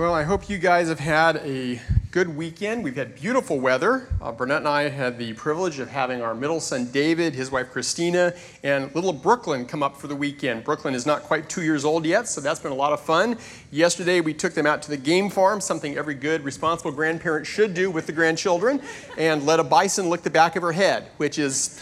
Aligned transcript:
Well, 0.00 0.14
I 0.14 0.22
hope 0.22 0.48
you 0.48 0.56
guys 0.56 0.88
have 0.88 0.98
had 0.98 1.36
a 1.44 1.78
good 2.10 2.34
weekend. 2.34 2.82
We've 2.82 2.96
had 2.96 3.14
beautiful 3.14 3.60
weather. 3.60 4.08
Uh, 4.22 4.32
Burnett 4.32 4.60
and 4.60 4.66
I 4.66 4.88
had 4.88 5.18
the 5.18 5.34
privilege 5.34 5.78
of 5.78 5.90
having 5.90 6.22
our 6.22 6.34
middle 6.34 6.58
son 6.58 6.86
David, 6.86 7.34
his 7.34 7.50
wife 7.50 7.70
Christina, 7.70 8.32
and 8.62 8.94
little 8.94 9.12
Brooklyn 9.12 9.66
come 9.66 9.82
up 9.82 9.98
for 9.98 10.06
the 10.06 10.16
weekend. 10.16 10.64
Brooklyn 10.64 10.94
is 10.94 11.04
not 11.04 11.24
quite 11.24 11.50
two 11.50 11.62
years 11.62 11.84
old 11.84 12.06
yet, 12.06 12.28
so 12.28 12.40
that's 12.40 12.60
been 12.60 12.72
a 12.72 12.74
lot 12.74 12.94
of 12.94 13.00
fun. 13.00 13.36
Yesterday, 13.70 14.22
we 14.22 14.32
took 14.32 14.54
them 14.54 14.64
out 14.64 14.80
to 14.80 14.88
the 14.88 14.96
game 14.96 15.28
farm, 15.28 15.60
something 15.60 15.98
every 15.98 16.14
good, 16.14 16.44
responsible 16.44 16.92
grandparent 16.92 17.46
should 17.46 17.74
do 17.74 17.90
with 17.90 18.06
the 18.06 18.12
grandchildren, 18.12 18.80
and 19.18 19.44
let 19.44 19.60
a 19.60 19.64
bison 19.64 20.08
lick 20.08 20.22
the 20.22 20.30
back 20.30 20.56
of 20.56 20.62
her 20.62 20.72
head, 20.72 21.08
which 21.18 21.38
is 21.38 21.78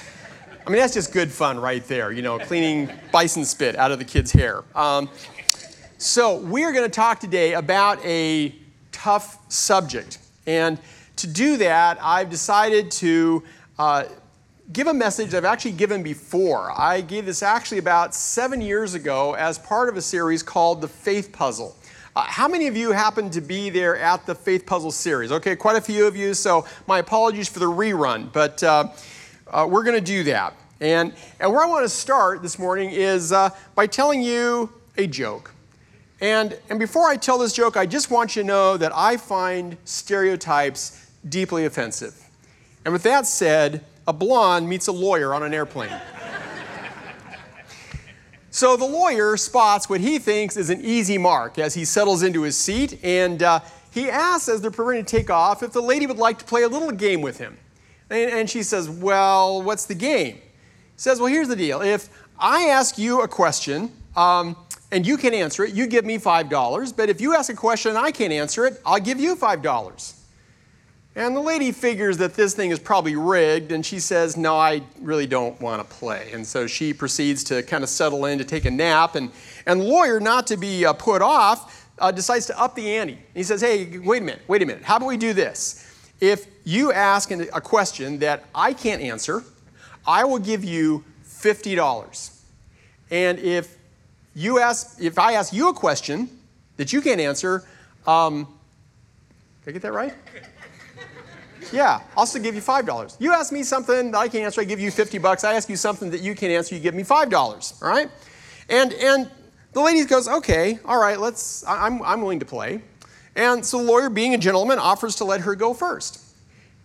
I 0.67 0.71
mean, 0.71 0.81
that's 0.81 0.93
just 0.93 1.13
good 1.13 1.31
fun 1.31 1.61
right 1.61 1.87
there, 1.87 2.11
you 2.13 2.21
know, 2.21 2.39
cleaning 2.41 2.91
bison 3.11 3.45
spit 3.45 3.77
out 3.77 3.91
of 3.91 4.01
the 4.01 4.05
kid's 4.05 4.33
hair. 4.33 4.65
Um, 4.75 5.09
so, 6.01 6.37
we're 6.37 6.71
going 6.73 6.85
to 6.85 6.95
talk 6.95 7.19
today 7.19 7.55
about 7.55 7.99
a 8.05 8.55
tough 8.93 9.37
subject. 9.51 10.19
And 10.47 10.79
to 11.17 11.27
do 11.27 11.57
that, 11.57 11.99
I've 12.01 12.31
decided 12.31 12.93
to 12.93 13.43
uh, 13.81 14.05
give 14.73 14.87
a 14.87 14.95
message 14.95 15.35
I've 15.35 15.45
actually 15.45 15.73
given 15.73 16.05
before. 16.05 16.71
I 16.71 17.01
gave 17.01 17.27
this 17.27 17.43
actually 17.43 17.79
about 17.79 18.15
seven 18.15 18.61
years 18.61 18.95
ago 18.95 19.35
as 19.35 19.59
part 19.59 19.89
of 19.89 19.97
a 19.97 20.01
series 20.01 20.41
called 20.41 20.81
The 20.83 20.87
Faith 20.87 21.33
Puzzle. 21.33 21.75
Uh, 22.15 22.23
how 22.23 22.47
many 22.47 22.69
of 22.69 22.77
you 22.77 22.93
happened 22.93 23.33
to 23.33 23.41
be 23.41 23.69
there 23.69 23.97
at 23.97 24.25
the 24.25 24.37
Faith 24.37 24.67
Puzzle 24.67 24.93
series? 24.93 25.33
Okay, 25.33 25.57
quite 25.57 25.77
a 25.77 25.81
few 25.81 26.07
of 26.07 26.17
you, 26.17 26.33
so 26.33 26.65
my 26.87 27.01
apologies 27.01 27.49
for 27.49 27.59
the 27.59 27.67
rerun, 27.67 28.33
but 28.33 28.63
uh, 28.63 28.93
uh, 29.49 29.67
we're 29.69 29.83
going 29.83 29.97
to 29.97 30.01
do 30.01 30.23
that. 30.23 30.55
And, 30.81 31.13
and 31.41 31.51
where 31.51 31.65
I 31.65 31.67
want 31.67 31.85
to 31.85 31.89
start 31.89 32.41
this 32.41 32.57
morning 32.57 32.91
is 32.91 33.33
uh, 33.33 33.51
by 33.75 33.89
telling 33.89 34.23
you 34.23 34.73
a 34.97 35.09
joke. 35.09 35.55
And, 36.21 36.59
and 36.69 36.79
before 36.79 37.07
I 37.09 37.17
tell 37.17 37.39
this 37.39 37.53
joke, 37.53 37.77
I 37.77 37.87
just 37.87 38.11
want 38.11 38.35
you 38.35 38.43
to 38.43 38.47
know 38.47 38.77
that 38.77 38.93
I 38.95 39.17
find 39.17 39.77
stereotypes 39.85 41.11
deeply 41.29 41.65
offensive. 41.65 42.15
And 42.85 42.93
with 42.93 43.05
that 43.05 43.27
said, 43.27 43.85
a 44.07 44.13
blonde 44.13 44.69
meets 44.69 44.89
a 44.89 44.93
lawyer 44.93 45.33
on 45.33 45.43
an 45.43 45.55
airplane. 45.55 45.93
so 48.51 48.77
the 48.77 48.85
lawyer 48.85 49.37
spots 49.37 49.89
what 49.89 50.01
he 50.01 50.19
thinks 50.19 50.57
is 50.57 50.71
an 50.71 50.81
easy 50.83 51.19
mark 51.19 51.59
as 51.59 51.75
he 51.75 51.85
settles 51.85 52.23
into 52.23 52.43
his 52.43 52.57
seat, 52.57 52.99
and 53.05 53.43
uh, 53.43 53.61
he 53.93 54.11
asks, 54.11 54.49
as 54.49 54.61
they're 54.61 54.71
preparing 54.71 55.05
to 55.05 55.11
take 55.17 55.31
off, 55.31 55.63
if 55.63 55.73
the 55.73 55.83
lady 55.83 56.07
would 56.07 56.19
like 56.19 56.39
to 56.39 56.45
play 56.45 56.63
a 56.63 56.69
little 56.69 56.91
game 56.91 57.21
with 57.21 57.39
him. 57.39 57.59
And, 58.11 58.31
and 58.31 58.51
she 58.51 58.63
says, 58.63 58.89
Well, 58.89 59.63
what's 59.63 59.85
the 59.87 59.95
game? 59.95 60.37
He 60.37 60.43
says, 60.97 61.21
Well, 61.21 61.29
here's 61.29 61.49
the 61.49 61.57
deal. 61.57 61.81
If 61.81 62.09
I 62.39 62.69
ask 62.69 62.99
you 62.99 63.21
a 63.21 63.29
question, 63.29 63.93
um, 64.17 64.57
and 64.91 65.07
you 65.07 65.17
can 65.17 65.35
answer 65.35 65.65
it, 65.65 65.75
you 65.75 65.87
give 65.87 66.05
me 66.05 66.19
$5. 66.19 66.97
But 66.97 67.09
if 67.09 67.21
you 67.21 67.35
ask 67.35 67.53
a 67.53 67.57
question 67.57 67.91
and 67.91 67.99
I 67.99 68.11
can't 68.11 68.33
answer 68.33 68.67
it, 68.67 68.81
I'll 68.87 69.01
give 69.01 69.21
you 69.21 69.37
$5. 69.37 70.15
And 71.15 71.35
the 71.35 71.41
lady 71.41 71.73
figures 71.73 72.19
that 72.19 72.35
this 72.35 72.55
thing 72.55 72.71
is 72.71 72.79
probably 72.79 73.17
rigged, 73.17 73.73
and 73.73 73.85
she 73.85 73.99
says, 73.99 74.37
No, 74.37 74.57
I 74.57 74.83
really 75.01 75.27
don't 75.27 75.61
want 75.61 75.83
to 75.83 75.97
play. 75.97 76.31
And 76.33 76.47
so 76.47 76.69
she 76.69 76.95
proceeds 76.95 77.43
to 77.45 77.65
kind 77.65 77.83
of 77.83 77.91
settle 77.91 78.27
in 78.27 78.39
to 78.39 78.45
take 78.45 78.67
a 78.67 78.71
nap. 78.71 79.17
And, 79.17 79.33
and 79.67 79.81
the 79.81 79.85
lawyer, 79.85 80.21
not 80.21 80.47
to 80.47 80.57
be 80.57 80.87
uh, 80.87 80.93
put 80.93 81.21
off, 81.21 81.91
uh, 81.99 82.13
decides 82.13 82.47
to 82.47 82.61
up 82.61 82.77
the 82.77 82.97
ante. 82.97 83.19
He 83.35 83.43
says, 83.43 83.61
Hey, 83.61 83.99
wait 83.99 84.23
a 84.23 84.25
minute, 84.25 84.43
wait 84.47 84.63
a 84.63 84.67
minute. 84.67 84.85
How 84.85 84.97
about 84.97 85.09
we 85.09 85.17
do 85.17 85.33
this? 85.33 85.85
If 86.21 86.47
you 86.65 86.93
ask 86.93 87.31
a 87.33 87.61
question 87.61 88.19
that 88.21 88.45
I 88.55 88.73
can't 88.73 89.03
answer, 89.03 89.43
I 90.07 90.25
will 90.25 90.39
give 90.39 90.63
you 90.63 91.05
$50. 91.25 92.43
And 93.11 93.39
if 93.39 93.78
you 94.35 94.59
ask, 94.59 95.01
if 95.01 95.19
I 95.19 95.35
ask 95.35 95.53
you 95.53 95.69
a 95.69 95.75
question 95.75 96.29
that 96.77 96.93
you 96.93 97.01
can't 97.01 97.21
answer, 97.21 97.65
um, 98.07 98.47
did 99.65 99.71
I 99.71 99.73
get 99.73 99.83
that 99.83 99.93
right? 99.93 100.15
Yeah, 101.73 102.01
I'll 102.17 102.27
still 102.27 102.43
give 102.43 102.55
you 102.55 102.63
$5. 102.63 103.17
You 103.21 103.33
ask 103.33 103.53
me 103.53 103.63
something 103.63 104.13
that 104.13 104.19
I 104.19 104.29
can't 104.29 104.45
answer, 104.45 104.61
I 104.61 104.65
give 104.65 104.81
you 104.81 104.91
50 104.91 105.19
bucks. 105.19 105.45
I 105.45 105.55
ask 105.55 105.69
you 105.69 105.77
something 105.77 106.11
that 106.11 106.21
you 106.21 106.35
can't 106.35 106.53
answer, 106.53 106.75
you 106.75 106.81
give 106.81 106.95
me 106.95 107.03
$5, 107.03 107.83
all 107.83 107.89
right? 107.89 108.09
And, 108.71 108.93
and 108.95 109.31
the 109.73 109.81
lady 109.81 110.05
goes, 110.05 110.29
okay, 110.29 110.79
all 110.85 110.99
right, 110.99 111.21
let's, 111.21 111.65
I'm, 111.67 112.03
I'm 112.03 112.23
willing 112.23 112.41
to 112.41 112.47
play. 112.47 112.83
And 113.37 113.65
so 113.65 113.79
the 113.79 113.85
lawyer, 113.85 114.11
being 114.11 114.35
a 114.35 114.39
gentleman, 114.39 114.79
offers 114.79 115.17
to 115.17 115.25
let 115.25 115.43
her 115.43 115.55
go 115.55 115.75
first. 115.75 116.25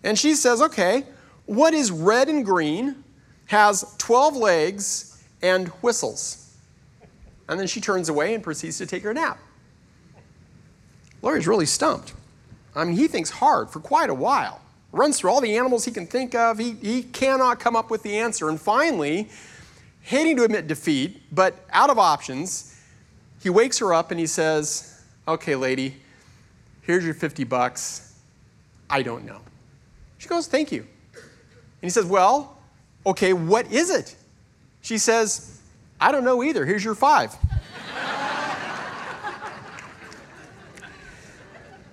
And 0.03 0.19
she 0.19 0.35
says, 0.35 0.61
okay, 0.61 1.05
what 1.45 1.73
is 1.73 1.91
red 1.91 2.27
and 2.27 2.45
green, 2.45 3.03
has 3.47 3.95
12 3.99 4.35
legs, 4.35 5.23
and 5.41 5.69
whistles? 5.81 6.42
And 7.47 7.59
then 7.59 7.67
she 7.67 7.81
turns 7.81 8.09
away 8.09 8.33
and 8.33 8.43
proceeds 8.43 8.77
to 8.77 8.85
take 8.85 9.03
her 9.03 9.13
nap. 9.13 9.39
Lawyer's 11.21 11.47
really 11.47 11.65
stumped. 11.65 12.13
I 12.75 12.83
mean, 12.83 12.95
he 12.95 13.07
thinks 13.07 13.29
hard 13.29 13.69
for 13.69 13.79
quite 13.79 14.09
a 14.09 14.13
while, 14.13 14.61
runs 14.91 15.19
through 15.19 15.31
all 15.31 15.41
the 15.41 15.57
animals 15.57 15.85
he 15.85 15.91
can 15.91 16.07
think 16.07 16.35
of. 16.35 16.57
He, 16.57 16.71
he 16.73 17.03
cannot 17.03 17.59
come 17.59 17.75
up 17.75 17.89
with 17.89 18.03
the 18.03 18.17
answer. 18.17 18.49
And 18.49 18.59
finally, 18.59 19.29
hating 20.01 20.37
to 20.37 20.43
admit 20.43 20.67
defeat, 20.67 21.21
but 21.31 21.55
out 21.71 21.89
of 21.89 21.97
options, 21.97 22.81
he 23.41 23.49
wakes 23.49 23.79
her 23.79 23.93
up 23.93 24.11
and 24.11 24.19
he 24.19 24.27
says, 24.27 25.01
Okay, 25.27 25.55
lady, 25.55 25.95
here's 26.81 27.05
your 27.05 27.13
50 27.13 27.43
bucks. 27.45 28.13
I 28.89 29.01
don't 29.01 29.25
know. 29.25 29.39
She 30.17 30.27
goes, 30.27 30.47
Thank 30.47 30.71
you. 30.71 30.81
And 31.13 31.21
he 31.81 31.89
says, 31.89 32.05
Well, 32.05 32.57
okay, 33.05 33.33
what 33.33 33.71
is 33.71 33.89
it? 33.89 34.15
She 34.81 34.97
says, 34.97 35.61
I 36.03 36.11
don't 36.11 36.25
know 36.25 36.43
either. 36.43 36.65
Here's 36.65 36.83
your 36.83 36.95
five. 36.95 37.33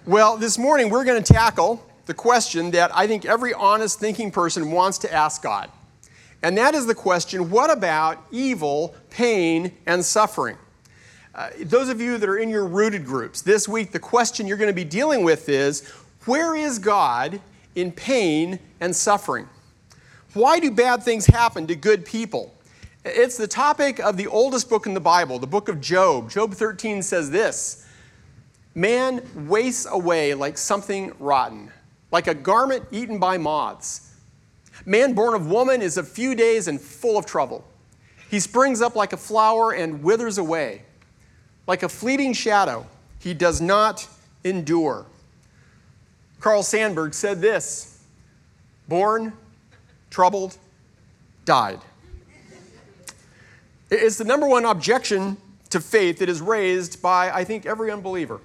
well, 0.05 0.37
this 0.37 0.59
morning 0.59 0.91
we're 0.91 1.05
going 1.05 1.23
to 1.23 1.33
tackle 1.33 1.89
the 2.07 2.15
question 2.15 2.73
that 2.73 2.91
I 2.93 3.07
think 3.07 3.25
every 3.25 3.55
honest 3.55 4.01
thinking 4.01 4.33
person 4.33 4.73
wants 4.73 4.99
to 4.99 5.13
ask 5.13 5.45
God. 5.45 5.71
And 6.43 6.59
that 6.59 6.75
is 6.75 6.87
the 6.87 6.95
question 6.95 7.51
what 7.51 7.71
about 7.71 8.19
evil, 8.33 8.97
pain, 9.11 9.77
and 9.87 10.05
suffering? 10.05 10.57
Uh, 11.33 11.51
those 11.61 11.89
of 11.89 12.01
you 12.01 12.19
that 12.19 12.29
are 12.29 12.39
in 12.39 12.49
your 12.49 12.67
rooted 12.67 13.05
groups, 13.05 13.43
this 13.43 13.69
week 13.69 13.93
the 13.93 14.01
question 14.01 14.45
you're 14.49 14.57
going 14.57 14.67
to 14.67 14.75
be 14.75 14.83
dealing 14.83 15.23
with 15.23 15.49
is 15.49 15.89
where 16.25 16.57
is 16.57 16.81
God 16.81 17.41
in 17.77 17.93
pain 17.93 18.59
and 18.81 18.97
suffering? 18.97 19.49
Why 20.35 20.59
do 20.59 20.73
bad 20.73 21.05
things 21.05 21.27
happen 21.27 21.69
to 21.69 21.77
good 21.77 22.05
people? 22.05 22.53
It's 23.05 23.39
the 23.39 23.47
topic 23.47 23.99
of 23.99 24.19
the 24.19 24.27
oldest 24.27 24.69
book 24.69 24.85
in 24.85 24.93
the 24.93 25.01
Bible, 25.01 25.39
the 25.39 25.47
book 25.47 25.71
of 25.71 25.81
Job. 25.81 26.29
Job 26.29 26.53
13 26.53 27.03
says 27.03 27.31
this 27.31 27.87
Man 28.75 29.23
wastes 29.49 29.87
away 29.91 30.35
like 30.35 30.59
something 30.59 31.13
rotten, 31.19 31.71
like 32.13 32.27
a 32.27 32.35
garment 32.35 32.85
eaten 32.91 33.19
by 33.19 33.39
moths. 33.39 34.15
Man 34.85 35.15
born 35.15 35.35
of 35.35 35.51
woman 35.51 35.81
is 35.81 35.97
a 35.97 36.03
few 36.03 36.35
days 36.35 36.69
and 36.69 36.79
full 36.79 37.17
of 37.17 37.25
trouble. 37.25 37.65
He 38.31 38.39
springs 38.39 38.83
up 38.83 38.95
like 38.95 39.15
a 39.15 39.17
flower 39.17 39.73
and 39.73 40.03
withers 40.03 40.37
away. 40.37 40.83
Like 41.67 41.83
a 41.83 41.89
fleeting 41.89 42.35
shadow, 42.35 42.87
he 43.19 43.33
does 43.33 43.63
not 43.63 44.07
endure. 44.45 45.07
Carl 46.39 46.63
Sandburg 46.63 47.15
said 47.15 47.41
this 47.41 47.99
Born, 48.89 49.33
troubled, 50.11 50.59
died. 51.47 51.81
It's 53.91 54.19
the 54.19 54.25
number 54.25 54.47
one 54.47 54.65
objection 54.65 55.37
to 55.71 55.81
faith 55.81 56.19
that 56.19 56.29
is 56.29 56.41
raised 56.41 57.03
by, 57.03 57.31
I 57.31 57.45
think, 57.45 57.67
every 57.67 57.91
unbeliever. 57.91 58.41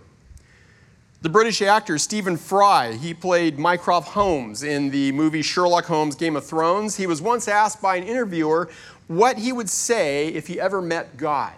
The 1.22 1.29
British 1.29 1.61
actor 1.61 1.97
Stephen 1.97 2.38
Fry, 2.38 2.94
he 2.94 3.13
played 3.13 3.57
Mycroft 3.57 4.09
Holmes 4.09 4.63
in 4.63 4.89
the 4.89 5.11
movie 5.11 5.41
Sherlock 5.41 5.85
Holmes 5.85 6.16
Game 6.16 6.35
of 6.35 6.45
Thrones. 6.45 6.97
He 6.97 7.07
was 7.07 7.22
once 7.22 7.47
asked 7.47 7.81
by 7.81 7.95
an 7.95 8.03
interviewer 8.03 8.69
what 9.07 9.38
he 9.38 9.51
would 9.51 9.69
say 9.69 10.28
if 10.29 10.47
he 10.47 10.59
ever 10.59 10.81
met 10.81 11.17
God. 11.17 11.53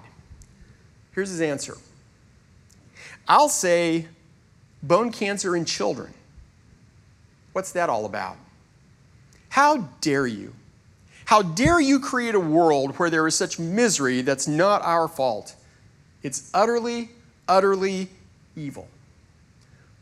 Here's 1.14 1.30
his 1.30 1.42
answer 1.42 1.78
I'll 3.28 3.50
say 3.50 4.08
bone 4.84 5.12
cancer 5.12 5.56
in 5.56 5.66
children. 5.66 6.14
What's 7.54 7.72
that 7.72 7.90
all 7.90 8.06
about? 8.06 8.38
How 9.50 9.90
dare 10.02 10.28
you? 10.28 10.54
How 11.28 11.42
dare 11.42 11.82
you 11.82 12.00
create 12.00 12.36
a 12.36 12.40
world 12.40 12.98
where 13.00 13.10
there 13.10 13.28
is 13.28 13.36
such 13.36 13.60
misery 13.60 14.22
that's 14.22 14.48
not 14.48 14.82
our 14.84 15.10
fault? 15.10 15.56
It's 16.24 16.50
utterly, 16.54 17.10
utterly 17.50 18.08
evil. 18.56 18.88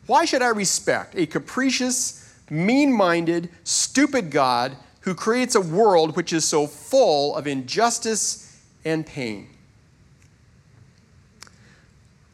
Why 0.06 0.24
should 0.24 0.40
I 0.40 0.50
respect 0.50 1.16
a 1.16 1.26
capricious, 1.26 2.32
mean 2.48 2.92
minded, 2.92 3.48
stupid 3.64 4.30
God 4.30 4.76
who 5.00 5.16
creates 5.16 5.56
a 5.56 5.60
world 5.60 6.14
which 6.14 6.32
is 6.32 6.44
so 6.44 6.68
full 6.68 7.34
of 7.34 7.48
injustice 7.48 8.62
and 8.84 9.04
pain? 9.04 9.48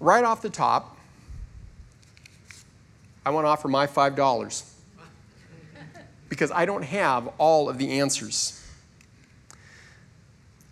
Right 0.00 0.22
off 0.22 0.42
the 0.42 0.50
top, 0.50 0.98
I 3.24 3.30
want 3.30 3.46
to 3.46 3.48
offer 3.48 3.68
my 3.68 3.86
$5 3.86 4.70
because 6.28 6.50
I 6.50 6.66
don't 6.66 6.84
have 6.84 7.30
all 7.38 7.70
of 7.70 7.78
the 7.78 7.98
answers. 7.98 8.58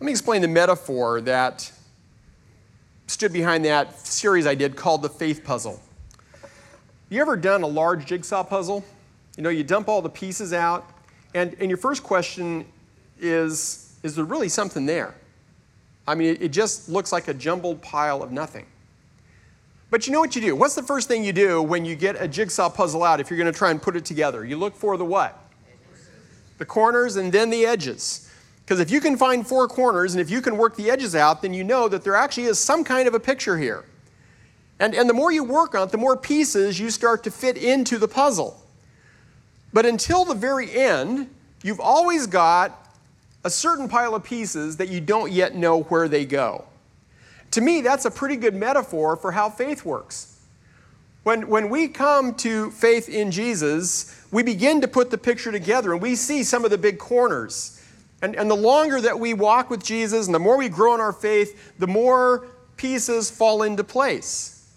Let 0.01 0.07
me 0.07 0.13
explain 0.13 0.41
the 0.41 0.49
metaphor 0.49 1.21
that 1.21 1.71
stood 3.07 3.35
behind 3.35 3.67
that 3.67 4.07
series 4.07 4.47
I 4.47 4.55
did 4.55 4.75
called 4.75 5.03
The 5.03 5.11
Faith 5.11 5.45
Puzzle. 5.45 5.79
You 7.11 7.21
ever 7.21 7.37
done 7.37 7.61
a 7.61 7.67
large 7.67 8.07
jigsaw 8.07 8.43
puzzle? 8.43 8.83
You 9.37 9.43
know, 9.43 9.51
you 9.51 9.63
dump 9.63 9.89
all 9.89 10.01
the 10.01 10.09
pieces 10.09 10.55
out, 10.55 10.91
and, 11.35 11.55
and 11.61 11.69
your 11.69 11.77
first 11.77 12.03
question 12.03 12.65
is 13.21 13.95
Is 14.03 14.17
there 14.17 14.25
really 14.25 14.49
something 14.49 14.87
there? 14.87 15.15
I 16.09 16.15
mean, 16.15 16.29
it, 16.29 16.43
it 16.45 16.49
just 16.49 16.89
looks 16.89 17.13
like 17.13 17.29
a 17.29 17.35
jumbled 17.35 17.83
pile 17.83 18.23
of 18.23 18.33
nothing. 18.33 18.65
But 19.91 20.07
you 20.07 20.15
know 20.15 20.21
what 20.21 20.35
you 20.35 20.41
do? 20.41 20.57
What's 20.57 20.75
the 20.75 20.83
first 20.83 21.09
thing 21.09 21.25
you 21.25 21.35
do 21.35 21.61
when 21.61 21.85
you 21.85 21.95
get 21.95 22.17
a 22.19 22.27
jigsaw 22.27 22.71
puzzle 22.71 23.05
out 23.05 23.21
if 23.21 23.29
you're 23.29 23.39
going 23.39 23.53
to 23.53 23.59
try 23.59 23.71
and 23.71 23.83
put 23.83 23.97
it 23.97 24.07
together? 24.07 24.47
You 24.47 24.57
look 24.57 24.75
for 24.75 24.97
the 24.97 25.05
what? 25.05 25.39
The 26.57 26.65
corners 26.65 27.17
and 27.17 27.31
then 27.31 27.51
the 27.51 27.67
edges. 27.67 28.30
Because 28.71 28.79
if 28.79 28.93
you 28.93 29.01
can 29.01 29.17
find 29.17 29.45
four 29.45 29.67
corners 29.67 30.15
and 30.15 30.21
if 30.21 30.31
you 30.31 30.41
can 30.41 30.57
work 30.57 30.77
the 30.77 30.93
edges 30.93 31.17
out, 31.17 31.43
then 31.43 31.53
you 31.53 31.65
know 31.65 31.89
that 31.89 32.05
there 32.05 32.15
actually 32.15 32.45
is 32.45 32.57
some 32.57 32.85
kind 32.85 33.09
of 33.09 33.15
a 33.15 33.19
picture 33.19 33.59
here. 33.59 33.85
And, 34.79 34.95
and 34.95 35.11
the 35.11 35.13
more 35.13 35.33
you 35.33 35.43
work 35.43 35.75
on 35.75 35.89
it, 35.89 35.91
the 35.91 35.99
more 35.99 36.17
pieces 36.17 36.79
you 36.79 36.89
start 36.91 37.25
to 37.25 37.33
fit 37.33 37.57
into 37.57 37.99
the 37.99 38.07
puzzle. 38.07 38.65
But 39.73 39.87
until 39.87 40.25
the 40.25 40.37
very 40.37 40.71
end, 40.71 41.31
you've 41.65 41.81
always 41.81 42.29
got 42.29 42.95
a 43.43 43.51
certain 43.51 43.89
pile 43.89 44.15
of 44.15 44.23
pieces 44.23 44.77
that 44.77 44.89
you 44.89 45.01
don't 45.01 45.33
yet 45.33 45.57
know 45.57 45.83
where 45.83 46.07
they 46.07 46.25
go. 46.25 46.65
To 47.51 47.61
me, 47.61 47.81
that's 47.81 48.05
a 48.05 48.11
pretty 48.11 48.37
good 48.37 48.55
metaphor 48.55 49.17
for 49.17 49.33
how 49.33 49.51
faith 49.51 49.85
works. 49.85 50.39
When, 51.25 51.49
when 51.49 51.71
we 51.71 51.89
come 51.89 52.37
to 52.37 52.71
faith 52.71 53.09
in 53.09 53.33
Jesus, 53.33 54.25
we 54.31 54.45
begin 54.45 54.81
to 54.81 54.87
put 54.87 55.11
the 55.11 55.19
picture 55.19 55.51
together 55.51 55.93
and 55.93 56.01
we 56.01 56.15
see 56.15 56.45
some 56.45 56.65
of 56.65 56.71
the 56.71 56.79
big 56.79 57.01
corners. 57.01 57.79
And, 58.23 58.37
and 58.37 58.51
the 58.51 58.57
longer 58.57 59.01
that 59.01 59.19
we 59.19 59.35
walk 59.35 59.71
with 59.71 59.83
Jesus 59.83 60.27
and 60.27 60.35
the 60.35 60.39
more 60.39 60.57
we 60.57 60.69
grow 60.69 60.95
in 60.95 61.01
our 61.01 61.13
faith, 61.13 61.79
the 61.79 61.87
more 61.87 62.49
pieces 62.77 63.31
fall 63.31 63.63
into 63.63 63.85
place. 63.85 64.69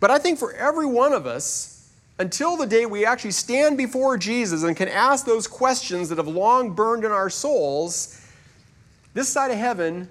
But 0.00 0.10
I 0.10 0.18
think 0.18 0.38
for 0.38 0.52
every 0.54 0.86
one 0.86 1.12
of 1.12 1.26
us, 1.26 1.90
until 2.18 2.56
the 2.56 2.66
day 2.66 2.86
we 2.86 3.06
actually 3.06 3.30
stand 3.30 3.76
before 3.76 4.16
Jesus 4.16 4.62
and 4.62 4.76
can 4.76 4.88
ask 4.88 5.24
those 5.24 5.46
questions 5.46 6.08
that 6.08 6.18
have 6.18 6.28
long 6.28 6.72
burned 6.72 7.04
in 7.04 7.12
our 7.12 7.30
souls, 7.30 8.26
this 9.14 9.28
side 9.28 9.50
of 9.50 9.56
heaven, 9.56 10.08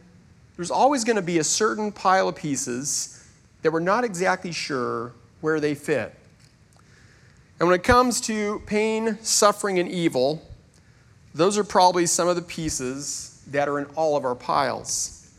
there's 0.55 0.71
always 0.71 1.03
going 1.03 1.15
to 1.15 1.21
be 1.21 1.39
a 1.39 1.43
certain 1.43 1.91
pile 1.91 2.27
of 2.27 2.35
pieces 2.35 3.27
that 3.61 3.71
we're 3.71 3.79
not 3.79 4.03
exactly 4.03 4.51
sure 4.51 5.13
where 5.41 5.59
they 5.59 5.75
fit. 5.75 6.13
And 7.59 7.67
when 7.67 7.79
it 7.79 7.83
comes 7.83 8.21
to 8.21 8.61
pain, 8.65 9.17
suffering, 9.21 9.79
and 9.79 9.89
evil, 9.89 10.41
those 11.33 11.57
are 11.57 11.63
probably 11.63 12.05
some 12.05 12.27
of 12.27 12.35
the 12.35 12.41
pieces 12.41 13.43
that 13.47 13.67
are 13.67 13.79
in 13.79 13.85
all 13.95 14.17
of 14.17 14.25
our 14.25 14.35
piles. 14.35 15.31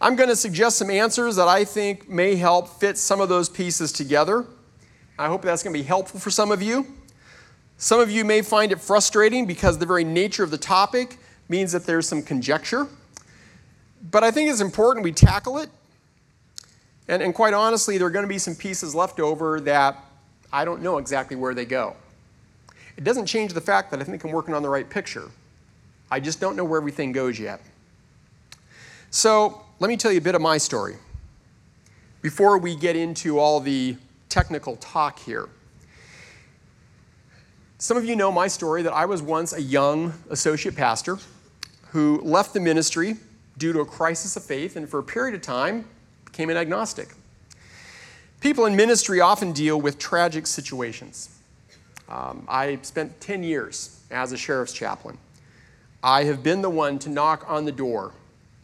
I'm 0.00 0.16
going 0.16 0.28
to 0.28 0.36
suggest 0.36 0.78
some 0.78 0.90
answers 0.90 1.36
that 1.36 1.48
I 1.48 1.64
think 1.64 2.08
may 2.08 2.36
help 2.36 2.68
fit 2.68 2.98
some 2.98 3.20
of 3.20 3.28
those 3.28 3.48
pieces 3.48 3.92
together. 3.92 4.44
I 5.18 5.28
hope 5.28 5.42
that's 5.42 5.62
going 5.62 5.72
to 5.72 5.78
be 5.78 5.86
helpful 5.86 6.20
for 6.20 6.30
some 6.30 6.50
of 6.50 6.62
you. 6.62 6.86
Some 7.76 8.00
of 8.00 8.10
you 8.10 8.24
may 8.24 8.42
find 8.42 8.72
it 8.72 8.80
frustrating 8.80 9.46
because 9.46 9.78
the 9.78 9.86
very 9.86 10.04
nature 10.04 10.42
of 10.42 10.50
the 10.50 10.58
topic 10.58 11.18
means 11.48 11.72
that 11.72 11.84
there's 11.84 12.08
some 12.08 12.22
conjecture. 12.22 12.86
But 14.10 14.24
I 14.24 14.30
think 14.30 14.50
it's 14.50 14.60
important 14.60 15.04
we 15.04 15.12
tackle 15.12 15.58
it. 15.58 15.70
And, 17.08 17.22
and 17.22 17.34
quite 17.34 17.54
honestly, 17.54 17.98
there 17.98 18.06
are 18.06 18.10
going 18.10 18.24
to 18.24 18.28
be 18.28 18.38
some 18.38 18.54
pieces 18.54 18.94
left 18.94 19.20
over 19.20 19.60
that 19.60 19.96
I 20.52 20.64
don't 20.64 20.82
know 20.82 20.98
exactly 20.98 21.36
where 21.36 21.54
they 21.54 21.64
go. 21.64 21.96
It 22.96 23.04
doesn't 23.04 23.26
change 23.26 23.52
the 23.52 23.60
fact 23.60 23.90
that 23.90 24.00
I 24.00 24.04
think 24.04 24.24
I'm 24.24 24.30
working 24.30 24.54
on 24.54 24.62
the 24.62 24.68
right 24.68 24.88
picture. 24.88 25.30
I 26.10 26.20
just 26.20 26.40
don't 26.40 26.56
know 26.56 26.64
where 26.64 26.78
everything 26.78 27.12
goes 27.12 27.38
yet. 27.38 27.60
So 29.10 29.62
let 29.80 29.88
me 29.88 29.96
tell 29.96 30.12
you 30.12 30.18
a 30.18 30.22
bit 30.22 30.34
of 30.34 30.40
my 30.40 30.58
story 30.58 30.96
before 32.22 32.58
we 32.58 32.76
get 32.76 32.96
into 32.96 33.38
all 33.38 33.60
the 33.60 33.96
technical 34.28 34.76
talk 34.76 35.18
here. 35.18 35.48
Some 37.78 37.96
of 37.96 38.04
you 38.04 38.16
know 38.16 38.32
my 38.32 38.48
story 38.48 38.82
that 38.82 38.92
I 38.92 39.04
was 39.04 39.20
once 39.20 39.52
a 39.52 39.60
young 39.60 40.14
associate 40.30 40.74
pastor 40.74 41.18
who 41.90 42.20
left 42.22 42.54
the 42.54 42.60
ministry 42.60 43.16
due 43.58 43.72
to 43.72 43.80
a 43.80 43.84
crisis 43.84 44.36
of 44.36 44.44
faith 44.44 44.76
and 44.76 44.88
for 44.88 44.98
a 44.98 45.02
period 45.02 45.34
of 45.34 45.42
time 45.42 45.84
became 46.24 46.50
an 46.50 46.56
agnostic. 46.56 47.08
People 48.40 48.66
in 48.66 48.74
ministry 48.74 49.20
often 49.20 49.52
deal 49.52 49.80
with 49.80 49.98
tragic 49.98 50.46
situations. 50.46 51.28
Um, 52.08 52.44
I 52.48 52.78
spent 52.82 53.20
10 53.20 53.42
years 53.42 54.00
as 54.10 54.32
a 54.32 54.36
sheriff's 54.36 54.72
chaplain. 54.72 55.18
I 56.02 56.24
have 56.24 56.42
been 56.42 56.62
the 56.62 56.70
one 56.70 56.98
to 57.00 57.08
knock 57.08 57.44
on 57.48 57.64
the 57.64 57.72
door 57.72 58.12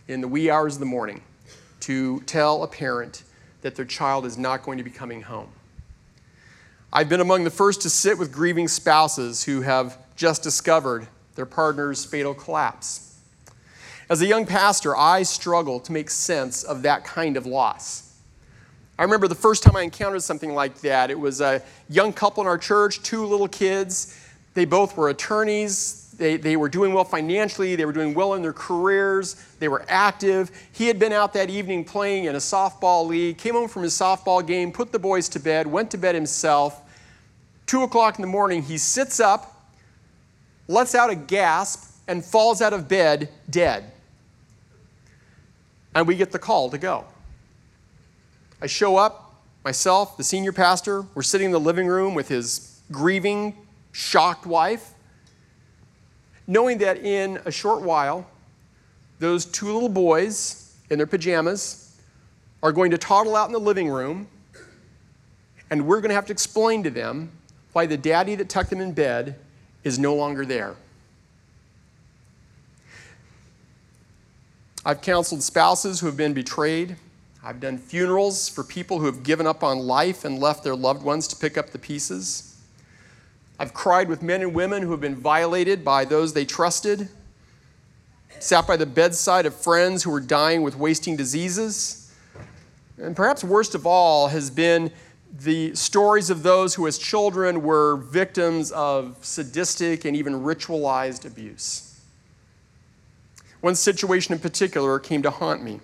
in 0.09 0.21
the 0.21 0.29
wee 0.29 0.51
hours 0.51 0.75
of 0.75 0.81
the 0.81 0.87
morning 0.87 1.23
to 1.81 2.21
tell 2.23 2.63
a 2.63 2.69
parent 2.69 3.23
that 3.63 3.77
their 3.77 3.85
child 3.85 4.27
is 4.27 4.37
not 4.37 4.63
going 4.63 4.79
to 4.79 4.85
be 4.85 4.91
coming 4.91 5.23
home. 5.23 5.49
I've 6.93 7.09
been 7.09 7.21
among 7.21 7.45
the 7.45 7.51
first 7.51 7.83
to 7.83 7.91
sit 7.91 8.19
with 8.19 8.33
grieving 8.33 8.69
spouses 8.69 9.45
who 9.45 9.63
have 9.63 9.97
just 10.17 10.43
discovered 10.43 11.07
their 11.35 11.47
partner's 11.47 12.05
fatal 12.05 12.35
collapse. 12.35 13.19
As 14.11 14.21
a 14.21 14.27
young 14.27 14.45
pastor, 14.45 14.97
I 14.97 15.23
struggled 15.23 15.85
to 15.85 15.93
make 15.93 16.11
sense 16.11 16.65
of 16.65 16.83
that 16.83 17.05
kind 17.05 17.37
of 17.37 17.47
loss. 17.47 18.10
I 19.01 19.03
remember 19.03 19.29
the 19.29 19.35
first 19.35 19.63
time 19.63 19.77
I 19.77 19.81
encountered 19.81 20.23
something 20.23 20.53
like 20.53 20.79
that. 20.83 21.11
It 21.11 21.19
was 21.19 21.41
a 21.41 21.63
young 21.89 22.13
couple 22.13 22.43
in 22.43 22.47
our 22.47 22.59
church, 22.59 23.03
two 23.03 23.25
little 23.25 23.49
kids. 23.49 24.15
They 24.53 24.67
both 24.67 24.95
were 24.95 25.09
attorneys. 25.09 26.13
They, 26.19 26.37
they 26.37 26.59
were 26.59 26.69
doing 26.69 26.93
well 26.93 27.05
financially. 27.05 27.77
They 27.77 27.87
were 27.87 27.95
doing 27.95 28.13
well 28.13 28.35
in 28.35 28.43
their 28.43 28.53
careers. 28.53 29.37
They 29.59 29.69
were 29.69 29.87
active. 29.89 30.51
He 30.73 30.87
had 30.87 30.99
been 30.99 31.15
out 31.15 31.33
that 31.33 31.49
evening 31.49 31.83
playing 31.83 32.27
in 32.27 32.35
a 32.35 32.41
softball 32.41 33.07
league, 33.07 33.39
came 33.39 33.55
home 33.55 33.69
from 33.69 33.85
his 33.85 33.95
softball 33.95 34.47
game, 34.47 34.71
put 34.71 34.93
the 34.93 34.99
boys 34.99 35.31
to 35.31 35.41
bed, 35.41 35.67
went 35.67 35.91
to 35.93 35.97
bed 35.97 36.15
himself. 36.15 36.83
Two 37.65 37.85
o'clock 37.85 38.19
in 38.19 38.21
the 38.21 38.29
morning, 38.29 38.63
he 38.63 38.77
sits 38.77 39.19
up, 39.19 39.65
lets 40.69 40.95
out 40.95 41.09
a 41.09 41.15
gasp, 41.15 41.91
and 42.07 42.23
falls 42.23 42.61
out 42.61 42.75
of 42.75 42.87
bed 42.87 43.31
dead 43.49 43.91
and 45.95 46.07
we 46.07 46.17
get 46.17 46.31
the 46.33 46.39
call 46.39 46.71
to 46.71 46.79
go. 46.79 47.05
I 48.63 48.67
show 48.67 48.97
up, 48.97 49.35
myself, 49.65 50.19
the 50.19 50.25
senior 50.25 50.53
pastor, 50.53 51.07
we're 51.15 51.23
sitting 51.23 51.47
in 51.47 51.53
the 51.53 51.61
living 51.61 51.87
room 51.87 52.15
with 52.15 52.29
his 52.29 52.83
grieving, 52.93 53.57
shocked 53.93 54.45
wife, 54.45 54.93
knowing 56.47 56.77
that 56.79 56.99
in 56.99 57.41
a 57.47 57.51
short 57.51 57.81
while, 57.81 58.27
those 59.19 59.47
two 59.47 59.73
little 59.73 59.89
boys 59.89 60.77
in 60.91 60.99
their 60.99 61.07
pajamas 61.07 61.99
are 62.63 62.73
going 62.73 62.91
to 62.91 62.99
toddle 62.99 63.35
out 63.35 63.47
in 63.47 63.53
the 63.53 63.61
living 63.61 63.89
room, 63.89 64.29
and 65.71 65.87
we're 65.87 66.03
going 66.03 66.11
to 66.11 66.15
have 66.15 66.27
to 66.27 66.33
explain 66.33 66.83
to 66.83 66.91
them 66.91 67.31
why 67.73 67.87
the 67.87 67.97
daddy 67.97 68.35
that 68.35 68.51
tucked 68.51 68.69
them 68.69 68.81
in 68.83 68.93
bed 68.93 69.39
is 69.85 69.99
no 69.99 70.15
longer 70.15 70.45
there. 70.45 70.75
I've 74.85 75.01
counseled 75.01 75.43
spouses 75.43 76.01
who 76.01 76.07
have 76.07 76.17
been 76.17 76.35
betrayed. 76.35 76.97
I've 77.43 77.59
done 77.61 77.79
funerals 77.79 78.51
for 78.51 78.63
people 78.63 78.99
who 78.99 79.07
have 79.07 79.23
given 79.23 79.47
up 79.47 79.65
on 79.65 79.79
life 79.79 80.25
and 80.27 80.39
left 80.39 80.63
their 80.63 80.77
loved 80.77 81.03
ones 81.03 81.27
to 81.29 81.37
pick 81.37 81.57
up 81.57 81.71
the 81.71 81.79
pieces. 81.79 82.61
I've 83.59 83.73
cried 83.73 84.09
with 84.09 84.23
men 84.23 84.43
and 84.43 84.55
women 84.55 84.83
who 84.83 84.91
have 84.91 85.01
been 85.01 85.17
violated 85.17 85.83
by 85.83 86.05
those 86.05 86.35
they 86.35 86.45
trusted, 86.45 87.09
sat 88.41 88.67
by 88.67 88.77
the 88.77 88.87
bedside 88.87 89.47
of 89.47 89.55
friends 89.55 90.03
who 90.03 90.11
were 90.11 90.21
dying 90.21 90.63
with 90.63 90.77
wasting 90.77 91.17
diseases. 91.17 92.13
And 92.99 93.17
perhaps 93.17 93.43
worst 93.43 93.75
of 93.75 93.87
all 93.87 94.29
has 94.29 94.51
been 94.51 94.93
the 95.33 95.75
stories 95.75 96.29
of 96.29 96.43
those 96.43 96.75
who, 96.75 96.87
as 96.87 96.99
children, 96.99 97.63
were 97.63 97.97
victims 97.97 98.71
of 98.73 99.17
sadistic 99.25 100.05
and 100.05 100.15
even 100.15 100.35
ritualized 100.43 101.25
abuse. 101.25 102.01
One 103.61 103.75
situation 103.75 104.35
in 104.35 104.41
particular 104.41 104.99
came 104.99 105.23
to 105.23 105.31
haunt 105.31 105.63
me. 105.63 105.81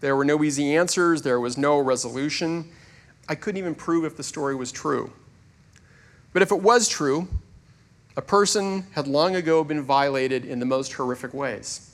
There 0.00 0.14
were 0.14 0.24
no 0.24 0.42
easy 0.44 0.76
answers, 0.76 1.22
there 1.22 1.40
was 1.40 1.58
no 1.58 1.78
resolution. 1.78 2.70
I 3.28 3.34
couldn't 3.34 3.58
even 3.58 3.74
prove 3.74 4.04
if 4.04 4.16
the 4.16 4.22
story 4.22 4.54
was 4.54 4.72
true. 4.72 5.12
But 6.32 6.42
if 6.42 6.52
it 6.52 6.62
was 6.62 6.88
true, 6.88 7.28
a 8.16 8.22
person 8.22 8.86
had 8.92 9.06
long 9.06 9.36
ago 9.36 9.62
been 9.64 9.82
violated 9.82 10.44
in 10.44 10.60
the 10.60 10.66
most 10.66 10.92
horrific 10.92 11.34
ways. 11.34 11.90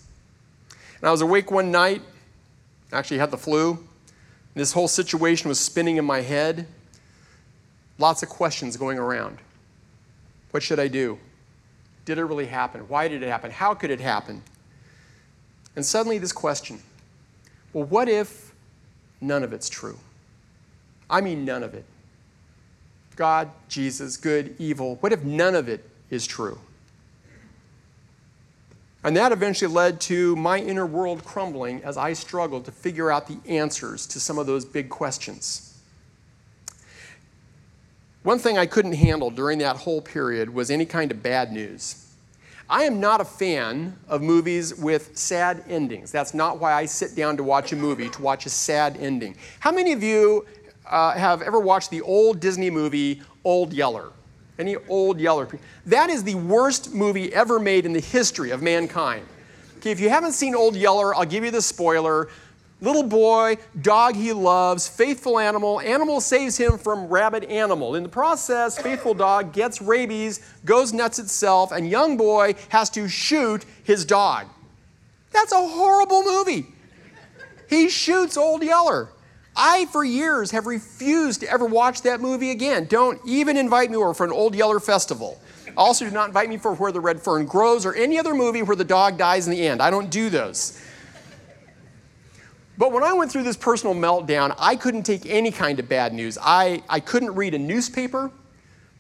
And 1.00 1.08
I 1.08 1.10
was 1.10 1.20
awake 1.20 1.50
one 1.50 1.70
night, 1.70 2.02
actually 2.92 3.18
had 3.18 3.30
the 3.30 3.38
flu. 3.38 3.78
This 4.54 4.72
whole 4.72 4.88
situation 4.88 5.48
was 5.48 5.58
spinning 5.58 5.96
in 5.96 6.04
my 6.04 6.20
head. 6.20 6.66
Lots 7.98 8.22
of 8.22 8.28
questions 8.28 8.76
going 8.76 8.98
around. 8.98 9.38
What 10.50 10.62
should 10.62 10.78
I 10.78 10.88
do? 10.88 11.18
Did 12.04 12.18
it 12.18 12.24
really 12.24 12.46
happen? 12.46 12.82
Why 12.82 13.08
did 13.08 13.22
it 13.22 13.28
happen? 13.28 13.50
How 13.50 13.74
could 13.74 13.90
it 13.90 14.00
happen? 14.00 14.42
And 15.74 15.84
suddenly, 15.84 16.18
this 16.18 16.32
question 16.32 16.80
well, 17.74 17.84
what 17.84 18.08
if 18.08 18.54
none 19.20 19.42
of 19.42 19.52
it's 19.52 19.68
true? 19.68 19.98
I 21.10 21.20
mean, 21.20 21.44
none 21.44 21.62
of 21.62 21.74
it. 21.74 21.84
God, 23.16 23.50
Jesus, 23.68 24.16
good, 24.16 24.56
evil. 24.58 24.96
What 24.96 25.12
if 25.12 25.22
none 25.22 25.54
of 25.54 25.68
it 25.68 25.88
is 26.08 26.26
true? 26.26 26.58
And 29.04 29.14
that 29.16 29.32
eventually 29.32 29.72
led 29.72 30.00
to 30.02 30.34
my 30.36 30.58
inner 30.58 30.86
world 30.86 31.24
crumbling 31.24 31.84
as 31.84 31.98
I 31.98 32.14
struggled 32.14 32.64
to 32.64 32.72
figure 32.72 33.10
out 33.10 33.28
the 33.28 33.38
answers 33.46 34.06
to 34.06 34.18
some 34.18 34.38
of 34.38 34.46
those 34.46 34.64
big 34.64 34.88
questions. 34.88 35.78
One 38.22 38.38
thing 38.38 38.56
I 38.56 38.64
couldn't 38.64 38.94
handle 38.94 39.30
during 39.30 39.58
that 39.58 39.76
whole 39.76 40.00
period 40.00 40.54
was 40.54 40.70
any 40.70 40.86
kind 40.86 41.10
of 41.10 41.22
bad 41.22 41.52
news. 41.52 42.03
I 42.68 42.84
am 42.84 42.98
not 42.98 43.20
a 43.20 43.24
fan 43.24 43.96
of 44.08 44.22
movies 44.22 44.74
with 44.74 45.16
sad 45.16 45.62
endings. 45.68 46.10
That's 46.10 46.32
not 46.32 46.60
why 46.60 46.72
I 46.72 46.86
sit 46.86 47.14
down 47.14 47.36
to 47.36 47.42
watch 47.42 47.72
a 47.72 47.76
movie, 47.76 48.08
to 48.08 48.22
watch 48.22 48.46
a 48.46 48.50
sad 48.50 48.96
ending. 48.98 49.36
How 49.60 49.70
many 49.70 49.92
of 49.92 50.02
you 50.02 50.46
uh, 50.86 51.12
have 51.12 51.42
ever 51.42 51.60
watched 51.60 51.90
the 51.90 52.00
old 52.00 52.40
Disney 52.40 52.70
movie 52.70 53.20
Old 53.44 53.74
Yeller? 53.74 54.12
Any 54.58 54.76
Old 54.88 55.20
Yeller? 55.20 55.46
That 55.84 56.08
is 56.08 56.24
the 56.24 56.36
worst 56.36 56.94
movie 56.94 57.34
ever 57.34 57.60
made 57.60 57.84
in 57.84 57.92
the 57.92 58.00
history 58.00 58.50
of 58.50 58.62
mankind. 58.62 59.26
Okay, 59.76 59.90
if 59.90 60.00
you 60.00 60.08
haven't 60.08 60.32
seen 60.32 60.54
Old 60.54 60.74
Yeller, 60.74 61.14
I'll 61.14 61.26
give 61.26 61.44
you 61.44 61.50
the 61.50 61.60
spoiler. 61.60 62.30
Little 62.80 63.02
boy, 63.02 63.56
dog 63.80 64.14
he 64.14 64.32
loves, 64.32 64.88
faithful 64.88 65.38
animal. 65.38 65.80
Animal 65.80 66.20
saves 66.20 66.56
him 66.56 66.76
from 66.76 67.08
rabid 67.08 67.44
animal. 67.44 67.94
In 67.94 68.02
the 68.02 68.08
process, 68.08 68.78
faithful 68.78 69.14
dog 69.14 69.52
gets 69.52 69.80
rabies, 69.80 70.40
goes 70.64 70.92
nuts 70.92 71.18
itself, 71.18 71.72
and 71.72 71.88
young 71.88 72.16
boy 72.16 72.54
has 72.68 72.90
to 72.90 73.08
shoot 73.08 73.64
his 73.84 74.04
dog. 74.04 74.46
That's 75.30 75.52
a 75.52 75.56
horrible 75.56 76.22
movie. 76.24 76.66
He 77.68 77.88
shoots 77.88 78.36
Old 78.36 78.62
Yeller. 78.62 79.08
I, 79.56 79.86
for 79.86 80.04
years, 80.04 80.50
have 80.50 80.66
refused 80.66 81.40
to 81.40 81.50
ever 81.50 81.64
watch 81.64 82.02
that 82.02 82.20
movie 82.20 82.50
again. 82.50 82.86
Don't 82.86 83.20
even 83.24 83.56
invite 83.56 83.90
me 83.90 83.96
over 83.96 84.12
for 84.12 84.26
an 84.26 84.32
Old 84.32 84.54
Yeller 84.54 84.80
festival. 84.80 85.40
Also, 85.76 86.04
do 86.04 86.10
not 86.10 86.28
invite 86.28 86.48
me 86.48 86.56
for 86.56 86.74
Where 86.74 86.92
the 86.92 87.00
Red 87.00 87.20
Fern 87.20 87.46
Grows 87.46 87.86
or 87.86 87.94
any 87.94 88.18
other 88.18 88.34
movie 88.34 88.62
where 88.62 88.76
the 88.76 88.84
dog 88.84 89.16
dies 89.16 89.46
in 89.46 89.52
the 89.52 89.66
end. 89.66 89.80
I 89.80 89.90
don't 89.90 90.10
do 90.10 90.28
those. 90.28 90.80
But 92.76 92.92
when 92.92 93.04
I 93.04 93.12
went 93.12 93.30
through 93.30 93.44
this 93.44 93.56
personal 93.56 93.94
meltdown, 93.94 94.54
I 94.58 94.74
couldn't 94.76 95.04
take 95.04 95.26
any 95.26 95.50
kind 95.50 95.78
of 95.78 95.88
bad 95.88 96.12
news. 96.12 96.36
I, 96.40 96.82
I 96.88 97.00
couldn't 97.00 97.34
read 97.34 97.54
a 97.54 97.58
newspaper. 97.58 98.30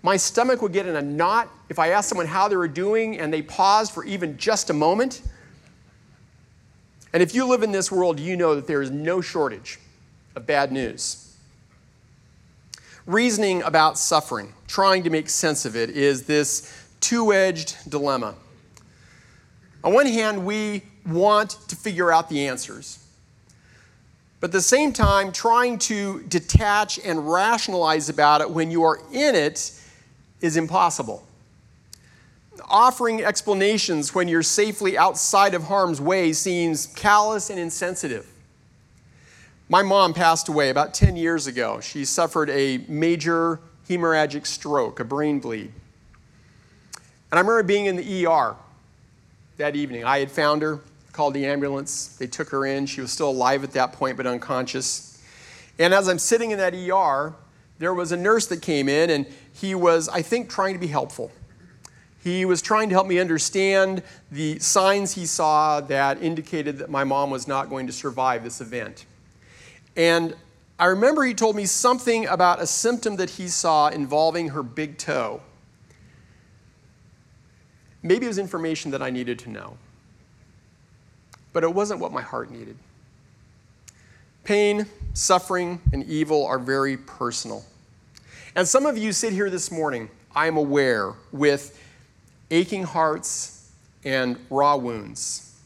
My 0.02 0.16
stomach 0.16 0.62
would 0.62 0.72
get 0.72 0.86
in 0.86 0.96
a 0.96 1.02
knot 1.02 1.48
if 1.68 1.78
I 1.78 1.88
asked 1.88 2.08
someone 2.08 2.26
how 2.26 2.46
they 2.46 2.56
were 2.56 2.68
doing 2.68 3.18
and 3.18 3.32
they 3.32 3.42
paused 3.42 3.92
for 3.92 4.04
even 4.04 4.36
just 4.36 4.70
a 4.70 4.72
moment. 4.72 5.22
And 7.12 7.22
if 7.22 7.34
you 7.34 7.46
live 7.46 7.62
in 7.62 7.72
this 7.72 7.90
world, 7.90 8.20
you 8.20 8.36
know 8.36 8.54
that 8.54 8.66
there 8.66 8.82
is 8.82 8.90
no 8.90 9.20
shortage 9.20 9.78
of 10.36 10.46
bad 10.46 10.70
news. 10.72 11.36
Reasoning 13.06 13.62
about 13.62 13.98
suffering, 13.98 14.54
trying 14.66 15.02
to 15.04 15.10
make 15.10 15.28
sense 15.28 15.64
of 15.64 15.76
it, 15.76 15.90
is 15.90 16.24
this 16.24 16.86
two 17.00 17.32
edged 17.32 17.76
dilemma. 17.88 18.34
On 19.82 19.92
one 19.92 20.06
hand, 20.06 20.46
we 20.46 20.82
want 21.06 21.50
to 21.68 21.76
figure 21.76 22.10
out 22.10 22.28
the 22.28 22.46
answers. 22.48 23.03
But 24.44 24.48
at 24.50 24.52
the 24.52 24.60
same 24.60 24.92
time, 24.92 25.32
trying 25.32 25.78
to 25.78 26.22
detach 26.24 26.98
and 26.98 27.32
rationalize 27.32 28.10
about 28.10 28.42
it 28.42 28.50
when 28.50 28.70
you 28.70 28.82
are 28.82 29.00
in 29.10 29.34
it 29.34 29.72
is 30.42 30.58
impossible. 30.58 31.26
Offering 32.68 33.24
explanations 33.24 34.14
when 34.14 34.28
you're 34.28 34.42
safely 34.42 34.98
outside 34.98 35.54
of 35.54 35.62
harm's 35.62 35.98
way 35.98 36.34
seems 36.34 36.88
callous 36.88 37.48
and 37.48 37.58
insensitive. 37.58 38.26
My 39.70 39.80
mom 39.80 40.12
passed 40.12 40.50
away 40.50 40.68
about 40.68 40.92
10 40.92 41.16
years 41.16 41.46
ago. 41.46 41.80
She 41.80 42.04
suffered 42.04 42.50
a 42.50 42.84
major 42.86 43.60
hemorrhagic 43.88 44.46
stroke, 44.46 45.00
a 45.00 45.04
brain 45.04 45.40
bleed. 45.40 45.72
And 47.30 47.38
I 47.38 47.38
remember 47.38 47.62
being 47.62 47.86
in 47.86 47.96
the 47.96 48.26
ER 48.26 48.56
that 49.56 49.74
evening. 49.74 50.04
I 50.04 50.18
had 50.18 50.30
found 50.30 50.60
her, 50.60 50.80
called 51.14 51.32
the 51.32 51.46
ambulance. 51.46 52.08
They 52.08 52.26
took 52.26 52.50
her 52.50 52.66
in. 52.66 52.86
She 52.86 53.00
was 53.00 53.10
still 53.10 53.30
alive 53.30 53.64
at 53.64 53.70
that 53.72 53.92
point, 53.92 54.16
but 54.16 54.26
unconscious. 54.26 55.22
And 55.78 55.94
as 55.94 56.08
I'm 56.08 56.18
sitting 56.18 56.50
in 56.50 56.58
that 56.58 56.74
ER, 56.74 57.34
there 57.78 57.94
was 57.94 58.12
a 58.12 58.16
nurse 58.16 58.46
that 58.48 58.60
came 58.60 58.88
in, 58.88 59.10
and 59.10 59.26
he 59.52 59.74
was, 59.74 60.08
I 60.08 60.22
think, 60.22 60.50
trying 60.50 60.74
to 60.74 60.80
be 60.80 60.88
helpful. 60.88 61.30
He 62.22 62.44
was 62.44 62.60
trying 62.60 62.88
to 62.88 62.94
help 62.94 63.06
me 63.06 63.18
understand 63.18 64.02
the 64.30 64.58
signs 64.58 65.14
he 65.14 65.24
saw 65.24 65.80
that 65.82 66.20
indicated 66.20 66.78
that 66.78 66.90
my 66.90 67.04
mom 67.04 67.30
was 67.30 67.46
not 67.46 67.70
going 67.70 67.86
to 67.86 67.92
survive 67.92 68.42
this 68.42 68.60
event. 68.60 69.06
And 69.96 70.34
I 70.78 70.86
remember 70.86 71.22
he 71.22 71.34
told 71.34 71.54
me 71.54 71.66
something 71.66 72.26
about 72.26 72.60
a 72.60 72.66
symptom 72.66 73.16
that 73.16 73.30
he 73.30 73.46
saw 73.46 73.88
involving 73.88 74.48
her 74.48 74.62
big 74.62 74.98
toe. 74.98 75.42
Maybe 78.02 78.24
it 78.24 78.28
was 78.28 78.38
information 78.38 78.90
that 78.90 79.02
I 79.02 79.10
needed 79.10 79.38
to 79.40 79.50
know 79.50 79.76
but 81.54 81.64
it 81.64 81.72
wasn't 81.72 81.98
what 82.00 82.12
my 82.12 82.20
heart 82.20 82.50
needed. 82.50 82.76
Pain, 84.42 84.84
suffering, 85.14 85.80
and 85.94 86.04
evil 86.04 86.44
are 86.44 86.58
very 86.58 86.98
personal. 86.98 87.64
And 88.54 88.68
some 88.68 88.84
of 88.84 88.98
you 88.98 89.12
sit 89.12 89.32
here 89.32 89.48
this 89.48 89.70
morning, 89.70 90.10
I 90.36 90.48
am 90.48 90.58
aware, 90.58 91.14
with 91.32 91.80
aching 92.50 92.82
hearts 92.82 93.70
and 94.04 94.36
raw 94.50 94.76
wounds. 94.76 95.58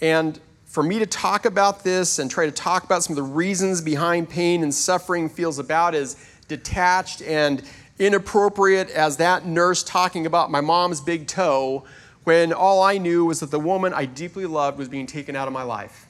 And 0.00 0.40
for 0.64 0.82
me 0.82 0.98
to 1.00 1.06
talk 1.06 1.44
about 1.44 1.84
this 1.84 2.18
and 2.18 2.30
try 2.30 2.46
to 2.46 2.52
talk 2.52 2.84
about 2.84 3.02
some 3.02 3.12
of 3.12 3.16
the 3.16 3.30
reasons 3.30 3.80
behind 3.80 4.30
pain 4.30 4.62
and 4.62 4.72
suffering 4.72 5.28
feels 5.28 5.58
about 5.58 5.94
as 5.94 6.16
detached 6.46 7.20
and 7.22 7.62
inappropriate 7.98 8.88
as 8.90 9.16
that 9.16 9.44
nurse 9.44 9.82
talking 9.82 10.26
about 10.26 10.50
my 10.50 10.60
mom's 10.60 11.00
big 11.00 11.26
toe 11.26 11.84
when 12.28 12.52
all 12.52 12.82
I 12.82 12.98
knew 12.98 13.24
was 13.24 13.40
that 13.40 13.50
the 13.50 13.58
woman 13.58 13.94
I 13.94 14.04
deeply 14.04 14.44
loved 14.44 14.76
was 14.76 14.86
being 14.86 15.06
taken 15.06 15.34
out 15.34 15.48
of 15.48 15.54
my 15.54 15.62
life. 15.62 16.04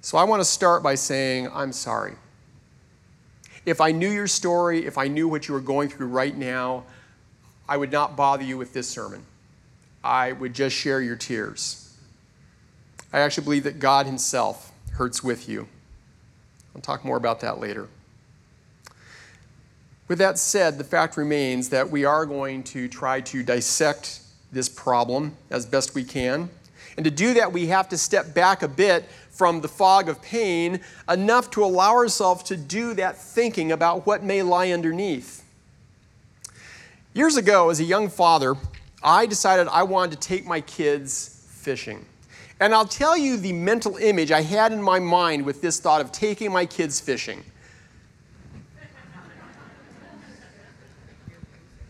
So 0.00 0.18
I 0.18 0.24
want 0.24 0.40
to 0.40 0.44
start 0.44 0.82
by 0.82 0.96
saying, 0.96 1.48
I'm 1.54 1.70
sorry. 1.70 2.14
If 3.64 3.80
I 3.80 3.92
knew 3.92 4.10
your 4.10 4.26
story, 4.26 4.84
if 4.84 4.98
I 4.98 5.06
knew 5.06 5.28
what 5.28 5.46
you 5.46 5.54
were 5.54 5.60
going 5.60 5.88
through 5.88 6.08
right 6.08 6.36
now, 6.36 6.82
I 7.68 7.76
would 7.76 7.92
not 7.92 8.16
bother 8.16 8.42
you 8.42 8.58
with 8.58 8.72
this 8.72 8.88
sermon. 8.88 9.24
I 10.02 10.32
would 10.32 10.52
just 10.52 10.74
share 10.74 11.00
your 11.00 11.14
tears. 11.14 11.96
I 13.12 13.20
actually 13.20 13.44
believe 13.44 13.62
that 13.62 13.78
God 13.78 14.06
Himself 14.06 14.72
hurts 14.94 15.22
with 15.22 15.48
you. 15.48 15.68
I'll 16.74 16.82
talk 16.82 17.04
more 17.04 17.16
about 17.16 17.38
that 17.42 17.60
later. 17.60 17.86
With 20.08 20.18
that 20.18 20.40
said, 20.40 20.76
the 20.76 20.82
fact 20.82 21.16
remains 21.16 21.68
that 21.68 21.88
we 21.88 22.04
are 22.04 22.26
going 22.26 22.64
to 22.64 22.88
try 22.88 23.20
to 23.20 23.44
dissect 23.44 24.22
this 24.52 24.68
problem 24.68 25.36
as 25.50 25.66
best 25.66 25.94
we 25.94 26.04
can. 26.04 26.48
And 26.96 27.04
to 27.04 27.10
do 27.10 27.34
that, 27.34 27.52
we 27.52 27.66
have 27.66 27.88
to 27.90 27.98
step 27.98 28.34
back 28.34 28.62
a 28.62 28.68
bit 28.68 29.04
from 29.30 29.60
the 29.60 29.68
fog 29.68 30.08
of 30.08 30.22
pain 30.22 30.80
enough 31.08 31.50
to 31.50 31.64
allow 31.64 31.92
ourselves 31.92 32.42
to 32.44 32.56
do 32.56 32.94
that 32.94 33.18
thinking 33.18 33.72
about 33.72 34.06
what 34.06 34.22
may 34.22 34.42
lie 34.42 34.70
underneath. 34.70 35.44
Years 37.12 37.36
ago, 37.36 37.70
as 37.70 37.80
a 37.80 37.84
young 37.84 38.08
father, 38.08 38.54
I 39.02 39.26
decided 39.26 39.68
I 39.68 39.82
wanted 39.82 40.20
to 40.20 40.28
take 40.28 40.46
my 40.46 40.60
kids 40.62 41.46
fishing. 41.50 42.04
And 42.60 42.74
I'll 42.74 42.86
tell 42.86 43.16
you 43.16 43.36
the 43.36 43.52
mental 43.52 43.96
image 43.98 44.32
I 44.32 44.40
had 44.40 44.72
in 44.72 44.82
my 44.82 44.98
mind 44.98 45.44
with 45.44 45.60
this 45.60 45.78
thought 45.78 46.00
of 46.00 46.12
taking 46.12 46.50
my 46.50 46.64
kids 46.64 46.98
fishing. 46.98 47.44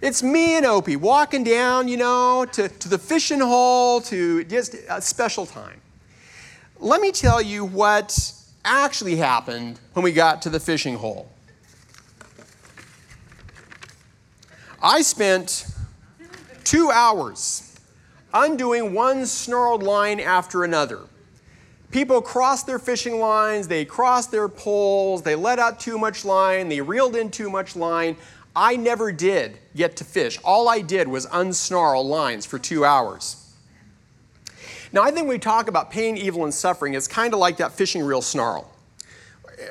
It's 0.06 0.22
me 0.22 0.56
and 0.56 0.64
Opie 0.64 0.94
walking 0.94 1.42
down, 1.42 1.88
you 1.88 1.96
know, 1.96 2.46
to, 2.52 2.68
to 2.68 2.88
the 2.88 2.96
fishing 2.96 3.40
hole, 3.40 4.00
to 4.02 4.44
just 4.44 4.76
a 4.88 5.02
special 5.02 5.46
time. 5.46 5.80
Let 6.78 7.00
me 7.00 7.10
tell 7.10 7.42
you 7.42 7.64
what 7.64 8.32
actually 8.64 9.16
happened 9.16 9.80
when 9.94 10.04
we 10.04 10.12
got 10.12 10.42
to 10.42 10.48
the 10.48 10.60
fishing 10.60 10.94
hole. 10.94 11.28
I 14.80 15.02
spent 15.02 15.66
two 16.62 16.88
hours 16.92 17.76
undoing 18.32 18.94
one 18.94 19.26
snarled 19.26 19.82
line 19.82 20.20
after 20.20 20.62
another. 20.62 21.00
People 21.90 22.22
crossed 22.22 22.68
their 22.68 22.78
fishing 22.78 23.18
lines, 23.18 23.66
they 23.66 23.84
crossed 23.84 24.30
their 24.30 24.48
poles, 24.48 25.22
they 25.22 25.34
let 25.34 25.58
out 25.58 25.80
too 25.80 25.98
much 25.98 26.25
line, 26.25 26.68
they 26.68 26.80
reeled 26.80 27.16
in 27.16 27.28
too 27.28 27.50
much 27.50 27.75
line. 27.75 28.16
I 28.56 28.76
never 28.76 29.12
did 29.12 29.58
get 29.76 29.96
to 29.96 30.04
fish. 30.04 30.38
All 30.42 30.66
I 30.66 30.80
did 30.80 31.06
was 31.06 31.26
unsnarl 31.26 32.02
lines 32.06 32.46
for 32.46 32.58
two 32.58 32.86
hours. 32.86 33.42
Now, 34.92 35.02
I 35.02 35.10
think 35.10 35.28
we 35.28 35.38
talk 35.38 35.68
about 35.68 35.90
pain, 35.90 36.16
evil, 36.16 36.44
and 36.44 36.54
suffering, 36.54 36.94
it's 36.94 37.06
kind 37.06 37.34
of 37.34 37.38
like 37.38 37.58
that 37.58 37.72
fishing 37.72 38.02
reel 38.02 38.22
snarl. 38.22 38.72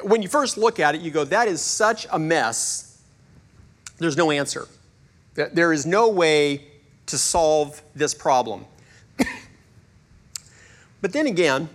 When 0.03 0.21
you 0.21 0.27
first 0.27 0.55
look 0.55 0.79
at 0.79 0.93
it, 0.93 1.01
you 1.01 1.09
go, 1.09 1.23
that 1.25 1.47
is 1.47 1.61
such 1.61 2.05
a 2.11 2.19
mess, 2.19 3.01
there's 3.97 4.17
no 4.17 4.29
answer. 4.29 4.67
There 5.33 5.73
is 5.73 5.87
no 5.87 6.09
way 6.09 6.67
to 7.07 7.17
solve 7.17 7.81
this 7.95 8.13
problem. 8.13 8.65
but 11.01 11.11
then 11.11 11.25
again, 11.25 11.69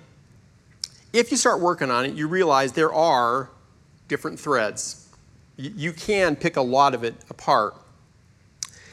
if 1.12 1.32
you 1.32 1.36
start 1.36 1.60
working 1.60 1.90
on 1.90 2.04
it, 2.04 2.14
you 2.14 2.28
realize 2.28 2.72
there 2.72 2.94
are 2.94 3.50
different 4.06 4.38
threads 4.38 4.99
you 5.56 5.92
can 5.92 6.36
pick 6.36 6.56
a 6.56 6.62
lot 6.62 6.94
of 6.94 7.04
it 7.04 7.14
apart. 7.28 7.74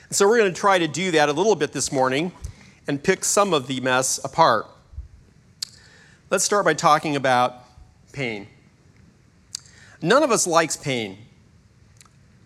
So 0.09 0.27
we're 0.27 0.37
going 0.37 0.53
to 0.53 0.59
try 0.59 0.79
to 0.79 0.87
do 0.87 1.11
that 1.11 1.29
a 1.29 1.33
little 1.33 1.55
bit 1.55 1.73
this 1.73 1.91
morning 1.91 2.31
and 2.87 3.03
pick 3.03 3.25
some 3.25 3.53
of 3.53 3.67
the 3.67 3.79
mess 3.81 4.19
apart. 4.23 4.67
Let's 6.29 6.43
start 6.43 6.65
by 6.65 6.73
talking 6.73 7.15
about 7.15 7.63
pain. 8.13 8.47
None 10.01 10.23
of 10.23 10.31
us 10.31 10.47
likes 10.47 10.77
pain. 10.77 11.17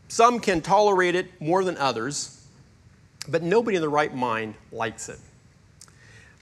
Some 0.08 0.40
can 0.40 0.62
tolerate 0.62 1.16
it 1.16 1.40
more 1.40 1.64
than 1.64 1.78
others, 1.78 2.46
but 3.28 3.44
nobody 3.44 3.78
in 3.78 3.82
the 3.82 3.90
right 3.90 4.14
mind 4.14 4.56
likes 4.72 5.10
it. 5.10 5.20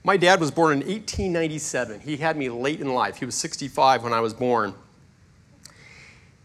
My 0.02 0.16
dad 0.16 0.40
was 0.40 0.50
born 0.50 0.72
in 0.72 0.78
1897. 0.78 2.00
He 2.00 2.16
had 2.16 2.36
me 2.36 2.48
late 2.48 2.80
in 2.80 2.92
life. 2.94 3.16
He 3.16 3.26
was 3.26 3.34
65 3.34 4.02
when 4.02 4.12
I 4.12 4.20
was 4.20 4.32
born. 4.32 4.74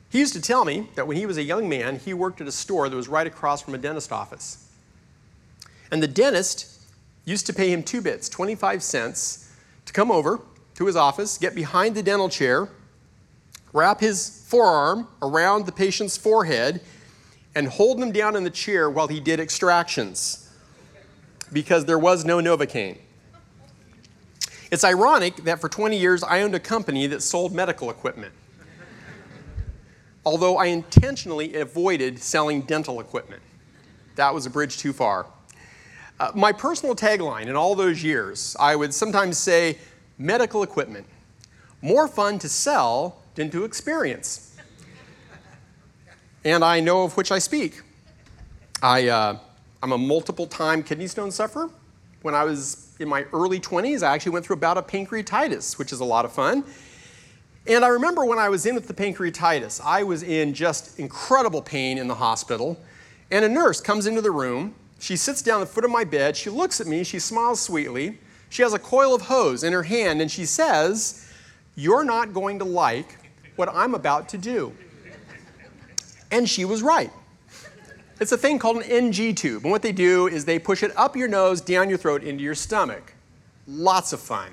He 0.10 0.20
used 0.20 0.34
to 0.34 0.42
tell 0.42 0.66
me 0.66 0.90
that 0.96 1.08
when 1.08 1.18
he 1.18 1.26
was 1.26 1.38
a 1.38 1.44
young 1.44 1.68
man, 1.68 2.00
he 2.00 2.14
worked 2.14 2.42
at 2.42 2.48
a 2.48 2.52
store 2.52 2.88
that 2.90 2.96
was 2.96 3.08
right 3.08 3.28
across 3.28 3.62
from 3.62 3.76
a 3.76 3.78
dentist 3.78 4.12
office. 4.12 4.70
And 5.92 6.02
the 6.02 6.08
dentist 6.08 6.82
used 7.26 7.46
to 7.48 7.54
pay 7.54 7.72
him 7.72 7.84
two 7.84 8.02
bits, 8.02 8.30
25 8.30 8.84
cents, 8.84 9.52
to 9.86 9.94
come 9.94 10.12
over 10.12 10.40
to 10.76 10.86
his 10.86 10.96
office, 10.96 11.38
get 11.38 11.56
behind 11.56 11.96
the 11.96 12.04
dental 12.04 12.30
chair, 12.30 12.70
wrap 13.74 14.00
his 14.00 14.46
forearm 14.48 15.08
around 15.22 15.66
the 15.66 15.72
patient's 15.72 16.18
forehead, 16.18 16.82
and 17.56 17.68
hold 17.68 18.00
them 18.00 18.12
down 18.12 18.36
in 18.36 18.44
the 18.44 18.50
chair 18.50 18.90
while 18.90 19.08
he 19.08 19.20
did 19.20 19.40
extractions 19.40 20.50
because 21.54 21.86
there 21.86 22.00
was 22.00 22.26
no 22.26 22.40
Novocaine. 22.40 22.98
It's 24.72 24.84
ironic 24.84 25.38
that 25.46 25.62
for 25.62 25.70
20 25.70 25.98
years 25.98 26.24
I 26.24 26.42
owned 26.42 26.56
a 26.56 26.60
company 26.60 27.08
that 27.08 27.22
sold 27.22 27.54
medical 27.54 27.90
equipment. 27.90 28.34
Although 30.26 30.58
I 30.58 30.68
intentionally 30.68 31.56
avoided 31.56 32.20
selling 32.20 32.62
dental 32.62 33.00
equipment. 33.00 33.42
That 34.16 34.34
was 34.34 34.46
a 34.46 34.50
bridge 34.50 34.78
too 34.78 34.94
far. 34.94 35.28
Uh, 36.20 36.32
my 36.34 36.52
personal 36.52 36.96
tagline 36.96 37.48
in 37.48 37.56
all 37.56 37.76
those 37.76 38.02
years, 38.02 38.56
I 38.60 38.76
would 38.76 38.94
sometimes 38.94 39.38
say 39.38 39.78
medical 40.18 40.64
equipment. 40.64 41.06
More 41.82 42.08
fun 42.08 42.40
to 42.40 42.50
sell 42.50 43.22
than 43.36 43.52
to 43.52 43.66
experience. 43.66 44.56
and 46.46 46.64
I 46.64 46.80
know 46.80 47.04
of 47.04 47.18
which 47.18 47.32
I 47.32 47.40
speak. 47.40 47.82
I, 48.82 49.10
uh, 49.10 49.38
I'm 49.84 49.92
a 49.92 49.98
multiple 49.98 50.48
time 50.48 50.84
kidney 50.84 51.08
stone 51.08 51.32
sufferer. 51.32 51.70
When 52.22 52.34
I 52.34 52.46
was 52.46 52.96
in 53.00 53.10
my 53.10 53.26
early 53.34 53.60
20s, 53.60 54.02
I 54.02 54.14
actually 54.14 54.32
went 54.32 54.46
through 54.46 54.56
about 54.56 54.78
a 54.78 54.82
bout 54.82 54.86
of 54.86 55.10
pancreatitis, 55.10 55.78
which 55.78 55.92
is 55.92 56.00
a 56.00 56.06
lot 56.06 56.26
of 56.26 56.32
fun. 56.32 56.64
And 57.68 57.84
I 57.84 57.88
remember 57.88 58.26
when 58.26 58.38
I 58.38 58.50
was 58.50 58.66
in 58.66 58.76
with 58.76 58.88
the 58.88 58.94
pancreatitis, 58.94 59.82
I 59.84 60.04
was 60.04 60.24
in 60.24 60.54
just 60.54 61.00
incredible 61.00 61.62
pain 61.62 61.98
in 61.98 62.08
the 62.08 62.16
hospital. 62.16 62.80
And 63.32 63.44
a 63.44 63.50
nurse 63.50 63.82
comes 63.82 64.06
into 64.06 64.22
the 64.22 64.32
room 64.32 64.76
she 65.00 65.16
sits 65.16 65.42
down 65.42 65.62
at 65.62 65.68
the 65.68 65.74
foot 65.74 65.86
of 65.86 65.92
my 65.92 66.04
bed. 66.04 66.36
She 66.36 66.50
looks 66.50 66.80
at 66.80 66.88
me. 66.88 67.04
She 67.04 67.20
smiles 67.20 67.62
sweetly. 67.62 68.18
She 68.50 68.62
has 68.62 68.74
a 68.74 68.80
coil 68.80 69.14
of 69.14 69.24
hose 69.24 69.64
in 69.64 69.74
her 69.74 69.84
hand, 69.84 70.22
and 70.22 70.32
she 70.32 70.46
says, 70.46 71.30
You're 71.76 72.04
not 72.04 72.34
going 72.34 72.60
to 72.60 72.66
like 72.66 73.18
what 73.56 73.70
I'm 73.72 73.94
about 73.94 74.30
to 74.30 74.38
do. 74.38 74.74
And 76.32 76.50
she 76.50 76.66
was 76.66 76.82
right. 76.82 77.12
It's 78.20 78.32
a 78.32 78.38
thing 78.38 78.60
called 78.60 78.78
an 78.78 78.84
NG 78.84 79.36
tube. 79.36 79.64
And 79.64 79.72
what 79.72 79.82
they 79.82 79.92
do 79.92 80.28
is 80.28 80.46
they 80.46 80.58
push 80.58 80.84
it 80.84 80.96
up 80.98 81.16
your 81.16 81.28
nose, 81.28 81.60
down 81.60 81.90
your 81.90 81.98
throat, 81.98 82.24
into 82.24 82.44
your 82.44 82.56
stomach. 82.56 83.14
Lots 83.68 84.14
of 84.14 84.22
fun. 84.22 84.50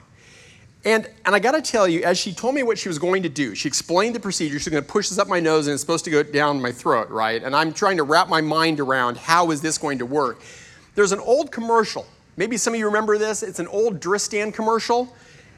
And, 0.84 1.08
and 1.24 1.34
I 1.34 1.38
got 1.38 1.52
to 1.52 1.62
tell 1.62 1.86
you, 1.86 2.02
as 2.02 2.18
she 2.18 2.32
told 2.32 2.56
me 2.56 2.64
what 2.64 2.76
she 2.76 2.88
was 2.88 2.98
going 2.98 3.22
to 3.22 3.28
do, 3.28 3.54
she 3.54 3.68
explained 3.68 4.16
the 4.16 4.20
procedure. 4.20 4.58
She's 4.58 4.68
going 4.68 4.82
to 4.82 4.88
push 4.88 5.08
this 5.08 5.18
up 5.18 5.28
my 5.28 5.38
nose 5.38 5.68
and 5.68 5.74
it's 5.74 5.80
supposed 5.80 6.04
to 6.06 6.10
go 6.10 6.24
down 6.24 6.60
my 6.60 6.72
throat, 6.72 7.08
right? 7.08 7.40
And 7.42 7.54
I'm 7.54 7.72
trying 7.72 7.98
to 7.98 8.02
wrap 8.02 8.28
my 8.28 8.40
mind 8.40 8.80
around 8.80 9.16
how 9.16 9.52
is 9.52 9.60
this 9.60 9.78
going 9.78 9.98
to 9.98 10.06
work. 10.06 10.40
There's 10.96 11.12
an 11.12 11.20
old 11.20 11.52
commercial. 11.52 12.06
Maybe 12.36 12.56
some 12.56 12.74
of 12.74 12.80
you 12.80 12.86
remember 12.86 13.16
this. 13.16 13.44
It's 13.44 13.60
an 13.60 13.68
old 13.68 14.00
Dristan 14.00 14.50
commercial 14.50 15.14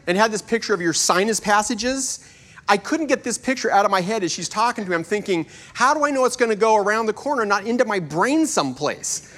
and 0.06 0.18
had 0.18 0.30
this 0.30 0.42
picture 0.42 0.74
of 0.74 0.82
your 0.82 0.92
sinus 0.92 1.40
passages. 1.40 2.30
I 2.68 2.76
couldn't 2.76 3.06
get 3.06 3.24
this 3.24 3.38
picture 3.38 3.70
out 3.70 3.86
of 3.86 3.90
my 3.90 4.02
head 4.02 4.24
as 4.24 4.32
she's 4.32 4.48
talking 4.48 4.84
to 4.84 4.90
me. 4.90 4.94
I'm 4.94 5.04
thinking, 5.04 5.46
how 5.72 5.94
do 5.94 6.04
I 6.04 6.10
know 6.10 6.26
it's 6.26 6.36
going 6.36 6.50
to 6.50 6.56
go 6.56 6.76
around 6.76 7.06
the 7.06 7.12
corner, 7.14 7.46
not 7.46 7.66
into 7.66 7.86
my 7.86 7.98
brain 7.98 8.46
someplace? 8.46 9.32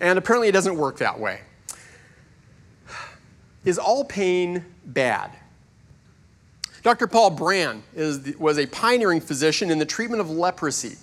And 0.00 0.18
apparently 0.18 0.48
it 0.48 0.52
doesn't 0.52 0.76
work 0.76 0.98
that 0.98 1.18
way. 1.18 1.40
Is 3.64 3.78
all 3.78 4.04
pain 4.04 4.64
bad? 4.84 5.30
Dr. 6.82 7.06
Paul 7.06 7.30
Brand 7.30 7.82
is, 7.94 8.36
was 8.38 8.58
a 8.58 8.66
pioneering 8.66 9.20
physician 9.20 9.70
in 9.70 9.78
the 9.78 9.84
treatment 9.84 10.20
of 10.20 10.30
leprosy. 10.30 10.96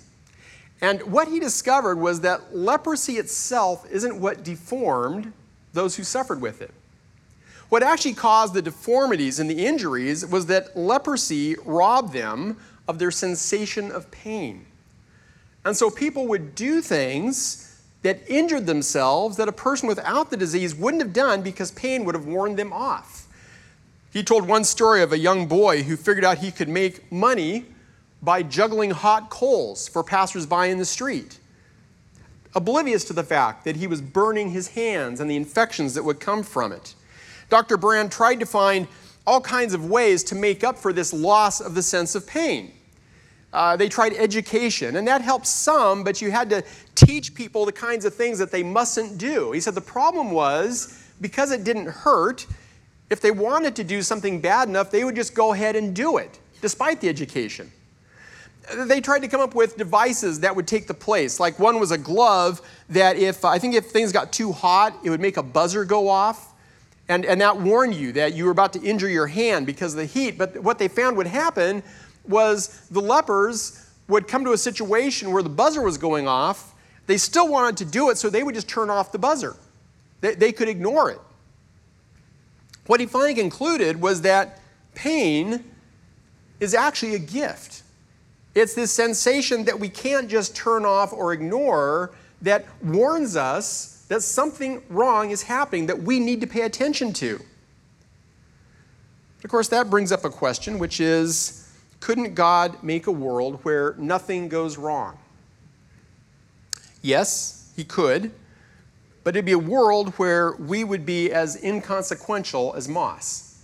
And 0.80 1.02
what 1.02 1.28
he 1.28 1.40
discovered 1.40 1.98
was 1.98 2.20
that 2.22 2.56
leprosy 2.56 3.14
itself 3.14 3.86
isn't 3.90 4.20
what 4.20 4.42
deformed 4.42 5.32
those 5.72 5.96
who 5.96 6.02
suffered 6.02 6.40
with 6.40 6.62
it. 6.62 6.72
What 7.68 7.82
actually 7.82 8.14
caused 8.14 8.54
the 8.54 8.62
deformities 8.62 9.38
and 9.38 9.50
the 9.50 9.66
injuries 9.66 10.24
was 10.26 10.46
that 10.46 10.76
leprosy 10.76 11.56
robbed 11.64 12.12
them 12.12 12.56
of 12.86 12.98
their 12.98 13.10
sensation 13.10 13.92
of 13.92 14.10
pain. 14.10 14.64
And 15.64 15.76
so 15.76 15.90
people 15.90 16.26
would 16.28 16.54
do 16.54 16.80
things 16.80 17.67
that 18.02 18.20
injured 18.28 18.66
themselves 18.66 19.36
that 19.36 19.48
a 19.48 19.52
person 19.52 19.88
without 19.88 20.30
the 20.30 20.36
disease 20.36 20.74
wouldn't 20.74 21.02
have 21.02 21.12
done 21.12 21.42
because 21.42 21.70
pain 21.72 22.04
would 22.04 22.14
have 22.14 22.26
worn 22.26 22.56
them 22.56 22.72
off. 22.72 23.26
He 24.12 24.22
told 24.22 24.46
one 24.46 24.64
story 24.64 25.02
of 25.02 25.12
a 25.12 25.18
young 25.18 25.46
boy 25.46 25.82
who 25.82 25.96
figured 25.96 26.24
out 26.24 26.38
he 26.38 26.50
could 26.50 26.68
make 26.68 27.10
money 27.12 27.66
by 28.22 28.42
juggling 28.42 28.90
hot 28.90 29.30
coals 29.30 29.88
for 29.88 30.02
passersby 30.02 30.70
in 30.70 30.78
the 30.78 30.84
street, 30.84 31.38
oblivious 32.54 33.04
to 33.04 33.12
the 33.12 33.22
fact 33.22 33.64
that 33.64 33.76
he 33.76 33.86
was 33.86 34.00
burning 34.00 34.50
his 34.50 34.68
hands 34.68 35.20
and 35.20 35.30
the 35.30 35.36
infections 35.36 35.94
that 35.94 36.04
would 36.04 36.20
come 36.20 36.42
from 36.42 36.72
it. 36.72 36.94
Dr. 37.48 37.76
Brand 37.76 38.10
tried 38.10 38.40
to 38.40 38.46
find 38.46 38.88
all 39.26 39.40
kinds 39.40 39.74
of 39.74 39.90
ways 39.90 40.24
to 40.24 40.34
make 40.34 40.64
up 40.64 40.78
for 40.78 40.92
this 40.92 41.12
loss 41.12 41.60
of 41.60 41.74
the 41.74 41.82
sense 41.82 42.14
of 42.14 42.26
pain. 42.26 42.72
Uh, 43.52 43.76
they 43.76 43.88
tried 43.88 44.12
education, 44.14 44.96
and 44.96 45.08
that 45.08 45.22
helped 45.22 45.46
some, 45.46 46.04
but 46.04 46.20
you 46.20 46.30
had 46.30 46.50
to 46.50 46.62
teach 46.98 47.34
people 47.34 47.64
the 47.64 47.72
kinds 47.72 48.04
of 48.04 48.12
things 48.12 48.38
that 48.38 48.50
they 48.50 48.62
mustn't 48.62 49.18
do. 49.18 49.52
He 49.52 49.60
said 49.60 49.74
the 49.74 49.80
problem 49.80 50.32
was 50.32 51.04
because 51.20 51.52
it 51.52 51.62
didn't 51.62 51.86
hurt, 51.86 52.46
if 53.08 53.20
they 53.20 53.30
wanted 53.30 53.76
to 53.76 53.84
do 53.84 54.02
something 54.02 54.40
bad 54.40 54.68
enough, 54.68 54.90
they 54.90 55.04
would 55.04 55.14
just 55.14 55.34
go 55.34 55.52
ahead 55.52 55.76
and 55.76 55.94
do 55.94 56.18
it, 56.18 56.38
despite 56.60 57.00
the 57.00 57.08
education. 57.08 57.70
They 58.74 59.00
tried 59.00 59.20
to 59.20 59.28
come 59.28 59.40
up 59.40 59.54
with 59.54 59.76
devices 59.76 60.40
that 60.40 60.54
would 60.54 60.66
take 60.66 60.86
the 60.86 60.94
place. 60.94 61.40
Like 61.40 61.58
one 61.58 61.80
was 61.80 61.90
a 61.90 61.98
glove 61.98 62.60
that, 62.90 63.16
if 63.16 63.44
I 63.44 63.58
think 63.58 63.74
if 63.74 63.86
things 63.86 64.12
got 64.12 64.32
too 64.32 64.52
hot, 64.52 64.94
it 65.04 65.10
would 65.10 65.20
make 65.20 65.36
a 65.36 65.42
buzzer 65.42 65.84
go 65.84 66.08
off. 66.08 66.52
And, 67.08 67.24
and 67.24 67.40
that 67.40 67.58
warned 67.58 67.94
you 67.94 68.12
that 68.12 68.34
you 68.34 68.44
were 68.44 68.50
about 68.50 68.74
to 68.74 68.82
injure 68.82 69.08
your 69.08 69.26
hand 69.26 69.64
because 69.64 69.94
of 69.94 69.98
the 69.98 70.04
heat. 70.04 70.36
But 70.36 70.58
what 70.58 70.78
they 70.78 70.88
found 70.88 71.16
would 71.16 71.26
happen 71.28 71.82
was 72.26 72.86
the 72.90 73.00
lepers 73.00 73.88
would 74.08 74.28
come 74.28 74.44
to 74.44 74.52
a 74.52 74.58
situation 74.58 75.32
where 75.32 75.42
the 75.42 75.48
buzzer 75.48 75.80
was 75.80 75.96
going 75.96 76.28
off. 76.28 76.74
They 77.08 77.16
still 77.16 77.48
wanted 77.48 77.78
to 77.78 77.84
do 77.86 78.10
it, 78.10 78.18
so 78.18 78.28
they 78.28 78.42
would 78.42 78.54
just 78.54 78.68
turn 78.68 78.90
off 78.90 79.12
the 79.12 79.18
buzzer. 79.18 79.56
They, 80.20 80.34
they 80.34 80.52
could 80.52 80.68
ignore 80.68 81.10
it. 81.10 81.18
What 82.86 83.00
he 83.00 83.06
finally 83.06 83.34
concluded 83.34 83.98
was 83.98 84.20
that 84.22 84.60
pain 84.94 85.64
is 86.60 86.74
actually 86.74 87.14
a 87.14 87.18
gift. 87.18 87.82
It's 88.54 88.74
this 88.74 88.92
sensation 88.92 89.64
that 89.64 89.80
we 89.80 89.88
can't 89.88 90.28
just 90.28 90.54
turn 90.54 90.84
off 90.84 91.14
or 91.14 91.32
ignore 91.32 92.10
that 92.42 92.66
warns 92.82 93.36
us 93.36 94.04
that 94.08 94.22
something 94.22 94.82
wrong 94.90 95.30
is 95.30 95.42
happening 95.42 95.86
that 95.86 96.02
we 96.02 96.20
need 96.20 96.42
to 96.42 96.46
pay 96.46 96.62
attention 96.62 97.14
to. 97.14 97.40
Of 99.42 99.48
course, 99.48 99.68
that 99.68 99.88
brings 99.88 100.12
up 100.12 100.26
a 100.26 100.30
question, 100.30 100.78
which 100.78 101.00
is 101.00 101.72
couldn't 102.00 102.34
God 102.34 102.82
make 102.82 103.06
a 103.06 103.12
world 103.12 103.60
where 103.62 103.94
nothing 103.96 104.50
goes 104.50 104.76
wrong? 104.76 105.16
Yes, 107.08 107.72
He 107.76 107.84
could 107.84 108.32
but 109.28 109.36
it'd 109.36 109.44
be 109.44 109.52
a 109.52 109.58
world 109.58 110.14
where 110.14 110.52
we 110.56 110.84
would 110.84 111.04
be 111.04 111.30
as 111.30 111.62
inconsequential 111.62 112.72
as 112.74 112.88
moss. 112.88 113.62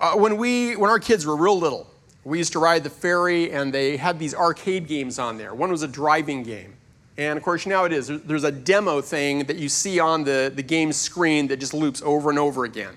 Uh, 0.00 0.12
when, 0.12 0.36
we, 0.36 0.76
when 0.76 0.88
our 0.88 1.00
kids 1.00 1.26
were 1.26 1.34
real 1.34 1.58
little, 1.58 1.90
we 2.22 2.38
used 2.38 2.52
to 2.52 2.60
ride 2.60 2.84
the 2.84 2.90
ferry 2.90 3.50
and 3.50 3.74
they 3.74 3.96
had 3.96 4.20
these 4.20 4.36
arcade 4.36 4.86
games 4.86 5.18
on 5.18 5.36
there. 5.36 5.52
One 5.52 5.72
was 5.72 5.82
a 5.82 5.88
driving 5.88 6.44
game. 6.44 6.74
And 7.18 7.36
of 7.36 7.42
course, 7.42 7.66
now 7.66 7.86
it 7.86 7.92
is. 7.92 8.06
There's 8.06 8.44
a 8.44 8.52
demo 8.52 9.00
thing 9.00 9.46
that 9.46 9.56
you 9.56 9.68
see 9.68 9.98
on 9.98 10.22
the, 10.22 10.52
the 10.54 10.62
game 10.62 10.92
screen 10.92 11.48
that 11.48 11.58
just 11.58 11.74
loops 11.74 12.00
over 12.00 12.30
and 12.30 12.38
over 12.38 12.64
again. 12.64 12.94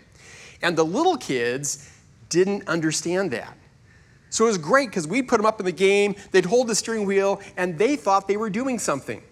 And 0.62 0.78
the 0.78 0.86
little 0.86 1.18
kids 1.18 1.92
didn't 2.30 2.68
understand 2.68 3.32
that. 3.32 3.58
So 4.30 4.44
it 4.44 4.50
was 4.50 4.60
great 4.60 4.90
because 4.90 5.08
we'd 5.08 5.28
put 5.28 5.38
them 5.38 5.48
up 5.48 5.60
in 5.60 5.66
the 5.66 5.72
game, 5.72 6.14
they'd 6.30 6.46
hold 6.46 6.68
the 6.68 6.76
steering 6.76 7.08
wheel, 7.08 7.42
and 7.58 7.76
they 7.76 7.96
thought 7.96 8.28
they 8.28 8.38
were 8.38 8.52
doing 8.52 8.78
something. 8.78 9.24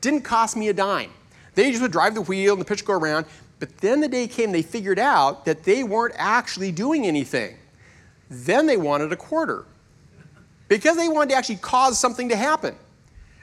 Didn't 0.00 0.22
cost 0.22 0.56
me 0.56 0.68
a 0.68 0.72
dime. 0.72 1.10
They 1.54 1.70
just 1.70 1.82
would 1.82 1.92
drive 1.92 2.14
the 2.14 2.22
wheel 2.22 2.52
and 2.52 2.60
the 2.60 2.64
pitch 2.64 2.84
go 2.84 2.94
around. 2.94 3.26
But 3.58 3.76
then 3.78 4.00
the 4.00 4.08
day 4.08 4.26
came, 4.26 4.52
they 4.52 4.62
figured 4.62 4.98
out 4.98 5.44
that 5.44 5.64
they 5.64 5.84
weren't 5.84 6.14
actually 6.16 6.72
doing 6.72 7.06
anything. 7.06 7.56
Then 8.30 8.66
they 8.66 8.76
wanted 8.76 9.12
a 9.12 9.16
quarter 9.16 9.66
because 10.68 10.96
they 10.96 11.08
wanted 11.08 11.30
to 11.30 11.36
actually 11.36 11.56
cause 11.56 11.98
something 11.98 12.28
to 12.28 12.36
happen. 12.36 12.74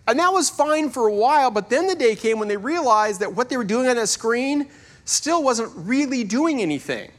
And 0.07 0.17
that 0.19 0.31
was 0.31 0.49
fine 0.49 0.89
for 0.89 1.07
a 1.07 1.13
while, 1.13 1.51
but 1.51 1.69
then 1.69 1.85
the 1.85 1.95
day 1.95 2.15
came 2.15 2.39
when 2.39 2.47
they 2.47 2.55
realized 2.55 3.19
that 3.19 3.33
what 3.33 3.49
they 3.49 3.57
were 3.57 3.65
doing 3.65 3.87
on 3.87 3.97
that 3.97 4.07
screen 4.07 4.69
still 5.03 5.43
wasn't 5.43 5.71
really 5.75 6.23
doing 6.23 6.61
anything. 6.61 7.11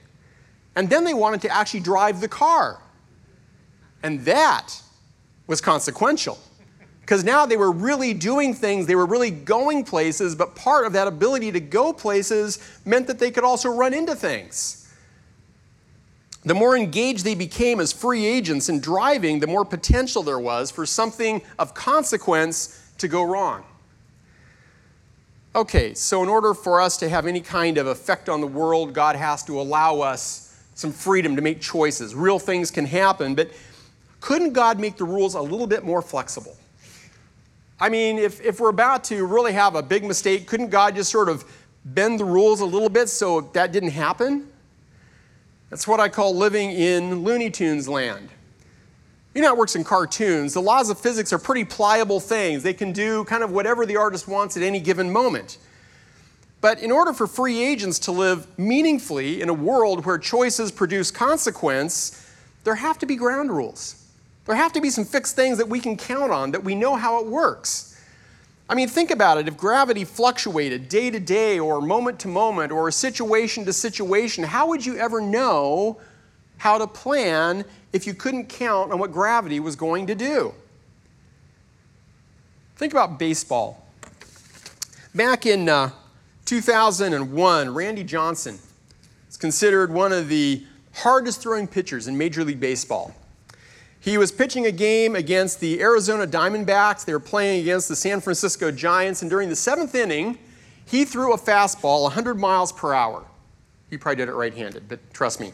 And 0.75 0.89
then 0.89 1.05
they 1.05 1.15
wanted 1.15 1.43
to 1.43 1.55
actually 1.55 1.81
drive 1.81 2.21
the 2.21 2.29
car. 2.29 2.81
And 4.03 4.25
that 4.25 4.81
was 5.47 5.61
consequential 5.61 6.39
Because 7.09 7.25
now 7.25 7.47
they 7.47 7.57
were 7.57 7.73
really 7.73 8.13
doing 8.13 8.53
things, 8.53 8.87
they 8.87 8.95
were 8.95 9.07
really 9.07 9.31
going 9.31 9.83
places, 9.83 10.35
but 10.35 10.55
part 10.55 10.87
of 10.87 10.93
that 10.93 11.09
ability 11.09 11.51
to 11.53 11.59
go 11.59 11.91
places 11.91 12.59
meant 12.85 13.07
that 13.07 13.19
they 13.19 13.31
could 13.31 13.45
also 13.45 13.71
run 13.71 13.95
into 13.95 14.15
things. 14.15 14.93
The 16.45 16.53
more 16.53 16.77
engaged 16.77 17.25
they 17.25 17.35
became 17.35 17.81
as 17.81 17.95
free 17.95 18.27
agents 18.27 18.69
in 18.69 18.81
driving, 18.81 19.41
the 19.41 19.47
more 19.47 19.65
potential 19.65 20.23
there 20.23 20.39
was 20.39 20.71
for 20.71 20.85
something 20.85 21.41
of 21.59 21.73
consequence 21.73 22.93
to 22.99 23.09
go 23.09 23.23
wrong. 23.23 23.65
Okay, 25.55 25.95
so 25.95 26.23
in 26.23 26.29
order 26.29 26.53
for 26.53 26.79
us 26.79 26.99
to 26.99 27.09
have 27.09 27.27
any 27.27 27.41
kind 27.41 27.79
of 27.79 27.87
effect 27.87 28.29
on 28.29 28.43
the 28.43 28.47
world, 28.47 28.93
God 28.93 29.17
has 29.17 29.43
to 29.45 29.59
allow 29.59 30.01
us 30.01 30.63
some 30.75 30.93
freedom 30.93 31.37
to 31.37 31.41
make 31.41 31.63
choices. 31.63 32.15
Real 32.15 32.39
things 32.39 32.71
can 32.71 32.85
happen, 32.85 33.35
but 33.35 33.51
couldn't 34.21 34.53
God 34.53 34.79
make 34.79 34.99
the 34.99 35.05
rules 35.05 35.37
a 35.37 35.41
little 35.41 35.67
bit 35.67 35.85
more 35.85 36.03
flexible? 36.03 36.55
I 37.81 37.89
mean, 37.89 38.19
if, 38.19 38.41
if 38.41 38.61
we're 38.61 38.71
about 38.71 39.05
to 39.05 39.25
really 39.25 39.53
have 39.53 39.75
a 39.75 39.83
big 39.83 40.05
mistake, 40.05 40.47
couldn't 40.47 40.71
God 40.71 40.97
just 40.97 41.11
sort 41.11 41.29
of 41.29 41.45
bend 41.85 42.19
the 42.19 42.25
rules 42.25 42.61
a 42.61 42.65
little 42.65 42.89
bit 42.89 43.09
so 43.09 43.41
that 43.53 43.73
didn't 43.73 43.91
happen? 43.91 44.49
That's 45.71 45.87
what 45.87 46.01
I 46.01 46.09
call 46.09 46.35
living 46.35 46.73
in 46.73 47.23
Looney 47.23 47.51
Tunes 47.51 47.89
land. 47.89 48.31
You 49.35 49.43
know 49.43 49.53
it 49.53 49.59
works 49.59 49.77
in 49.77 49.85
cartoons. 49.85 50.55
The 50.55 50.63
laws 50.63 50.91
of 50.91 50.99
physics 50.99 51.33
are 51.33 51.39
pretty 51.39 51.65
pliable 51.65 52.19
things. 52.19 52.63
They 52.63 52.75
can 52.75 52.93
do 52.93 53.25
kind 53.25 53.45
of 53.45 53.53
whatever 53.53 53.87
the 53.87 53.97
artist 53.97 54.27
wants 54.27 54.57
at 54.57 54.63
any 54.63 54.81
given 54.81 55.13
moment. 55.13 55.59
But 56.61 56.83
in 56.83 56.91
order 56.91 57.13
for 57.13 57.29
free 57.29 57.63
agents 57.63 58.01
to 58.01 58.13
live 58.13 58.47
meaningfully 58.59 59.41
in 59.41 59.49
a 59.49 59.55
world 59.55 60.05
where 60.05 60.19
choices 60.19 60.73
produce 60.73 61.13
consequence, 61.13 62.27
there 62.65 62.75
have 62.75 62.99
to 62.99 63.07
be 63.07 63.15
ground 63.15 63.53
rules. 63.53 64.08
There 64.49 64.57
have 64.57 64.73
to 64.73 64.81
be 64.81 64.89
some 64.89 65.05
fixed 65.05 65.37
things 65.37 65.59
that 65.59 65.69
we 65.69 65.79
can 65.79 65.95
count 65.99 66.33
on, 66.33 66.53
that 66.53 66.65
we 66.65 66.75
know 66.75 66.97
how 66.97 67.21
it 67.21 67.27
works. 67.27 68.01
I 68.67 68.75
mean, 68.75 68.89
think 68.89 69.11
about 69.11 69.37
it. 69.37 69.47
If 69.47 69.59
gravity 69.59 70.07
fluctuated 70.07 70.89
day 70.89 71.11
to 71.11 71.21
day, 71.21 71.59
or 71.59 71.83
moment 71.83 72.19
to 72.21 72.29
moment, 72.29 72.73
or 72.73 72.91
situation 72.91 73.67
to 73.67 73.75
situation, 73.75 74.45
how 74.45 74.69
would 74.69 74.87
you 74.87 74.97
ever 74.97 75.21
know 75.21 76.01
how 76.57 76.79
to 76.79 76.87
plan 76.87 77.63
if 77.93 78.07
you 78.07 78.15
couldn't 78.15 78.49
count 78.49 78.91
on 78.91 78.99
what 78.99 79.13
gravity 79.13 79.61
was 79.61 79.77
going 79.77 80.07
to 80.07 80.15
do? 80.15 80.55
Think 82.77 82.95
about 82.95 83.19
baseball. 83.19 83.87
Back 85.15 85.45
in 85.45 85.69
uh, 85.69 85.91
2001, 86.47 87.75
Randy 87.75 88.03
Johnson 88.03 88.59
is 89.29 89.37
considered 89.37 89.93
one 89.93 90.15
of 90.15 90.31
the 90.31 90.65
hardest 90.95 91.43
throwing 91.43 91.67
pitchers 91.67 92.09
in 92.09 92.17
Major 92.17 92.45
League 92.45 92.61
Baseball. 92.61 93.15
He 94.01 94.17
was 94.17 94.31
pitching 94.31 94.67
a 94.67 94.73
game 94.73 95.17
against 95.17 95.61
the 95.61 95.81
Arizona 95.81 96.27
Diamondbacks. 96.27 97.05
They 97.05 97.13
were 97.13 97.21
playing 97.21 97.63
against 97.63 97.89
the 97.89 97.97
San 97.97 98.21
Francisco 98.21 98.71
Giants, 98.71 99.23
and 99.23 99.31
during 99.31 99.49
the 99.49 99.57
seventh 99.57 99.95
inning, 99.95 100.39
he 100.85 101.05
threw 101.05 101.35
a 101.35 101.39
fastball 101.39 102.05
100 102.05 102.35
miles 102.37 102.73
per 102.73 102.95
hour. 102.95 103.25
He 103.91 103.99
probably 103.99 104.17
did 104.17 104.29
it 104.29 104.35
right 104.35 104.55
handed, 104.55 104.89
but 104.89 105.01
trust 105.13 105.41
me. 105.41 105.53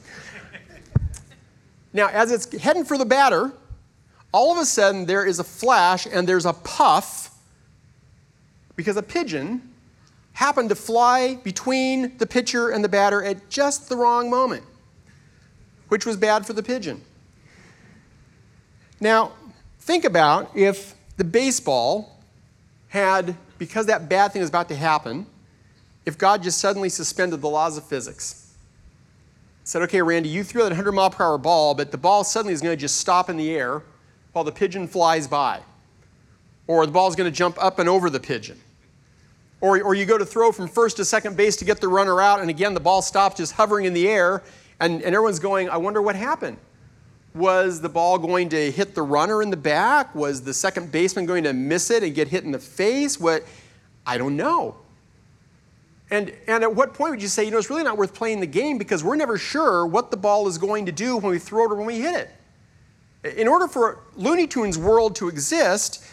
now, 1.92 2.08
as 2.08 2.30
it's 2.30 2.52
heading 2.60 2.84
for 2.84 2.98
the 2.98 3.04
batter, 3.04 3.52
all 4.32 4.52
of 4.52 4.58
a 4.58 4.64
sudden 4.64 5.06
there 5.06 5.24
is 5.24 5.38
a 5.38 5.44
flash 5.44 6.06
and 6.06 6.28
there's 6.28 6.46
a 6.46 6.52
puff 6.52 7.30
because 8.76 8.96
a 8.96 9.02
pigeon 9.02 9.74
happened 10.32 10.68
to 10.68 10.74
fly 10.74 11.36
between 11.44 12.16
the 12.18 12.26
pitcher 12.26 12.70
and 12.70 12.84
the 12.84 12.88
batter 12.88 13.22
at 13.22 13.48
just 13.48 13.88
the 13.88 13.96
wrong 13.96 14.28
moment, 14.28 14.64
which 15.88 16.04
was 16.04 16.16
bad 16.16 16.44
for 16.44 16.52
the 16.52 16.62
pigeon. 16.62 17.00
Now, 19.00 19.32
think 19.80 20.04
about 20.04 20.50
if 20.56 20.94
the 21.16 21.24
baseball 21.24 22.20
had, 22.88 23.36
because 23.58 23.86
that 23.86 24.08
bad 24.08 24.32
thing 24.32 24.40
was 24.40 24.48
about 24.48 24.68
to 24.68 24.76
happen, 24.76 25.26
if 26.06 26.18
God 26.18 26.42
just 26.42 26.58
suddenly 26.58 26.88
suspended 26.88 27.40
the 27.40 27.48
laws 27.48 27.76
of 27.76 27.84
physics. 27.84 28.54
Said, 29.64 29.82
okay, 29.82 30.02
Randy, 30.02 30.28
you 30.28 30.44
threw 30.44 30.62
that 30.62 30.68
100 30.68 30.92
mile 30.92 31.10
per 31.10 31.24
hour 31.24 31.38
ball, 31.38 31.74
but 31.74 31.90
the 31.90 31.98
ball 31.98 32.22
suddenly 32.22 32.52
is 32.52 32.60
going 32.60 32.76
to 32.76 32.80
just 32.80 32.98
stop 32.98 33.30
in 33.30 33.36
the 33.36 33.50
air 33.54 33.82
while 34.32 34.44
the 34.44 34.52
pigeon 34.52 34.86
flies 34.86 35.26
by. 35.26 35.60
Or 36.66 36.84
the 36.84 36.92
ball 36.92 37.08
is 37.08 37.16
going 37.16 37.30
to 37.30 37.36
jump 37.36 37.62
up 37.62 37.78
and 37.78 37.88
over 37.88 38.10
the 38.10 38.20
pigeon. 38.20 38.60
Or, 39.60 39.80
or 39.82 39.94
you 39.94 40.04
go 40.04 40.18
to 40.18 40.26
throw 40.26 40.52
from 40.52 40.68
first 40.68 40.98
to 40.98 41.04
second 41.04 41.36
base 41.36 41.56
to 41.56 41.64
get 41.64 41.80
the 41.80 41.88
runner 41.88 42.20
out, 42.20 42.40
and 42.40 42.50
again, 42.50 42.74
the 42.74 42.80
ball 42.80 43.00
stops 43.00 43.36
just 43.36 43.54
hovering 43.54 43.86
in 43.86 43.94
the 43.94 44.06
air, 44.06 44.42
and, 44.80 45.02
and 45.02 45.14
everyone's 45.14 45.38
going, 45.38 45.70
I 45.70 45.78
wonder 45.78 46.02
what 46.02 46.16
happened. 46.16 46.58
Was 47.34 47.80
the 47.80 47.88
ball 47.88 48.18
going 48.18 48.48
to 48.50 48.70
hit 48.70 48.94
the 48.94 49.02
runner 49.02 49.42
in 49.42 49.50
the 49.50 49.56
back? 49.56 50.14
Was 50.14 50.42
the 50.42 50.54
second 50.54 50.92
baseman 50.92 51.26
going 51.26 51.44
to 51.44 51.52
miss 51.52 51.90
it 51.90 52.02
and 52.02 52.14
get 52.14 52.28
hit 52.28 52.44
in 52.44 52.52
the 52.52 52.58
face? 52.58 53.18
What? 53.18 53.44
I 54.06 54.18
don't 54.18 54.36
know. 54.36 54.76
And, 56.10 56.32
and 56.46 56.62
at 56.62 56.72
what 56.74 56.94
point 56.94 57.10
would 57.10 57.22
you 57.22 57.28
say, 57.28 57.44
you 57.44 57.50
know, 57.50 57.58
it's 57.58 57.70
really 57.70 57.82
not 57.82 57.96
worth 57.96 58.14
playing 58.14 58.38
the 58.38 58.46
game 58.46 58.78
because 58.78 59.02
we're 59.02 59.16
never 59.16 59.36
sure 59.36 59.84
what 59.84 60.10
the 60.10 60.16
ball 60.16 60.46
is 60.46 60.58
going 60.58 60.86
to 60.86 60.92
do 60.92 61.16
when 61.16 61.32
we 61.32 61.38
throw 61.38 61.64
it 61.64 61.72
or 61.72 61.76
when 61.76 61.86
we 61.86 62.00
hit 62.00 62.14
it? 63.24 63.36
In 63.38 63.48
order 63.48 63.66
for 63.66 64.00
Looney 64.14 64.46
Tunes 64.46 64.78
world 64.78 65.16
to 65.16 65.28
exist, 65.28 66.04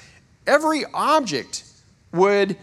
every 0.47 0.85
object 0.93 1.65
would 2.13 2.57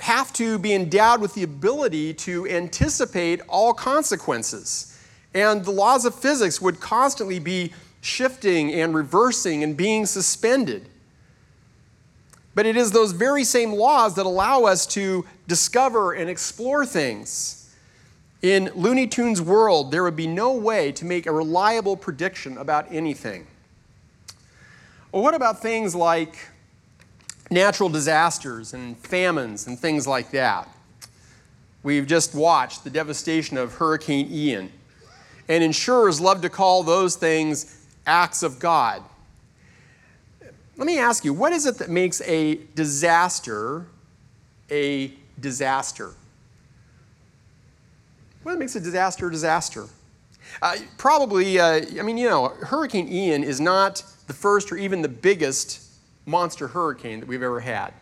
have 0.00 0.32
to 0.34 0.58
be 0.58 0.72
endowed 0.72 1.20
with 1.20 1.34
the 1.34 1.42
ability 1.42 2.14
to 2.14 2.48
anticipate 2.48 3.40
all 3.48 3.74
consequences. 3.74 4.96
And 5.34 5.64
the 5.64 5.72
laws 5.72 6.04
of 6.04 6.14
physics 6.14 6.60
would 6.62 6.80
constantly 6.80 7.40
be 7.40 7.72
shifting 8.00 8.72
and 8.72 8.94
reversing 8.94 9.62
and 9.62 9.76
being 9.76 10.06
suspended. 10.06 10.88
But 12.54 12.66
it 12.66 12.76
is 12.76 12.90
those 12.90 13.12
very 13.12 13.44
same 13.44 13.72
laws 13.72 14.16
that 14.16 14.26
allow 14.26 14.64
us 14.64 14.86
to 14.88 15.24
discover 15.46 16.12
and 16.12 16.28
explore 16.28 16.84
things. 16.84 17.72
In 18.42 18.70
Looney 18.74 19.06
Tunes' 19.06 19.40
world, 19.40 19.90
there 19.90 20.02
would 20.02 20.16
be 20.16 20.26
no 20.26 20.52
way 20.52 20.92
to 20.92 21.04
make 21.04 21.26
a 21.26 21.32
reliable 21.32 21.96
prediction 21.96 22.56
about 22.58 22.86
anything. 22.90 23.46
Well, 25.12 25.22
what 25.22 25.34
about 25.34 25.62
things 25.62 25.94
like 25.94 26.36
natural 27.50 27.88
disasters 27.88 28.74
and 28.74 28.96
famines 28.98 29.66
and 29.66 29.78
things 29.78 30.06
like 30.06 30.30
that? 30.32 30.68
We've 31.82 32.06
just 32.06 32.34
watched 32.34 32.84
the 32.84 32.90
devastation 32.90 33.56
of 33.56 33.74
Hurricane 33.74 34.28
Ian. 34.30 34.72
And 35.48 35.64
insurers 35.64 36.20
love 36.20 36.42
to 36.42 36.50
call 36.50 36.82
those 36.82 37.16
things 37.16 37.77
acts 38.08 38.42
of 38.42 38.58
God. 38.58 39.02
Let 40.76 40.86
me 40.86 40.98
ask 40.98 41.24
you, 41.24 41.34
what 41.34 41.52
is 41.52 41.66
it 41.66 41.78
that 41.78 41.90
makes 41.90 42.20
a 42.22 42.56
disaster 42.74 43.86
a 44.70 45.12
disaster? 45.40 46.12
What 48.42 48.58
makes 48.58 48.76
a 48.76 48.80
disaster 48.80 49.28
a 49.28 49.30
disaster? 49.30 49.86
Uh, 50.62 50.76
probably, 50.96 51.58
uh, 51.58 51.80
I 51.98 52.02
mean, 52.02 52.16
you 52.16 52.28
know, 52.28 52.48
Hurricane 52.48 53.08
Ian 53.08 53.44
is 53.44 53.60
not 53.60 54.02
the 54.26 54.32
first 54.32 54.72
or 54.72 54.76
even 54.76 55.02
the 55.02 55.08
biggest 55.08 55.82
monster 56.26 56.68
hurricane 56.68 57.20
that 57.20 57.28
we've 57.28 57.42
ever 57.42 57.60
had. 57.60 57.92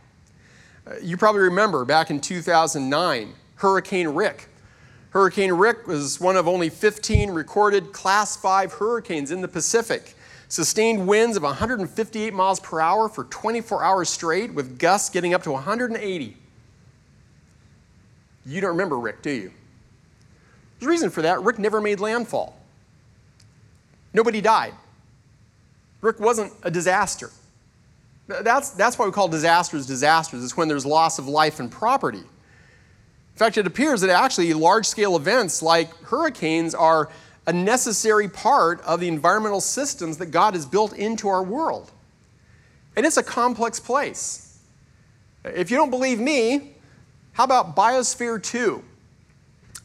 Uh, 0.86 0.94
you 1.02 1.16
probably 1.16 1.42
remember 1.42 1.84
back 1.84 2.10
in 2.10 2.20
2009, 2.20 3.32
Hurricane 3.56 4.08
Rick 4.08 4.48
Hurricane 5.16 5.54
Rick 5.54 5.86
was 5.86 6.20
one 6.20 6.36
of 6.36 6.46
only 6.46 6.68
15 6.68 7.30
recorded 7.30 7.90
Class 7.90 8.36
5 8.36 8.74
hurricanes 8.74 9.30
in 9.30 9.40
the 9.40 9.48
Pacific. 9.48 10.14
Sustained 10.48 11.08
winds 11.08 11.38
of 11.38 11.42
158 11.42 12.34
miles 12.34 12.60
per 12.60 12.80
hour 12.80 13.08
for 13.08 13.24
24 13.24 13.82
hours 13.82 14.10
straight, 14.10 14.52
with 14.52 14.78
gusts 14.78 15.08
getting 15.08 15.32
up 15.32 15.42
to 15.44 15.52
180. 15.52 16.36
You 18.44 18.60
don't 18.60 18.70
remember 18.70 18.98
Rick, 18.98 19.22
do 19.22 19.30
you? 19.30 19.52
There's 20.78 20.86
a 20.86 20.90
reason 20.90 21.08
for 21.08 21.22
that. 21.22 21.42
Rick 21.42 21.58
never 21.58 21.80
made 21.80 21.98
landfall. 21.98 22.60
Nobody 24.12 24.42
died. 24.42 24.74
Rick 26.02 26.20
wasn't 26.20 26.52
a 26.62 26.70
disaster. 26.70 27.30
That's, 28.28 28.72
that's 28.72 28.98
why 28.98 29.06
we 29.06 29.12
call 29.12 29.28
disasters 29.28 29.86
disasters. 29.86 30.44
It's 30.44 30.58
when 30.58 30.68
there's 30.68 30.84
loss 30.84 31.18
of 31.18 31.26
life 31.26 31.58
and 31.58 31.72
property. 31.72 32.24
In 33.36 33.38
fact, 33.38 33.58
it 33.58 33.66
appears 33.66 34.00
that 34.00 34.08
actually 34.08 34.54
large 34.54 34.86
scale 34.86 35.14
events 35.14 35.60
like 35.60 35.94
hurricanes 36.04 36.74
are 36.74 37.10
a 37.46 37.52
necessary 37.52 38.30
part 38.30 38.80
of 38.80 38.98
the 38.98 39.08
environmental 39.08 39.60
systems 39.60 40.16
that 40.16 40.30
God 40.30 40.54
has 40.54 40.64
built 40.64 40.94
into 40.94 41.28
our 41.28 41.42
world. 41.42 41.92
And 42.96 43.04
it's 43.04 43.18
a 43.18 43.22
complex 43.22 43.78
place. 43.78 44.58
If 45.44 45.70
you 45.70 45.76
don't 45.76 45.90
believe 45.90 46.18
me, 46.18 46.76
how 47.34 47.44
about 47.44 47.76
Biosphere 47.76 48.42
2? 48.42 48.82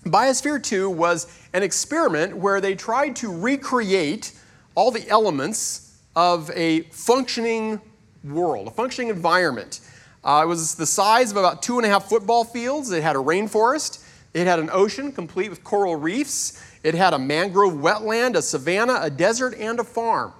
Biosphere 0.05 0.63
2 0.63 0.89
was 0.89 1.27
an 1.51 1.61
experiment 1.61 2.37
where 2.37 2.61
they 2.61 2.73
tried 2.73 3.17
to 3.17 3.29
recreate 3.29 4.31
all 4.75 4.91
the 4.91 5.05
elements 5.09 5.99
of 6.15 6.49
a 6.51 6.83
functioning 6.83 7.81
world, 8.23 8.69
a 8.69 8.71
functioning 8.71 9.09
environment. 9.09 9.81
Uh, 10.23 10.41
it 10.43 10.47
was 10.47 10.75
the 10.75 10.85
size 10.85 11.31
of 11.31 11.37
about 11.37 11.63
two 11.63 11.77
and 11.77 11.85
a 11.85 11.89
half 11.89 12.07
football 12.07 12.43
fields. 12.43 12.91
It 12.91 13.01
had 13.01 13.15
a 13.15 13.19
rainforest. 13.19 14.03
It 14.33 14.47
had 14.47 14.59
an 14.59 14.69
ocean 14.71 15.11
complete 15.11 15.49
with 15.49 15.63
coral 15.63 15.95
reefs. 15.95 16.63
It 16.83 16.95
had 16.95 17.13
a 17.13 17.19
mangrove 17.19 17.73
wetland, 17.73 18.35
a 18.35 18.41
savanna, 18.41 18.99
a 19.01 19.09
desert, 19.09 19.55
and 19.57 19.79
a 19.79 19.83
farm. 19.83 20.33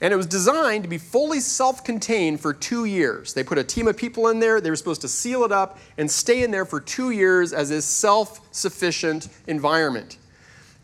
And 0.00 0.14
it 0.14 0.16
was 0.16 0.26
designed 0.26 0.84
to 0.84 0.88
be 0.88 0.98
fully 0.98 1.40
self 1.40 1.82
contained 1.82 2.40
for 2.40 2.52
two 2.52 2.84
years. 2.84 3.34
They 3.34 3.42
put 3.42 3.58
a 3.58 3.64
team 3.64 3.88
of 3.88 3.96
people 3.96 4.28
in 4.28 4.38
there, 4.38 4.60
they 4.60 4.70
were 4.70 4.76
supposed 4.76 5.00
to 5.00 5.08
seal 5.08 5.42
it 5.44 5.50
up 5.50 5.78
and 5.96 6.08
stay 6.08 6.44
in 6.44 6.50
there 6.50 6.64
for 6.64 6.80
two 6.80 7.10
years 7.10 7.52
as 7.52 7.70
a 7.70 7.82
self 7.82 8.40
sufficient 8.54 9.28
environment. 9.46 10.18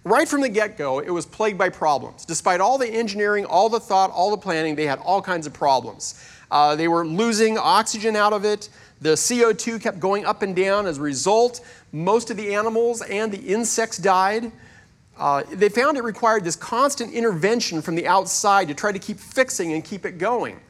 Right 0.03 0.29
from 0.29 0.43
the 0.43 0.51
get 0.51 0.77
go, 0.77 0.99
it 0.99 1.11
was 1.11 1.25
plagued 1.25 1.57
by 1.57 1.71
problems. 1.71 2.27
Despite 2.27 2.61
all 2.61 2.77
the 2.77 2.89
engineering, 2.89 3.47
all 3.47 3.71
the 3.71 3.81
thought, 3.81 4.11
all 4.11 4.31
the 4.31 4.37
planning, 4.37 4.75
they 4.75 4.87
had 4.87 4.99
all 4.99 5.23
kinds 5.23 5.47
of 5.47 5.55
problems. 5.55 6.23
Uh, 6.51 6.77
they 6.77 6.89
were 6.89 7.07
losing 7.07 7.59
oxygen 7.59 8.17
out 8.17 8.33
of 8.33 8.45
it. 8.45 8.69
The 9.01 9.11
CO2 9.11 9.81
kept 9.81 10.01
going 10.01 10.25
up 10.25 10.43
and 10.43 10.55
down. 10.55 10.87
As 10.87 10.99
a 10.99 11.03
result, 11.03 11.61
most 11.93 12.31
of 12.31 12.37
the 12.37 12.55
animals 12.55 13.03
and 13.03 13.33
the 13.33 13.39
insects 13.39 13.99
died. 13.99 14.51
Uh, 15.17 15.45
they 15.53 15.69
found 15.69 15.97
it 15.97 16.03
required 16.03 16.45
this 16.45 16.57
constant 16.57 17.13
intervention 17.13 17.81
from 17.81 17.95
the 17.95 18.07
outside 18.07 18.69
to 18.69 18.75
try 18.75 18.91
to 18.91 18.99
keep 18.99 19.19
fixing 19.19 19.73
and 19.73 19.85
keep 19.85 20.05
it 20.05 20.19
going. 20.19 20.61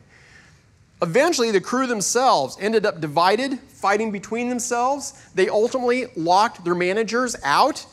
Eventually, 1.03 1.51
the 1.51 1.61
crew 1.61 1.87
themselves 1.87 2.57
ended 2.61 2.87
up 2.87 3.01
divided, 3.01 3.59
fighting 3.61 4.11
between 4.11 4.49
themselves. 4.49 5.13
They 5.35 5.49
ultimately 5.49 6.07
locked 6.17 6.65
their 6.65 6.75
managers 6.75 7.37
out. 7.43 7.85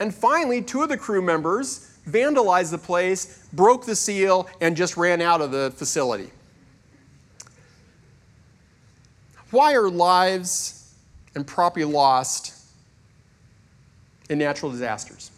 And 0.00 0.14
finally, 0.14 0.60
two 0.60 0.82
of 0.82 0.88
the 0.88 0.98
crew 0.98 1.22
members 1.22 1.98
vandalized 2.08 2.70
the 2.70 2.78
place, 2.78 3.46
broke 3.52 3.86
the 3.86 3.96
seal, 3.96 4.48
and 4.60 4.76
just 4.76 4.96
ran 4.96 5.20
out 5.20 5.40
of 5.40 5.50
the 5.50 5.72
facility. 5.76 6.30
Why 9.56 9.72
are 9.72 9.88
lives 9.88 10.92
and 11.34 11.46
property 11.46 11.86
lost 11.86 12.52
in 14.28 14.36
natural 14.36 14.70
disasters? 14.70 15.30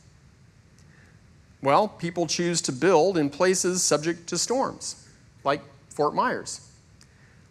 Well, 1.63 1.87
people 1.87 2.27
choose 2.27 2.61
to 2.63 2.73
build 2.73 3.17
in 3.17 3.31
places 3.31 3.85
subject 3.85 4.27
to 4.31 4.37
storms, 4.37 5.07
like 5.45 5.61
Fort 5.91 6.17
Myers. 6.17 6.69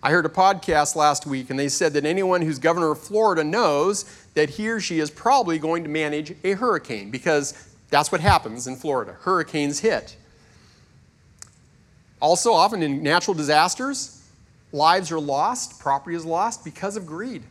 I 0.03 0.12
heard 0.12 0.25
a 0.25 0.30
podcast 0.30 0.97
last 0.97 1.25
week, 1.25 1.49
and 1.49 1.58
they 1.58 1.69
said 1.69 1.93
that 1.93 2.06
anyone 2.06 2.41
who's 2.41 2.60
governor 2.60 2.91
of 2.91 2.99
Florida 2.99 3.45
knows 3.45 4.03
that 4.34 4.49
he 4.49 4.67
or 4.67 4.82
she 4.82 4.99
is 4.99 5.10
probably 5.10 5.58
going 5.60 5.86
to 5.86 5.89
manage 5.89 6.36
a 6.43 6.51
hurricane 6.51 7.12
because 7.12 7.53
that's 7.91 8.12
what 8.12 8.19
happens 8.19 8.67
in 8.67 8.75
Florida. 8.75 9.15
Hurricanes 9.21 9.80
hit. 9.80 10.17
Also, 12.21 12.51
often 12.51 12.84
in 12.84 13.01
natural 13.01 13.36
disasters, 13.36 14.16
lives 14.71 15.12
are 15.12 15.19
lost, 15.19 15.80
property 15.80 16.15
is 16.15 16.25
lost 16.25 16.63
because 16.63 16.97
of 16.97 17.06
greed. 17.06 17.43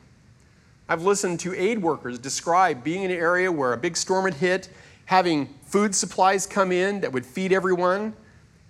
I've 0.88 1.02
listened 1.02 1.40
to 1.40 1.54
aid 1.54 1.82
workers 1.82 2.18
describe 2.18 2.84
being 2.84 3.02
in 3.02 3.10
an 3.10 3.16
area 3.16 3.50
where 3.50 3.72
a 3.72 3.76
big 3.76 3.96
storm 3.96 4.24
had 4.24 4.34
hit 4.34 4.68
having 5.06 5.46
food 5.64 5.94
supplies 5.94 6.46
come 6.46 6.70
in 6.70 7.00
that 7.00 7.12
would 7.12 7.24
feed 7.24 7.52
everyone, 7.52 8.12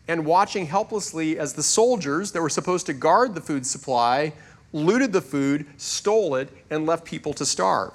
and 0.09 0.25
watching 0.25 0.67
helplessly 0.67 1.39
as 1.39 1.55
the 1.55 1.63
soldiers 1.63 2.33
that 2.33 2.41
were 2.41 2.49
supposed 2.49 2.87
to 2.87 2.93
guard 2.93 3.35
the 3.35 3.41
food 3.41 3.67
supply 3.67 4.33
looted 4.73 5.13
the 5.13 5.21
food, 5.21 5.67
stole 5.79 6.37
it, 6.37 6.49
and 6.71 6.87
left 6.87 7.05
people 7.05 7.33
to 7.33 7.45
starve. 7.45 7.93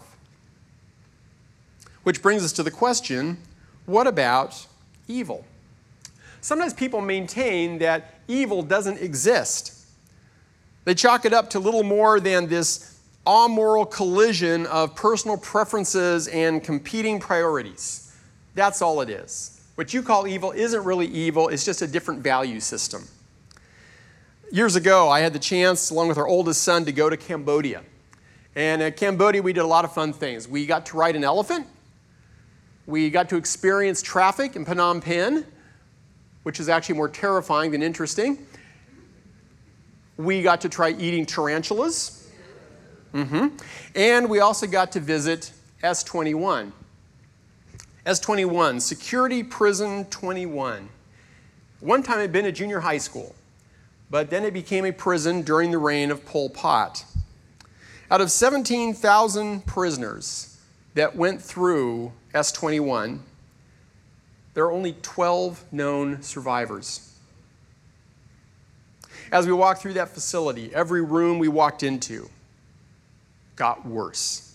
Which 2.04 2.22
brings 2.22 2.44
us 2.44 2.52
to 2.54 2.64
the 2.64 2.72
question 2.72 3.38
what 3.86 4.08
about 4.08 4.68
evil? 5.08 5.46
Sometimes 6.42 6.74
people 6.74 7.02
maintain 7.02 7.80
that 7.80 8.16
evil 8.28 8.64
doesn't 8.64 9.00
exist. 9.00 9.81
They 10.84 10.96
chalk 10.96 11.26
it 11.26 11.34
up 11.34 11.50
to 11.52 11.60
little 11.60 11.84
more 11.84 12.20
than 12.20 12.48
this 12.48 13.00
amoral 13.26 13.86
collision 13.86 14.66
of 14.66 14.96
personal 14.96 15.38
preferences 15.38 16.28
and 16.28 16.64
competing 16.64 17.20
priorities. 17.20 18.16
That's 18.56 18.82
all 18.82 19.02
it 19.02 19.10
is. 19.10 19.62
What 19.76 19.94
you 19.94 20.02
call 20.02 20.28
evil 20.28 20.52
isn't 20.52 20.84
really 20.84 21.08
evil, 21.08 21.48
it's 21.48 21.64
just 21.64 21.82
a 21.82 21.88
different 21.88 22.22
value 22.22 22.60
system. 22.60 23.08
Years 24.52 24.76
ago, 24.76 25.08
I 25.08 25.22
had 25.22 25.34
the 25.34 25.40
chance, 25.40 25.92
along 25.92 26.10
with 26.10 26.18
our 26.18 26.28
oldest 26.28 26.64
son, 26.64 26.84
to 26.86 26.92
go 26.92 27.10
to 27.10 27.16
Cambodia. 27.16 27.84
And 28.56 28.82
in 28.82 28.92
Cambodia, 28.94 29.42
we 29.42 29.54
did 29.54 29.62
a 29.62 29.68
lot 29.68 29.86
of 29.86 29.94
fun 29.94 30.12
things. 30.12 30.48
We 30.48 30.66
got 30.66 30.86
to 30.88 30.98
ride 30.98 31.16
an 31.16 31.24
elephant, 31.24 31.68
we 32.86 33.10
got 33.10 33.30
to 33.30 33.38
experience 33.38 34.02
traffic 34.02 34.56
in 34.56 34.66
Phnom 34.66 35.02
Penh, 35.02 35.46
which 36.44 36.60
is 36.60 36.68
actually 36.68 36.96
more 36.96 37.08
terrifying 37.08 37.72
than 37.72 37.82
interesting. 37.82 38.46
We 40.18 40.42
got 40.42 40.62
to 40.62 40.70
try 40.70 40.92
eating 40.92 41.26
tarantulas. 41.26 42.30
Mm-hmm. 43.14 43.48
And 43.96 44.30
we 44.30 44.40
also 44.40 44.68
got 44.68 44.92
to 44.94 45.00
visit 45.00 45.52
S21, 45.84 46.72
S21, 48.06 48.82
Security 48.82 49.44
Prison 49.44 50.06
21. 50.06 50.88
One 51.82 52.04
time 52.04 52.20
it 52.20 52.22
had 52.22 52.32
been 52.32 52.46
a 52.46 52.52
junior 52.52 52.80
high 52.80 53.00
school, 53.00 53.36
but 54.10 54.30
then 54.30 54.46
it 54.46 54.54
became 54.54 54.86
a 54.86 54.92
prison 54.92 55.42
during 55.42 55.72
the 55.72 55.78
reign 55.78 56.12
of 56.12 56.26
Pol 56.26 56.50
Pot. 56.50 57.04
Out 58.10 58.22
of 58.22 58.32
17,000 58.32 59.66
prisoners 59.66 60.58
that 60.94 61.16
went 61.16 61.42
through 61.42 62.12
S21, 62.34 63.20
there 64.54 64.66
are 64.66 64.72
only 64.72 64.94
12 65.02 65.66
known 65.72 66.22
survivors. 66.22 67.11
As 69.32 69.48
we 69.48 69.54
walked 69.54 69.82
through 69.82 69.94
that 69.94 70.10
facility, 70.10 70.74
every 70.74 71.02
room 71.02 71.40
we 71.40 71.48
walked 71.48 71.84
into 71.84 72.30
got 73.56 73.86
worse 73.86 74.52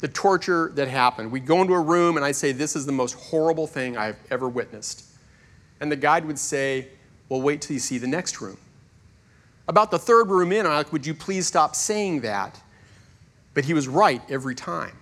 the 0.00 0.08
torture 0.08 0.70
that 0.74 0.88
happened. 0.88 1.32
We'd 1.32 1.46
go 1.46 1.60
into 1.60 1.74
a 1.74 1.80
room 1.80 2.16
and 2.16 2.24
I'd 2.24 2.36
say, 2.36 2.52
This 2.52 2.76
is 2.76 2.86
the 2.86 2.92
most 2.92 3.14
horrible 3.14 3.66
thing 3.66 3.96
I've 3.96 4.18
ever 4.30 4.48
witnessed. 4.48 5.04
And 5.80 5.90
the 5.90 5.96
guide 5.96 6.24
would 6.24 6.38
say, 6.38 6.88
Well, 7.28 7.40
wait 7.40 7.62
till 7.62 7.74
you 7.74 7.80
see 7.80 7.98
the 7.98 8.06
next 8.06 8.40
room. 8.40 8.58
About 9.66 9.90
the 9.90 9.98
third 9.98 10.28
room 10.28 10.52
in, 10.52 10.66
I'm 10.66 10.72
like, 10.72 10.92
Would 10.92 11.06
you 11.06 11.14
please 11.14 11.46
stop 11.46 11.74
saying 11.74 12.20
that? 12.20 12.60
But 13.54 13.64
he 13.64 13.74
was 13.74 13.88
right 13.88 14.22
every 14.30 14.54
time. 14.54 14.96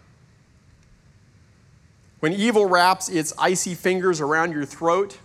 When 2.20 2.32
evil 2.32 2.66
wraps 2.66 3.10
its 3.10 3.34
icy 3.38 3.74
fingers 3.74 4.20
around 4.20 4.52
your 4.52 4.64
throat 4.64 5.18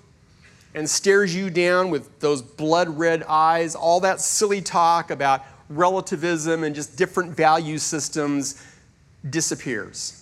and 0.73 0.89
stares 0.89 1.36
you 1.36 1.49
down 1.49 1.89
with 1.89 2.19
those 2.19 2.41
blood 2.41 2.89
red 2.97 3.23
eyes, 3.23 3.75
all 3.75 3.99
that 4.01 4.21
silly 4.21 4.62
talk 4.62 5.12
about 5.12 5.43
relativism 5.69 6.63
and 6.63 6.75
just 6.75 6.97
different 6.97 7.36
value 7.36 7.77
systems 7.77 8.65
disappears. 9.29 10.17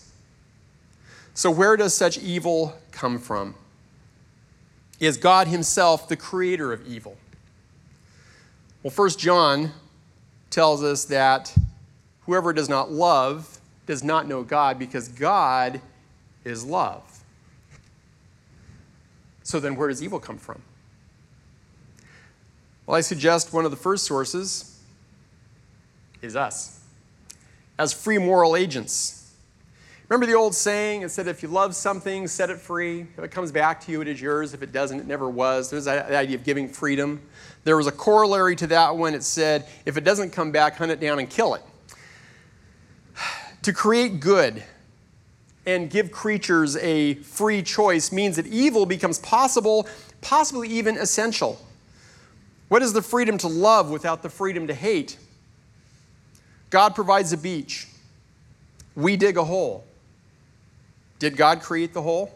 So, 1.34 1.52
where 1.52 1.78
does 1.78 1.96
such 1.96 2.18
evil 2.18 2.76
come 2.92 3.20
from? 3.20 3.56
Is 5.00 5.18
God 5.18 5.48
Himself 5.48 6.10
the 6.10 6.18
creator 6.18 6.74
of 6.74 6.86
evil? 6.88 7.18
Well, 8.84 8.92
First 8.92 9.20
John 9.20 9.72
tells 10.50 10.84
us 10.84 11.06
that 11.06 11.56
whoever 12.26 12.54
does 12.54 12.70
not 12.70 12.92
love 12.92 13.60
does 13.86 14.04
not 14.04 14.28
know 14.28 14.44
God 14.44 14.78
because 14.78 15.08
God 15.08 15.82
is 16.44 16.66
love. 16.66 17.19
So, 19.50 19.60
then 19.60 19.76
where 19.76 19.88
does 19.88 20.04
evil 20.04 20.20
come 20.20 20.38
from? 20.38 20.62
Well, 22.86 22.96
I 22.96 23.02
suggest 23.02 23.52
one 23.52 23.66
of 23.66 23.72
the 23.72 23.78
first 23.78 24.06
sources 24.06 24.80
is 26.22 26.36
us 26.36 26.82
as 27.80 27.92
free 27.92 28.20
moral 28.20 28.56
agents. 28.56 29.34
Remember 30.08 30.28
the 30.28 30.36
old 30.36 30.54
saying? 30.54 31.02
It 31.02 31.10
said, 31.10 31.28
if 31.28 31.42
you 31.42 31.50
love 31.50 31.74
something, 31.74 32.28
set 32.28 32.52
it 32.52 32.60
free. 32.60 33.08
If 33.18 33.24
it 33.24 33.32
comes 33.32 33.52
back 33.52 33.82
to 33.86 33.92
you, 33.92 34.02
it 34.02 34.08
is 34.08 34.22
yours. 34.22 34.54
If 34.54 34.62
it 34.62 34.72
doesn't, 34.72 35.00
it 35.00 35.08
never 35.08 35.28
was. 35.28 35.72
There's 35.72 35.86
the 35.86 36.16
idea 36.16 36.38
of 36.38 36.44
giving 36.44 36.70
freedom. 36.70 37.20
There 37.64 37.76
was 37.76 37.88
a 37.88 37.92
corollary 37.92 38.56
to 38.58 38.68
that 38.68 38.96
one. 38.98 39.16
It 39.16 39.24
said, 39.24 39.66
if 39.84 39.98
it 39.98 40.04
doesn't 40.04 40.30
come 40.30 40.52
back, 40.52 40.76
hunt 40.76 40.92
it 40.92 41.00
down 41.00 41.18
and 41.18 41.28
kill 41.28 41.56
it. 41.56 41.64
to 43.64 43.74
create 43.74 44.20
good 44.20 44.64
and 45.66 45.90
give 45.90 46.12
creatures 46.12 46.76
a 46.78 47.16
free 47.16 47.62
choice 47.62 48.12
means 48.12 48.36
that 48.38 48.48
evil 48.48 48.86
becomes 48.86 49.20
possible, 49.20 49.88
possibly 50.22 50.68
even 50.70 50.98
essential. 50.98 51.60
What 52.70 52.82
is 52.82 52.94
the 52.94 53.02
freedom 53.02 53.38
to 53.40 53.48
love 53.48 53.90
without 53.90 54.22
the 54.24 54.30
freedom 54.30 54.68
to 54.68 54.74
hate? 54.74 55.18
God 56.70 56.96
provides 56.96 57.34
a 57.34 57.38
beach. 57.38 57.88
We 58.96 59.18
dig 59.18 59.38
a 59.38 59.44
hole. 59.44 59.84
Did 61.18 61.36
God 61.36 61.62
create 61.62 61.94
the 61.94 62.02
hole? 62.02 62.34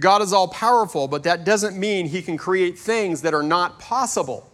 God 0.00 0.20
is 0.20 0.32
all 0.32 0.48
powerful, 0.48 1.06
but 1.06 1.22
that 1.24 1.44
doesn't 1.44 1.78
mean 1.78 2.06
he 2.06 2.22
can 2.22 2.36
create 2.36 2.78
things 2.78 3.22
that 3.22 3.34
are 3.34 3.42
not 3.42 3.78
possible. 3.78 4.50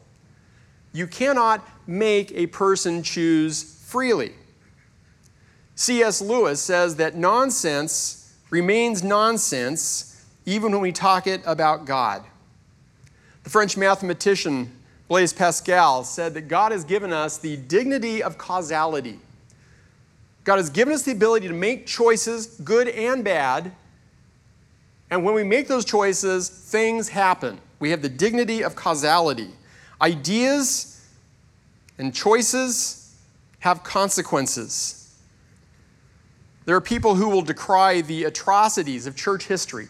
You 0.93 1.07
cannot 1.07 1.67
make 1.87 2.33
a 2.33 2.49
person 2.49 3.03
choose 3.03 3.63
freely. 3.63 4.35
C.S. 5.79 6.21
Lewis 6.21 6.61
says 6.61 6.97
that 6.97 7.15
nonsense 7.15 8.35
remains 8.51 9.05
nonsense 9.05 10.27
even 10.45 10.73
when 10.73 10.81
we 10.81 10.91
talk 10.91 11.29
it 11.29 11.41
about 11.47 11.85
God. 11.85 12.25
The 13.45 13.51
French 13.51 13.77
mathematician 13.77 14.73
Blaise 15.07 15.33
Pascal 15.33 16.03
said 16.03 16.35
that 16.35 16.49
God 16.49 16.73
has 16.73 16.83
given 16.83 17.13
us 17.13 17.39
the 17.39 17.59
dignity 17.59 18.25
of 18.25 18.37
causality. 18.37 19.21
God 20.43 20.57
has 20.57 20.69
given 20.69 20.93
us 20.93 21.05
the 21.05 21.13
ability 21.13 21.47
to 21.47 21.55
make 21.55 21.87
choices, 21.87 22.59
good 22.65 22.89
and 22.89 23.23
bad. 23.23 23.71
And 25.11 25.25
when 25.25 25.33
we 25.33 25.45
make 25.45 25.69
those 25.69 25.85
choices, 25.85 26.49
things 26.49 27.09
happen. 27.09 27.61
we 27.79 27.91
have 27.91 28.03
the 28.03 28.09
dignity 28.09 28.65
of 28.65 28.75
causality. 28.75 29.51
Ideas 30.03 31.07
and 31.99 32.13
choices 32.13 33.15
have 33.61 33.85
consequences. 33.85 34.98
There 36.69 36.77
are 36.77 36.83
people 36.83 37.15
who 37.15 37.31
will 37.31 37.41
decry 37.41 38.03
the 38.03 38.25
atrocities 38.25 39.07
of 39.07 39.17
church 39.17 39.47
history 39.47 39.89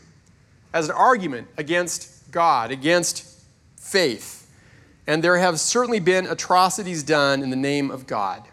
as 0.72 0.88
an 0.88 0.94
argument 0.94 1.48
against 1.56 2.30
God, 2.30 2.70
against 2.70 3.26
faith. 3.74 4.48
And 5.04 5.24
there 5.24 5.38
have 5.38 5.58
certainly 5.58 5.98
been 5.98 6.24
atrocities 6.28 7.02
done 7.02 7.42
in 7.42 7.50
the 7.50 7.56
name 7.56 7.90
of 7.90 8.06
God. 8.06 8.44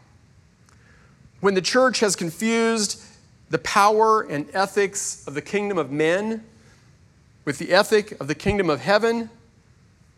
When 1.40 1.54
the 1.54 1.62
church 1.62 2.00
has 2.00 2.16
confused 2.16 3.00
the 3.52 3.60
power 3.60 4.24
and 4.24 4.50
ethics 4.56 5.24
of 5.28 5.36
the 5.36 5.42
kingdom 5.44 5.78
of 5.78 5.92
men 5.92 6.44
with 7.46 7.60
the 7.60 7.74
ethic 7.74 8.20
of 8.20 8.28
the 8.28 8.34
kingdom 8.34 8.72
of 8.72 8.80
heaven, 8.80 9.30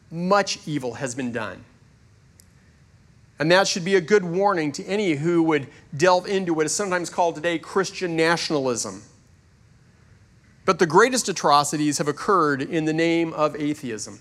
much 0.10 0.60
evil 0.66 0.94
has 0.94 1.14
been 1.14 1.34
done. 1.34 1.66
And 3.40 3.52
that 3.52 3.68
should 3.68 3.86
be 3.86 3.96
a 3.96 4.02
good 4.02 4.24
warning 4.24 4.72
to 4.74 4.84
any 4.86 5.14
who 5.14 5.44
would 5.44 5.68
delve 5.96 6.26
into 6.26 6.54
what 6.54 6.66
is 6.66 6.74
sometimes 6.74 7.10
called 7.10 7.36
today 7.36 7.60
Christian 7.60 8.16
nationalism. 8.16 9.04
But 10.66 10.80
the 10.80 10.88
greatest 10.88 11.30
atrocities 11.30 11.98
have 12.00 12.08
occurred 12.08 12.62
in 12.62 12.86
the 12.86 12.94
name 12.94 13.34
of 13.34 13.56
atheism. 13.56 14.20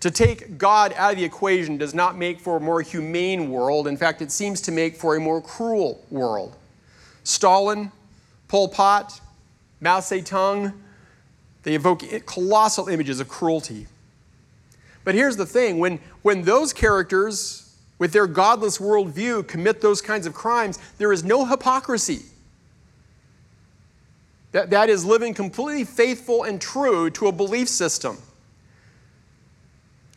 To 0.00 0.10
take 0.10 0.58
God 0.58 0.94
out 0.96 1.12
of 1.12 1.18
the 1.18 1.24
equation 1.24 1.76
does 1.76 1.94
not 1.94 2.16
make 2.16 2.40
for 2.40 2.56
a 2.56 2.60
more 2.60 2.80
humane 2.80 3.50
world. 3.50 3.86
In 3.86 3.96
fact, 3.96 4.22
it 4.22 4.32
seems 4.32 4.60
to 4.62 4.72
make 4.72 4.96
for 4.96 5.14
a 5.14 5.20
more 5.20 5.40
cruel 5.40 6.04
world. 6.10 6.56
Stalin, 7.22 7.92
Pol 8.48 8.68
Pot, 8.68 9.20
Mao 9.80 10.00
Zedong, 10.00 10.74
they 11.62 11.74
evoke 11.74 12.02
colossal 12.26 12.88
images 12.88 13.20
of 13.20 13.28
cruelty. 13.28 13.86
But 15.04 15.14
here's 15.14 15.36
the 15.36 15.46
thing 15.46 15.78
when, 15.78 15.98
when 16.22 16.42
those 16.42 16.72
characters, 16.72 17.76
with 17.98 18.12
their 18.12 18.26
godless 18.26 18.78
worldview, 18.78 19.46
commit 19.46 19.80
those 19.80 20.00
kinds 20.00 20.26
of 20.26 20.34
crimes, 20.34 20.78
there 20.98 21.12
is 21.12 21.24
no 21.24 21.46
hypocrisy. 21.46 22.22
That, 24.52 24.70
that 24.70 24.90
is 24.90 25.04
living 25.04 25.34
completely 25.34 25.84
faithful 25.84 26.42
and 26.42 26.60
true 26.60 27.10
to 27.10 27.28
a 27.28 27.32
belief 27.32 27.68
system. 27.68 28.18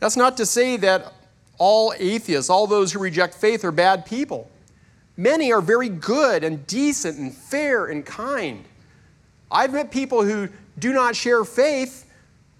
That's 0.00 0.16
not 0.16 0.36
to 0.38 0.46
say 0.46 0.76
that 0.78 1.12
all 1.56 1.94
atheists, 1.98 2.50
all 2.50 2.66
those 2.66 2.92
who 2.92 2.98
reject 2.98 3.34
faith, 3.34 3.64
are 3.64 3.72
bad 3.72 4.04
people. 4.04 4.50
Many 5.16 5.52
are 5.52 5.60
very 5.60 5.88
good 5.88 6.42
and 6.42 6.66
decent 6.66 7.18
and 7.18 7.32
fair 7.32 7.86
and 7.86 8.04
kind. 8.04 8.64
I've 9.50 9.72
met 9.72 9.92
people 9.92 10.24
who 10.24 10.48
do 10.78 10.92
not 10.92 11.14
share 11.14 11.44
faith 11.44 12.03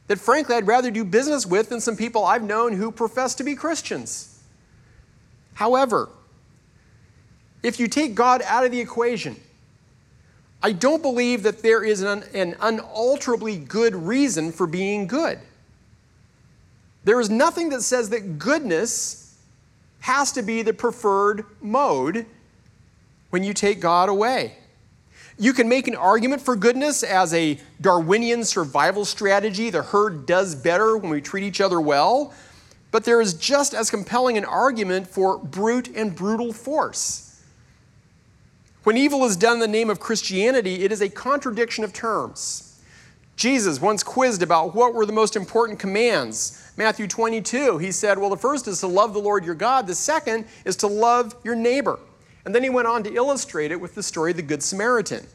that, 0.06 0.18
frankly, 0.18 0.54
I'd 0.54 0.66
rather 0.66 0.90
do 0.90 1.04
business 1.04 1.46
with 1.46 1.70
than 1.70 1.80
some 1.80 1.96
people 1.96 2.24
I've 2.24 2.42
known 2.42 2.74
who 2.74 2.90
profess 2.90 3.34
to 3.36 3.44
be 3.44 3.54
Christians. 3.54 4.42
However, 5.54 6.10
if 7.62 7.80
you 7.80 7.88
take 7.88 8.14
God 8.14 8.42
out 8.42 8.64
of 8.64 8.72
the 8.72 8.80
equation, 8.80 9.36
I 10.62 10.72
don't 10.72 11.02
believe 11.02 11.42
that 11.44 11.62
there 11.62 11.84
is 11.84 12.02
an, 12.02 12.24
an 12.34 12.56
unalterably 12.60 13.56
good 13.56 13.94
reason 13.94 14.52
for 14.52 14.66
being 14.66 15.06
good. 15.06 15.38
There 17.04 17.20
is 17.20 17.28
nothing 17.30 17.68
that 17.70 17.82
says 17.82 18.10
that 18.10 18.38
goodness 18.38 19.38
has 20.00 20.32
to 20.32 20.42
be 20.42 20.62
the 20.62 20.72
preferred 20.72 21.44
mode 21.60 22.26
when 23.30 23.44
you 23.44 23.54
take 23.54 23.80
God 23.80 24.08
away. 24.08 24.56
You 25.38 25.52
can 25.52 25.68
make 25.68 25.88
an 25.88 25.96
argument 25.96 26.42
for 26.42 26.54
goodness 26.54 27.02
as 27.02 27.34
a 27.34 27.58
Darwinian 27.80 28.44
survival 28.44 29.04
strategy. 29.04 29.70
The 29.70 29.82
herd 29.82 30.26
does 30.26 30.54
better 30.54 30.96
when 30.96 31.10
we 31.10 31.20
treat 31.20 31.44
each 31.44 31.60
other 31.60 31.80
well. 31.80 32.32
But 32.92 33.04
there 33.04 33.20
is 33.20 33.34
just 33.34 33.74
as 33.74 33.90
compelling 33.90 34.38
an 34.38 34.44
argument 34.44 35.08
for 35.08 35.38
brute 35.38 35.88
and 35.88 36.14
brutal 36.14 36.52
force. 36.52 37.42
When 38.84 38.96
evil 38.96 39.24
is 39.24 39.36
done 39.36 39.54
in 39.54 39.60
the 39.60 39.66
name 39.66 39.90
of 39.90 39.98
Christianity, 39.98 40.84
it 40.84 40.92
is 40.92 41.00
a 41.00 41.08
contradiction 41.08 41.82
of 41.82 41.92
terms. 41.92 42.80
Jesus 43.34 43.80
once 43.80 44.04
quizzed 44.04 44.42
about 44.42 44.76
what 44.76 44.94
were 44.94 45.06
the 45.06 45.12
most 45.12 45.34
important 45.34 45.80
commands. 45.80 46.70
Matthew 46.76 47.08
22, 47.08 47.78
he 47.78 47.90
said, 47.90 48.18
Well, 48.18 48.30
the 48.30 48.36
first 48.36 48.68
is 48.68 48.80
to 48.80 48.86
love 48.86 49.12
the 49.12 49.18
Lord 49.18 49.44
your 49.44 49.56
God, 49.56 49.88
the 49.88 49.94
second 49.94 50.46
is 50.64 50.76
to 50.76 50.86
love 50.86 51.34
your 51.42 51.56
neighbor. 51.56 51.98
And 52.44 52.54
then 52.54 52.62
he 52.62 52.70
went 52.70 52.86
on 52.86 53.02
to 53.04 53.14
illustrate 53.14 53.70
it 53.70 53.80
with 53.80 53.94
the 53.94 54.02
story 54.02 54.32
of 54.32 54.36
the 54.36 54.42
Good 54.42 54.62
Samaritan. 54.62 55.26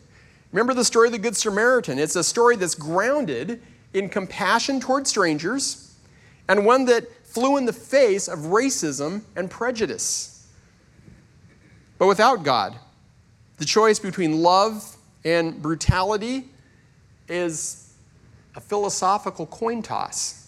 Remember 0.52 0.74
the 0.74 0.86
story 0.86 1.08
of 1.08 1.12
the 1.12 1.20
Good 1.20 1.36
Samaritan? 1.36 2.00
It's 2.00 2.16
a 2.16 2.24
story 2.24 2.56
that's 2.56 2.76
grounded 2.76 3.62
in 3.94 4.10
compassion 4.10 4.80
toward 4.80 5.08
strangers 5.08 5.96
and 6.48 6.66
one 6.66 6.86
that 6.86 7.06
flew 7.26 7.58
in 7.58 7.66
the 7.66 7.74
face 7.74 8.28
of 8.28 8.40
racism 8.40 9.22
and 9.36 9.50
prejudice. 9.50 10.48
But 11.98 12.08
without 12.08 12.44
God, 12.44 12.76
the 13.58 13.66
choice 13.66 14.00
between 14.00 14.42
love 14.42 14.98
and 15.24 15.62
brutality 15.62 16.50
is 17.28 17.94
a 18.56 18.62
philosophical 18.62 19.46
coin 19.46 19.82
toss. 19.82 20.39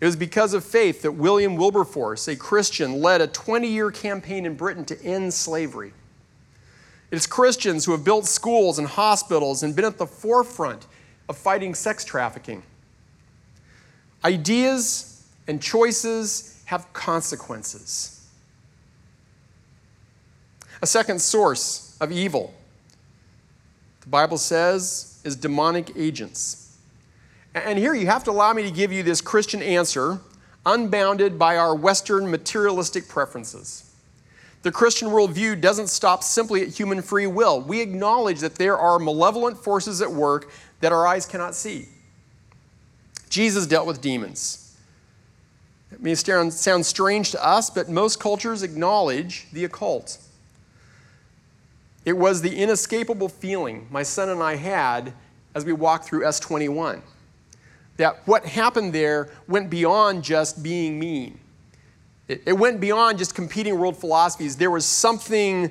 It 0.00 0.06
was 0.06 0.16
because 0.16 0.54
of 0.54 0.64
faith 0.64 1.02
that 1.02 1.12
William 1.12 1.56
Wilberforce, 1.56 2.28
a 2.28 2.36
Christian, 2.36 3.00
led 3.00 3.20
a 3.20 3.26
20 3.26 3.66
year 3.66 3.90
campaign 3.90 4.46
in 4.46 4.54
Britain 4.54 4.84
to 4.86 5.02
end 5.02 5.34
slavery. 5.34 5.92
It's 7.10 7.26
Christians 7.26 7.84
who 7.84 7.92
have 7.92 8.04
built 8.04 8.26
schools 8.26 8.78
and 8.78 8.86
hospitals 8.86 9.62
and 9.62 9.74
been 9.74 9.84
at 9.84 9.98
the 9.98 10.06
forefront 10.06 10.86
of 11.28 11.36
fighting 11.36 11.74
sex 11.74 12.04
trafficking. 12.04 12.62
Ideas 14.24 15.26
and 15.46 15.60
choices 15.60 16.62
have 16.66 16.92
consequences. 16.92 18.26
A 20.82 20.86
second 20.86 21.20
source 21.20 21.96
of 22.00 22.12
evil, 22.12 22.54
the 24.02 24.08
Bible 24.08 24.38
says, 24.38 25.20
is 25.24 25.34
demonic 25.34 25.96
agents. 25.96 26.67
And 27.64 27.78
here 27.78 27.94
you 27.94 28.06
have 28.06 28.24
to 28.24 28.30
allow 28.30 28.52
me 28.52 28.62
to 28.62 28.70
give 28.70 28.92
you 28.92 29.02
this 29.02 29.20
Christian 29.20 29.62
answer, 29.62 30.20
unbounded 30.66 31.38
by 31.38 31.56
our 31.56 31.74
Western 31.74 32.30
materialistic 32.30 33.08
preferences. 33.08 33.84
The 34.62 34.72
Christian 34.72 35.08
worldview 35.08 35.60
doesn't 35.60 35.88
stop 35.88 36.24
simply 36.24 36.62
at 36.62 36.68
human 36.68 37.00
free 37.00 37.26
will. 37.26 37.60
We 37.60 37.80
acknowledge 37.80 38.40
that 38.40 38.56
there 38.56 38.76
are 38.76 38.98
malevolent 38.98 39.56
forces 39.56 40.02
at 40.02 40.10
work 40.10 40.50
that 40.80 40.92
our 40.92 41.06
eyes 41.06 41.26
cannot 41.26 41.54
see. 41.54 41.88
Jesus 43.30 43.66
dealt 43.66 43.86
with 43.86 44.00
demons. 44.00 44.76
It 45.92 46.02
may 46.02 46.14
sound 46.14 46.84
strange 46.84 47.30
to 47.30 47.46
us, 47.46 47.70
but 47.70 47.88
most 47.88 48.20
cultures 48.20 48.62
acknowledge 48.62 49.46
the 49.52 49.64
occult. 49.64 50.18
It 52.04 52.14
was 52.14 52.42
the 52.42 52.56
inescapable 52.56 53.28
feeling 53.28 53.86
my 53.90 54.02
son 54.02 54.28
and 54.28 54.42
I 54.42 54.56
had 54.56 55.12
as 55.54 55.64
we 55.64 55.72
walked 55.72 56.06
through 56.06 56.22
S21 56.22 57.02
that 57.98 58.26
what 58.26 58.46
happened 58.46 58.92
there 58.92 59.28
went 59.46 59.68
beyond 59.68 60.24
just 60.24 60.62
being 60.62 60.98
mean. 60.98 61.38
It, 62.28 62.42
it 62.46 62.52
went 62.54 62.80
beyond 62.80 63.18
just 63.18 63.34
competing 63.34 63.78
world 63.78 63.96
philosophies. 63.96 64.56
There 64.56 64.70
was 64.70 64.86
something 64.86 65.70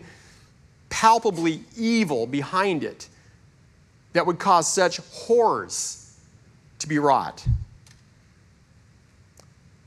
palpably 0.89 1.61
evil 1.75 2.27
behind 2.27 2.83
it 2.83 3.07
that 4.13 4.25
would 4.25 4.39
cause 4.39 4.71
such 4.71 4.97
horrors 5.11 6.17
to 6.79 6.87
be 6.87 6.99
wrought. 6.99 7.45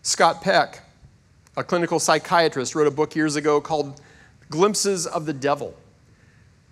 Scott 0.02 0.42
Peck, 0.42 0.80
a 1.56 1.64
clinical 1.64 2.00
psychiatrist, 2.00 2.74
wrote 2.74 2.86
a 2.86 2.90
book 2.90 3.14
years 3.14 3.36
ago 3.36 3.60
called 3.60 4.00
Glimpses 4.48 5.06
of 5.06 5.26
the 5.26 5.32
Devil. 5.32 5.74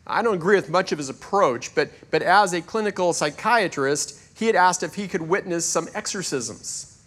I 0.07 0.23
don't 0.23 0.35
agree 0.35 0.57
with 0.57 0.71
much 0.71 0.93
of 0.93 0.99
his 0.99 1.11
approach, 1.11 1.75
but, 1.75 1.91
but 2.11 2.23
as 2.23 2.55
a 2.55 2.63
clinical 2.63 3.13
psychiatrist, 3.13 4.28
he 4.39 4.47
had 4.47 4.55
asked 4.55 4.85
if 4.85 4.95
he 4.95 5.09
could 5.09 5.23
witness 5.23 5.67
some 5.67 5.89
exorcisms. 5.95 7.03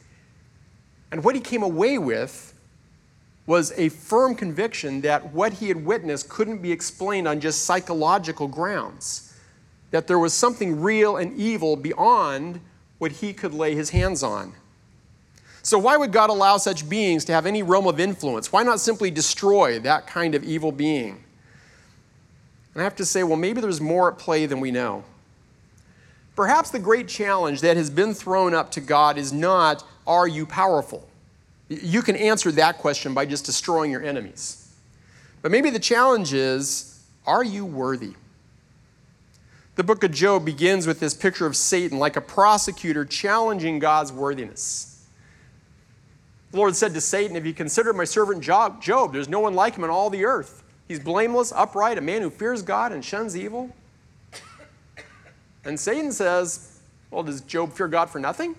And 1.11 1.23
what 1.23 1.33
he 1.33 1.39
came 1.41 1.63
away 1.63 1.97
with 1.97 2.53
was 3.45 3.71
a 3.77 3.89
firm 3.89 4.35
conviction 4.35 5.01
that 5.01 5.33
what 5.33 5.53
he 5.53 5.69
had 5.69 5.85
witnessed 5.85 6.27
couldn't 6.27 6.61
be 6.61 6.71
explained 6.71 7.27
on 7.27 7.39
just 7.39 7.63
psychological 7.63 8.47
grounds, 8.47 9.33
that 9.91 10.07
there 10.07 10.19
was 10.19 10.33
something 10.33 10.81
real 10.81 11.17
and 11.17 11.37
evil 11.37 11.75
beyond 11.75 12.59
what 12.97 13.13
he 13.13 13.33
could 13.33 13.53
lay 13.53 13.75
his 13.75 13.89
hands 13.89 14.23
on. 14.23 14.53
So, 15.63 15.77
why 15.79 15.95
would 15.95 16.11
God 16.11 16.29
allow 16.29 16.57
such 16.57 16.89
beings 16.89 17.23
to 17.25 17.33
have 17.33 17.45
any 17.45 17.63
realm 17.63 17.87
of 17.87 17.99
influence? 17.99 18.51
Why 18.51 18.63
not 18.63 18.79
simply 18.79 19.09
destroy 19.09 19.79
that 19.79 20.05
kind 20.05 20.35
of 20.35 20.43
evil 20.43 20.71
being? 20.71 21.23
And 22.73 22.81
I 22.81 22.83
have 22.83 22.95
to 22.97 23.05
say, 23.05 23.23
well, 23.23 23.37
maybe 23.37 23.61
there's 23.61 23.81
more 23.81 24.11
at 24.11 24.17
play 24.17 24.45
than 24.45 24.59
we 24.59 24.71
know. 24.71 25.03
Perhaps 26.41 26.71
the 26.71 26.79
great 26.79 27.07
challenge 27.07 27.61
that 27.61 27.77
has 27.77 27.91
been 27.91 28.15
thrown 28.15 28.55
up 28.55 28.71
to 28.71 28.81
God 28.81 29.19
is 29.19 29.31
not, 29.31 29.83
Are 30.07 30.27
you 30.27 30.47
powerful? 30.47 31.07
You 31.69 32.01
can 32.01 32.15
answer 32.15 32.51
that 32.53 32.79
question 32.79 33.13
by 33.13 33.27
just 33.27 33.45
destroying 33.45 33.91
your 33.91 34.01
enemies. 34.01 34.73
But 35.43 35.51
maybe 35.51 35.69
the 35.69 35.77
challenge 35.77 36.33
is, 36.33 36.99
Are 37.27 37.43
you 37.43 37.63
worthy? 37.63 38.15
The 39.75 39.83
book 39.83 40.03
of 40.03 40.13
Job 40.13 40.43
begins 40.43 40.87
with 40.87 40.99
this 40.99 41.13
picture 41.13 41.45
of 41.45 41.55
Satan 41.55 41.99
like 41.99 42.15
a 42.15 42.21
prosecutor 42.21 43.05
challenging 43.05 43.77
God's 43.77 44.11
worthiness. 44.11 45.05
The 46.49 46.57
Lord 46.57 46.75
said 46.75 46.95
to 46.95 47.01
Satan, 47.01 47.35
If 47.35 47.45
you 47.45 47.53
consider 47.53 47.93
my 47.93 48.05
servant 48.05 48.41
Job, 48.41 49.13
there's 49.13 49.29
no 49.29 49.41
one 49.41 49.53
like 49.53 49.75
him 49.75 49.83
in 49.83 49.91
all 49.91 50.09
the 50.09 50.25
earth. 50.25 50.63
He's 50.87 50.99
blameless, 50.99 51.51
upright, 51.51 51.99
a 51.99 52.01
man 52.01 52.23
who 52.23 52.31
fears 52.31 52.63
God 52.63 52.93
and 52.93 53.05
shuns 53.05 53.37
evil. 53.37 53.69
And 55.65 55.79
Satan 55.79 56.11
says, 56.11 56.79
Well, 57.09 57.23
does 57.23 57.41
Job 57.41 57.73
fear 57.73 57.87
God 57.87 58.09
for 58.09 58.19
nothing? 58.19 58.55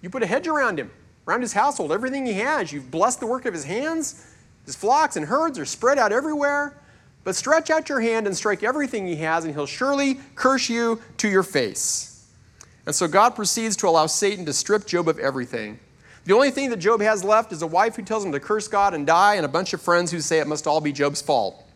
You 0.00 0.10
put 0.10 0.22
a 0.22 0.26
hedge 0.26 0.46
around 0.46 0.78
him, 0.78 0.90
around 1.26 1.42
his 1.42 1.52
household, 1.52 1.92
everything 1.92 2.26
he 2.26 2.34
has. 2.34 2.72
You've 2.72 2.90
blessed 2.90 3.20
the 3.20 3.26
work 3.26 3.46
of 3.46 3.54
his 3.54 3.64
hands. 3.64 4.26
His 4.64 4.76
flocks 4.76 5.16
and 5.16 5.26
herds 5.26 5.58
are 5.58 5.64
spread 5.64 5.98
out 5.98 6.12
everywhere. 6.12 6.76
But 7.24 7.36
stretch 7.36 7.70
out 7.70 7.88
your 7.88 8.00
hand 8.00 8.26
and 8.26 8.36
strike 8.36 8.62
everything 8.62 9.06
he 9.06 9.16
has, 9.16 9.44
and 9.44 9.52
he'll 9.52 9.66
surely 9.66 10.18
curse 10.34 10.68
you 10.68 11.00
to 11.18 11.28
your 11.28 11.42
face. 11.42 12.26
And 12.86 12.94
so 12.94 13.06
God 13.06 13.34
proceeds 13.34 13.76
to 13.76 13.88
allow 13.88 14.06
Satan 14.06 14.46
to 14.46 14.52
strip 14.52 14.86
Job 14.86 15.08
of 15.08 15.18
everything. 15.18 15.78
The 16.24 16.34
only 16.34 16.50
thing 16.50 16.70
that 16.70 16.78
Job 16.78 17.02
has 17.02 17.22
left 17.22 17.52
is 17.52 17.60
a 17.62 17.66
wife 17.66 17.96
who 17.96 18.02
tells 18.02 18.24
him 18.24 18.32
to 18.32 18.40
curse 18.40 18.68
God 18.68 18.94
and 18.94 19.06
die, 19.06 19.34
and 19.34 19.44
a 19.44 19.48
bunch 19.48 19.74
of 19.74 19.82
friends 19.82 20.10
who 20.10 20.20
say 20.20 20.38
it 20.38 20.46
must 20.46 20.66
all 20.66 20.80
be 20.80 20.92
Job's 20.92 21.20
fault. 21.20 21.67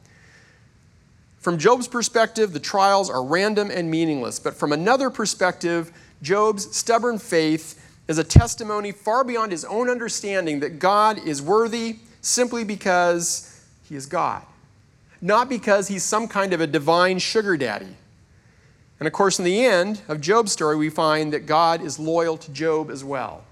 From 1.42 1.58
Job's 1.58 1.88
perspective, 1.88 2.52
the 2.52 2.60
trials 2.60 3.10
are 3.10 3.22
random 3.22 3.68
and 3.68 3.90
meaningless. 3.90 4.38
But 4.38 4.54
from 4.54 4.72
another 4.72 5.10
perspective, 5.10 5.92
Job's 6.22 6.74
stubborn 6.74 7.18
faith 7.18 7.84
is 8.06 8.18
a 8.18 8.24
testimony 8.24 8.92
far 8.92 9.24
beyond 9.24 9.50
his 9.50 9.64
own 9.64 9.90
understanding 9.90 10.60
that 10.60 10.78
God 10.78 11.18
is 11.18 11.42
worthy 11.42 11.96
simply 12.20 12.62
because 12.62 13.60
he 13.88 13.96
is 13.96 14.06
God, 14.06 14.42
not 15.20 15.48
because 15.48 15.88
he's 15.88 16.04
some 16.04 16.28
kind 16.28 16.52
of 16.52 16.60
a 16.60 16.66
divine 16.66 17.18
sugar 17.18 17.56
daddy. 17.56 17.96
And 19.00 19.08
of 19.08 19.12
course, 19.12 19.40
in 19.40 19.44
the 19.44 19.64
end 19.64 20.00
of 20.06 20.20
Job's 20.20 20.52
story, 20.52 20.76
we 20.76 20.90
find 20.90 21.32
that 21.32 21.46
God 21.46 21.82
is 21.82 21.98
loyal 21.98 22.36
to 22.36 22.52
Job 22.52 22.88
as 22.88 23.02
well. 23.02 23.42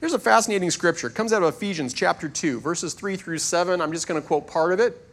There's 0.00 0.14
a 0.14 0.18
fascinating 0.18 0.72
scripture. 0.72 1.06
It 1.06 1.14
comes 1.14 1.32
out 1.32 1.44
of 1.44 1.54
Ephesians 1.54 1.94
chapter 1.94 2.28
2, 2.28 2.58
verses 2.58 2.92
3 2.92 3.14
through 3.14 3.38
7. 3.38 3.80
I'm 3.80 3.92
just 3.92 4.08
going 4.08 4.20
to 4.20 4.26
quote 4.26 4.48
part 4.48 4.72
of 4.72 4.80
it. 4.80 5.05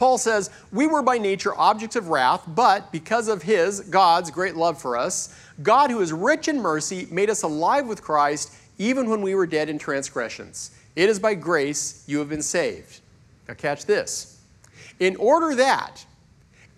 Paul 0.00 0.16
says, 0.16 0.48
We 0.72 0.86
were 0.86 1.02
by 1.02 1.18
nature 1.18 1.54
objects 1.58 1.94
of 1.94 2.08
wrath, 2.08 2.44
but 2.46 2.90
because 2.90 3.28
of 3.28 3.42
his, 3.42 3.80
God's, 3.80 4.30
great 4.30 4.56
love 4.56 4.80
for 4.80 4.96
us, 4.96 5.38
God, 5.62 5.90
who 5.90 6.00
is 6.00 6.10
rich 6.10 6.48
in 6.48 6.58
mercy, 6.58 7.06
made 7.10 7.28
us 7.28 7.42
alive 7.42 7.86
with 7.86 8.00
Christ 8.00 8.54
even 8.78 9.10
when 9.10 9.20
we 9.20 9.34
were 9.34 9.46
dead 9.46 9.68
in 9.68 9.78
transgressions. 9.78 10.70
It 10.96 11.10
is 11.10 11.18
by 11.18 11.34
grace 11.34 12.02
you 12.06 12.18
have 12.18 12.30
been 12.30 12.40
saved. 12.40 13.00
Now, 13.46 13.52
catch 13.52 13.84
this. 13.84 14.40
In 15.00 15.16
order 15.16 15.54
that, 15.56 16.02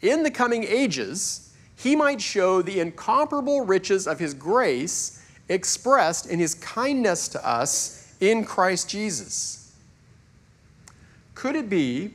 in 0.01 0.25
the 0.25 0.31
coming 0.31 0.65
ages, 0.65 1.55
he 1.77 1.95
might 1.95 2.21
show 2.21 2.61
the 2.61 2.81
incomparable 2.81 3.61
riches 3.61 4.09
of 4.09 4.19
his 4.19 4.35
grace 4.35 5.25
expressed 5.49 6.27
in 6.27 6.41
his 6.41 6.55
kindness 6.57 7.29
to 7.29 7.49
us 7.49 8.17
in 8.19 8.45
Christ 8.45 8.91
Jesus. 8.91 9.73
Could 11.37 11.55
it 11.55 11.71
be 11.71 12.15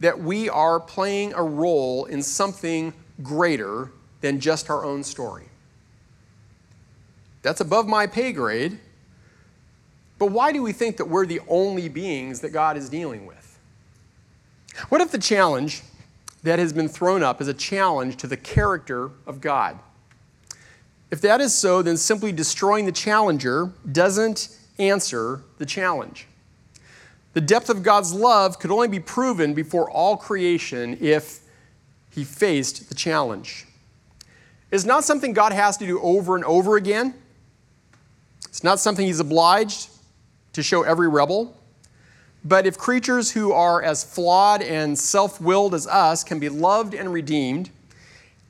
that 0.00 0.18
we 0.18 0.48
are 0.48 0.80
playing 0.80 1.32
a 1.34 1.42
role 1.42 2.06
in 2.06 2.22
something 2.22 2.92
greater 3.22 3.92
than 4.22 4.40
just 4.40 4.70
our 4.70 4.84
own 4.84 5.04
story. 5.04 5.46
That's 7.42 7.60
above 7.60 7.86
my 7.86 8.06
pay 8.06 8.32
grade. 8.32 8.78
But 10.18 10.26
why 10.26 10.52
do 10.52 10.62
we 10.62 10.72
think 10.72 10.98
that 10.98 11.06
we're 11.06 11.26
the 11.26 11.40
only 11.48 11.88
beings 11.88 12.40
that 12.40 12.50
God 12.50 12.76
is 12.76 12.90
dealing 12.90 13.24
with? 13.24 13.58
What 14.88 15.00
if 15.00 15.10
the 15.10 15.18
challenge 15.18 15.82
that 16.42 16.58
has 16.58 16.72
been 16.72 16.88
thrown 16.88 17.22
up 17.22 17.40
is 17.40 17.48
a 17.48 17.54
challenge 17.54 18.16
to 18.18 18.26
the 18.26 18.36
character 18.36 19.10
of 19.26 19.40
God? 19.40 19.78
If 21.10 21.20
that 21.22 21.40
is 21.40 21.54
so, 21.54 21.82
then 21.82 21.96
simply 21.96 22.32
destroying 22.32 22.86
the 22.86 22.92
challenger 22.92 23.72
doesn't 23.90 24.56
answer 24.78 25.42
the 25.58 25.66
challenge. 25.66 26.26
The 27.32 27.40
depth 27.40 27.70
of 27.70 27.82
God's 27.82 28.12
love 28.12 28.58
could 28.58 28.70
only 28.70 28.88
be 28.88 29.00
proven 29.00 29.54
before 29.54 29.88
all 29.90 30.16
creation 30.16 30.98
if 31.00 31.40
he 32.10 32.24
faced 32.24 32.88
the 32.88 32.94
challenge. 32.94 33.66
It's 34.70 34.84
not 34.84 35.04
something 35.04 35.32
God 35.32 35.52
has 35.52 35.76
to 35.78 35.86
do 35.86 36.00
over 36.00 36.36
and 36.36 36.44
over 36.44 36.76
again. 36.76 37.14
It's 38.48 38.64
not 38.64 38.80
something 38.80 39.06
he's 39.06 39.20
obliged 39.20 39.90
to 40.52 40.62
show 40.62 40.82
every 40.82 41.08
rebel. 41.08 41.56
But 42.44 42.66
if 42.66 42.78
creatures 42.78 43.30
who 43.30 43.52
are 43.52 43.82
as 43.82 44.02
flawed 44.02 44.62
and 44.62 44.98
self 44.98 45.40
willed 45.40 45.74
as 45.74 45.86
us 45.86 46.24
can 46.24 46.38
be 46.38 46.48
loved 46.48 46.94
and 46.94 47.12
redeemed, 47.12 47.70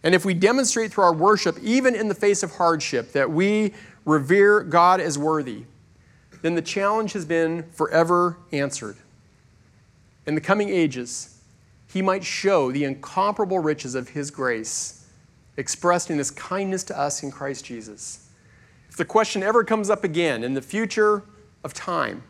and 0.03 0.15
if 0.15 0.25
we 0.25 0.33
demonstrate 0.33 0.93
through 0.93 1.05
our 1.05 1.13
worship, 1.13 1.59
even 1.61 1.95
in 1.95 2.09
the 2.09 2.15
face 2.15 2.43
of 2.43 2.53
hardship, 2.53 3.13
that 3.13 3.31
we 3.31 3.75
revere 4.05 4.63
God 4.63 5.01
as 5.01 5.19
worthy, 5.19 5.65
then 6.43 6.55
the 6.55 6.63
challenge 6.63 7.13
has 7.13 7.25
been 7.25 7.65
forever 7.73 8.37
answered. 8.53 8.97
In 10.27 10.35
the 10.35 10.41
coming 10.41 10.69
ages, 10.69 11.41
he 11.93 12.03
might 12.03 12.25
show 12.25 12.71
the 12.71 12.85
incomparable 12.85 13.59
riches 13.59 13.95
of 13.95 14.11
his 14.11 14.31
grace 14.31 15.09
expressed 15.57 16.11
in 16.11 16.19
his 16.19 16.31
kindness 16.31 16.85
to 16.85 16.99
us 16.99 17.23
in 17.23 17.31
Christ 17.31 17.65
Jesus. 17.65 18.29
If 18.89 18.97
the 18.97 19.05
question 19.05 19.43
ever 19.43 19.65
comes 19.65 19.91
up 19.91 20.05
again 20.05 20.43
in 20.43 20.55
the 20.55 20.63
future 20.63 21.23
of 21.65 21.75
time 21.75 22.23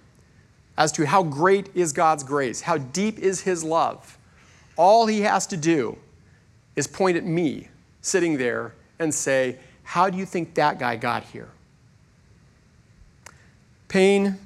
as 0.76 0.92
to 0.92 1.06
how 1.06 1.22
great 1.22 1.68
is 1.74 1.92
God's 1.92 2.24
grace, 2.24 2.62
how 2.62 2.78
deep 2.78 3.18
is 3.18 3.42
his 3.42 3.62
love, 3.62 4.18
all 4.76 5.06
he 5.06 5.20
has 5.20 5.46
to 5.48 5.56
do 5.56 5.96
is 6.76 6.86
point 6.86 7.16
at 7.16 7.24
me 7.24 7.68
sitting 8.00 8.38
there 8.38 8.74
and 8.98 9.14
say, 9.14 9.58
How 9.82 10.08
do 10.08 10.16
you 10.16 10.24
think 10.24 10.54
that 10.54 10.78
guy 10.78 10.96
got 10.96 11.24
here? 11.24 11.50
Pain, 13.90 14.38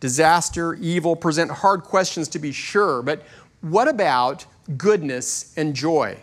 disaster, 0.00 0.72
evil 0.74 1.14
present 1.14 1.50
hard 1.50 1.82
questions 1.82 2.28
to 2.28 2.38
be 2.38 2.50
sure, 2.50 3.02
but 3.02 3.22
what 3.60 3.88
about 3.88 4.46
goodness 4.78 5.52
and 5.58 5.74
joy? 5.74 6.16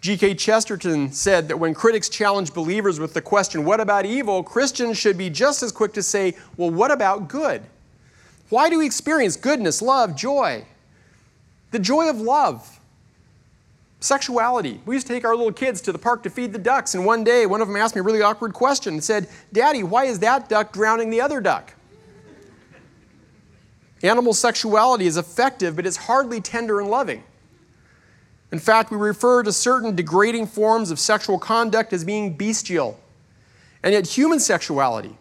G.K. 0.00 0.36
Chesterton 0.36 1.10
said 1.10 1.48
that 1.48 1.58
when 1.58 1.74
critics 1.74 2.08
challenge 2.08 2.54
believers 2.54 3.00
with 3.00 3.14
the 3.14 3.20
question, 3.20 3.64
What 3.64 3.80
about 3.80 4.06
evil? 4.06 4.44
Christians 4.44 4.96
should 4.96 5.18
be 5.18 5.28
just 5.28 5.64
as 5.64 5.72
quick 5.72 5.92
to 5.94 6.04
say, 6.04 6.36
Well, 6.56 6.70
what 6.70 6.92
about 6.92 7.26
good? 7.26 7.62
Why 8.48 8.70
do 8.70 8.78
we 8.78 8.86
experience 8.86 9.34
goodness, 9.34 9.82
love, 9.82 10.14
joy? 10.14 10.64
The 11.72 11.80
joy 11.80 12.08
of 12.08 12.20
love. 12.20 12.75
Sexuality. 14.00 14.80
We 14.84 14.94
used 14.94 15.06
to 15.06 15.12
take 15.12 15.24
our 15.24 15.34
little 15.34 15.52
kids 15.52 15.80
to 15.82 15.92
the 15.92 15.98
park 15.98 16.22
to 16.24 16.30
feed 16.30 16.52
the 16.52 16.58
ducks, 16.58 16.94
and 16.94 17.06
one 17.06 17.24
day 17.24 17.46
one 17.46 17.62
of 17.62 17.68
them 17.68 17.76
asked 17.76 17.94
me 17.94 18.00
a 18.00 18.04
really 18.04 18.22
awkward 18.22 18.52
question 18.52 18.94
and 18.94 19.02
said, 19.02 19.28
Daddy, 19.52 19.82
why 19.82 20.04
is 20.04 20.18
that 20.20 20.48
duck 20.48 20.72
drowning 20.72 21.10
the 21.10 21.20
other 21.20 21.40
duck? 21.40 21.72
Animal 24.02 24.34
sexuality 24.34 25.06
is 25.06 25.16
effective, 25.16 25.74
but 25.74 25.86
it's 25.86 25.96
hardly 25.96 26.40
tender 26.40 26.78
and 26.80 26.90
loving. 26.90 27.24
In 28.52 28.58
fact, 28.58 28.90
we 28.90 28.98
refer 28.98 29.42
to 29.42 29.52
certain 29.52 29.96
degrading 29.96 30.46
forms 30.46 30.90
of 30.90 30.98
sexual 31.00 31.38
conduct 31.38 31.92
as 31.92 32.04
being 32.04 32.36
bestial. 32.36 33.00
And 33.82 33.92
yet, 33.94 34.06
human 34.06 34.38
sexuality, 34.38 35.16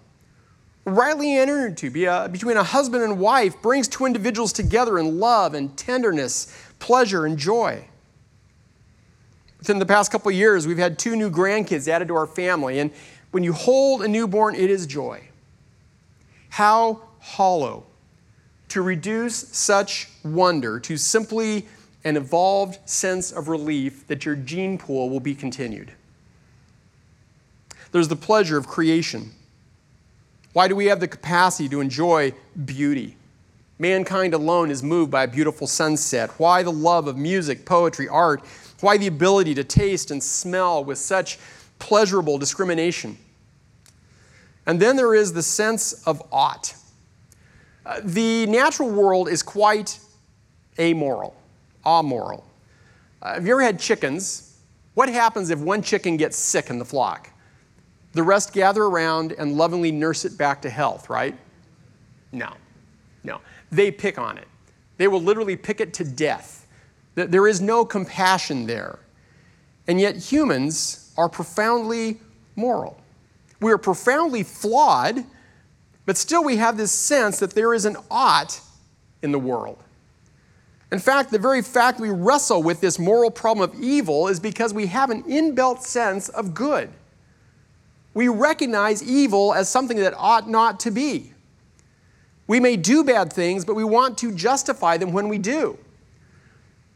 rightly 0.84 1.38
entered 1.38 1.70
into 1.70 1.90
between 2.30 2.58
a 2.58 2.64
husband 2.64 3.04
and 3.04 3.20
wife, 3.20 3.60
brings 3.62 3.88
two 3.88 4.06
individuals 4.06 4.54
together 4.54 5.00
in 5.00 5.20
love 5.20 5.54
and 5.54 5.76
tenderness, 5.78 6.54
pleasure 6.78 7.26
and 7.26 7.38
joy. 7.38 7.88
Within 9.66 9.80
the 9.80 9.86
past 9.88 10.11
couple 10.11 10.30
years, 10.30 10.68
we've 10.68 10.78
had 10.78 10.99
two 10.99 11.16
new 11.16 11.32
grandkids 11.32 11.88
added 11.88 12.09
to 12.09 12.16
our 12.16 12.28
family. 12.28 12.78
And 12.78 12.91
when 13.32 13.43
you 13.43 13.51
hold 13.51 14.03
a 14.03 14.07
newborn, 14.07 14.53
it 14.53 14.70
is 14.70 14.86
joy. 14.86 15.24
How 16.49 17.01
hollow 17.20 17.88
to 18.68 18.84
reduce 18.84 19.36
such 19.36 20.07
wonder 20.24 20.80
to 20.82 20.97
simply 20.97 21.66
an 22.03 22.16
evolved 22.16 22.78
sense 22.88 23.32
of 23.32 23.47
relief 23.47 24.05
that 24.05 24.24
your 24.24 24.36
gene 24.36 24.78
pool 24.78 25.09
will 25.09 25.20
be 25.20 25.34
continued. 25.34 25.91
There's 27.91 28.07
the 28.07 28.16
pleasure 28.16 28.57
of 28.57 28.68
creation. 28.68 29.32
Why 30.53 30.68
do 30.68 30.76
we 30.76 30.86
have 30.86 30.99
the 30.99 31.07
capacity 31.07 31.70
to 31.70 31.82
enjoy 31.82 32.36
beauty? 32.66 33.18
Mankind 33.80 34.36
alone 34.36 34.70
is 34.70 34.84
moved 34.84 35.09
by 35.09 35.24
a 35.24 35.28
beautiful 35.28 35.66
sunset. 35.66 36.30
Why 36.38 36.61
the 36.61 36.72
love 36.72 37.07
of 37.07 37.18
music, 37.18 37.66
poetry, 37.66 38.07
art? 38.07 38.43
Why 38.82 38.98
the 38.98 39.08
ability 39.08 39.54
to 39.56 39.64
taste 39.64 40.12
and 40.12 40.22
smell 40.22 40.84
with 40.84 40.98
such 40.98 41.40
pleasurable 41.80 42.38
discrimination? 42.38 43.18
And 44.66 44.80
then 44.80 44.96
there 44.96 45.14
is 45.14 45.34
the 45.34 45.44
sense 45.44 45.94
of 46.06 46.22
ought. 46.32 46.76
Uh, 47.86 48.02
the 48.04 48.48
natural 48.48 48.90
world 48.90 49.30
is 49.30 49.44
quite 49.44 50.00
amoral, 50.80 51.36
amoral. 51.86 52.44
Uh, 53.22 53.36
have 53.36 53.46
you 53.46 53.54
ever 53.54 53.62
had 53.62 53.80
chickens? 53.80 54.58
What 54.96 55.10
happens 55.10 55.50
if 55.50 55.60
one 55.60 55.82
chicken 55.82 56.18
gets 56.18 56.38
sick 56.38 56.70
in 56.70 56.80
the 56.80 56.86
flock? 56.86 57.30
The 58.14 58.24
rest 58.24 58.54
gather 58.54 58.84
around 58.84 59.34
and 59.34 59.58
lovingly 59.58 59.92
nurse 59.92 60.26
it 60.26 60.38
back 60.38 60.62
to 60.64 60.70
health, 60.70 61.10
right? 61.10 61.38
No, 62.32 62.54
no. 63.24 63.42
They 63.72 63.92
pick 63.92 64.18
on 64.18 64.38
it. 64.38 64.48
They 64.98 65.08
will 65.08 65.22
literally 65.22 65.58
pick 65.58 65.82
it 65.82 65.94
to 65.96 66.04
death 66.04 66.55
there 67.16 67.47
is 67.47 67.61
no 67.61 67.86
compassion 67.86 68.68
there. 68.68 68.99
And 69.88 69.99
yet, 69.99 70.18
humans 70.18 71.13
are 71.18 71.30
profoundly 71.30 72.20
moral. 72.55 72.99
We 73.61 73.72
are 73.72 73.78
profoundly 73.78 74.43
flawed, 74.43 75.24
but 76.05 76.18
still 76.18 76.43
we 76.43 76.57
have 76.57 76.78
this 76.78 76.91
sense 76.91 77.39
that 77.39 77.51
there 77.51 77.74
is 77.74 77.86
an 77.86 77.97
ought 78.11 78.59
in 79.22 79.32
the 79.32 79.39
world. 79.39 79.78
In 80.91 80.99
fact, 80.99 81.32
the 81.32 81.39
very 81.39 81.61
fact 81.61 81.99
we 81.99 82.09
wrestle 82.09 82.61
with 82.61 82.80
this 82.80 82.99
moral 82.99 83.32
problem 83.32 83.70
of 83.70 83.82
evil 83.82 84.28
is 84.28 84.39
because 84.39 84.74
we 84.74 84.88
have 84.88 85.09
an 85.09 85.24
inbuilt 85.24 85.82
sense 85.82 86.30
of 86.30 86.53
good. 86.53 86.89
We 88.13 88.28
recognize 88.28 89.03
evil 89.03 89.53
as 89.53 89.68
something 89.68 89.97
that 89.97 90.13
ought 90.16 90.49
not 90.49 90.80
to 90.82 90.91
be. 90.91 91.34
We 92.47 92.59
may 92.59 92.78
do 92.78 93.03
bad 93.03 93.34
things, 93.34 93.66
but 93.66 93.76
we 93.76 93.84
want 93.84 94.18
to 94.20 94.32
justify 94.32 94.97
them 94.97 95.11
when 95.11 95.28
we 95.28 95.38
do. 95.38 95.78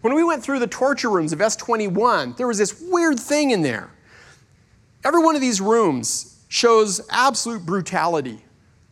When 0.02 0.14
we 0.14 0.24
went 0.24 0.44
through 0.44 0.60
the 0.60 0.68
torture 0.68 1.10
rooms 1.10 1.34
of 1.34 1.40
S21, 1.40 2.38
there 2.38 2.48
was 2.48 2.58
this 2.58 2.82
weird 2.82 3.20
thing 3.20 3.52
in 3.52 3.62
there. 3.62 3.90
Every 5.04 5.22
one 5.22 5.36
of 5.36 5.42
these 5.42 5.60
rooms 5.60 6.40
shows 6.48 7.02
absolute 7.10 7.66
brutality. 7.66 8.44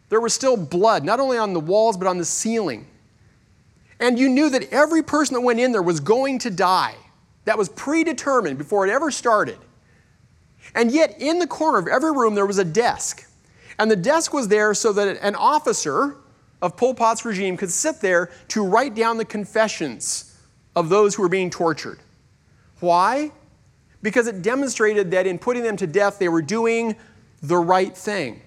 There 0.10 0.22
was 0.22 0.34
still 0.34 0.58
blood, 0.58 1.04
not 1.04 1.20
only 1.20 1.38
on 1.38 1.54
the 1.54 1.60
walls, 1.60 1.98
but 1.98 2.08
on 2.08 2.18
the 2.18 2.26
ceiling. 2.26 2.88
And 4.00 4.20
you 4.20 4.30
knew 4.30 4.50
that 4.50 4.72
every 4.72 5.02
person 5.02 5.34
that 5.34 5.42
went 5.42 5.60
in 5.60 5.72
there 5.72 5.82
was 5.82 6.00
going 6.00 6.40
to 6.40 6.50
die. 6.50 6.96
That 7.46 7.58
was 7.58 7.70
predetermined 7.70 8.58
before 8.58 8.86
it 8.86 8.92
ever 8.92 9.10
started. 9.10 9.58
And 10.76 10.92
yet, 10.92 11.16
in 11.20 11.40
the 11.40 11.48
corner 11.48 11.78
of 11.78 11.88
every 11.88 12.12
room, 12.12 12.36
there 12.36 12.46
was 12.46 12.58
a 12.58 12.66
desk. 12.66 13.26
And 13.80 13.90
the 13.90 13.96
desk 13.96 14.34
was 14.34 14.50
there 14.50 14.74
so 14.74 14.92
that 14.94 15.18
an 15.22 15.36
officer 15.36 16.18
of 16.62 16.76
Pol 16.76 16.94
Pot's 16.94 17.24
regime 17.24 17.56
could 17.56 17.72
sit 17.72 18.02
there 18.02 18.30
to 18.50 18.66
write 18.66 18.96
down 18.96 19.18
the 19.18 19.26
confessions 19.26 20.27
of 20.78 20.90
those 20.90 21.16
who 21.16 21.24
were 21.24 21.30
being 21.30 21.50
tortured. 21.50 21.98
Why? 22.82 23.32
Because 24.04 24.28
it 24.28 24.44
demonstrated 24.44 25.10
that 25.10 25.26
in 25.26 25.40
putting 25.40 25.64
them 25.64 25.76
to 25.78 25.88
death, 25.88 26.20
they 26.20 26.30
were 26.30 26.44
doing 26.44 26.96
the 27.42 27.58
right 27.58 27.98
thing. 27.98 28.42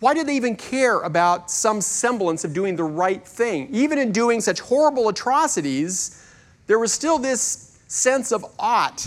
Why 0.00 0.12
did 0.12 0.26
they 0.26 0.34
even 0.34 0.56
care 0.56 0.98
about 1.02 1.52
some 1.52 1.80
semblance 1.80 2.42
of 2.42 2.52
doing 2.52 2.74
the 2.74 2.82
right 2.82 3.24
thing? 3.24 3.68
Even 3.70 3.96
in 3.96 4.10
doing 4.10 4.40
such 4.40 4.58
horrible 4.58 5.08
atrocities, 5.08 6.20
there 6.66 6.80
was 6.80 6.92
still 6.92 7.16
this 7.16 7.78
sense 7.86 8.32
of 8.32 8.44
ought. 8.58 9.06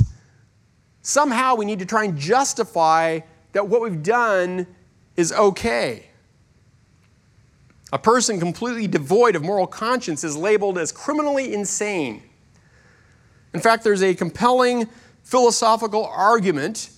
Somehow 1.01 1.55
we 1.55 1.65
need 1.65 1.79
to 1.79 1.85
try 1.85 2.05
and 2.05 2.17
justify 2.17 3.19
that 3.51 3.67
what 3.67 3.81
we've 3.81 4.01
done 4.01 4.65
is 5.17 5.33
okay. 5.33 6.05
A 7.95 7.97
person 7.97 8.39
completely 8.39 8.87
devoid 8.87 9.37
of 9.37 9.41
moral 9.41 9.65
conscience 9.65 10.25
is 10.25 10.35
labeled 10.35 10.77
as 10.77 10.91
criminally 10.91 11.53
insane. 11.53 12.21
In 13.53 13.61
fact, 13.61 13.85
there's 13.85 14.03
a 14.03 14.13
compelling 14.13 14.89
philosophical 15.23 16.05
argument 16.05 16.89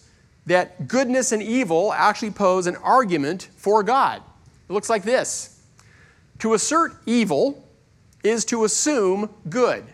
that 0.47 0.87
goodness 0.87 1.31
and 1.31 1.43
evil 1.43 1.93
actually 1.93 2.31
pose 2.31 2.65
an 2.65 2.77
argument 2.77 3.49
for 3.57 3.83
God. 3.83 4.23
It 4.67 4.73
looks 4.73 4.89
like 4.89 5.03
this 5.03 5.61
To 6.39 6.55
assert 6.55 6.93
evil 7.05 7.63
is 8.23 8.43
to 8.45 8.63
assume 8.63 9.29
good. 9.49 9.85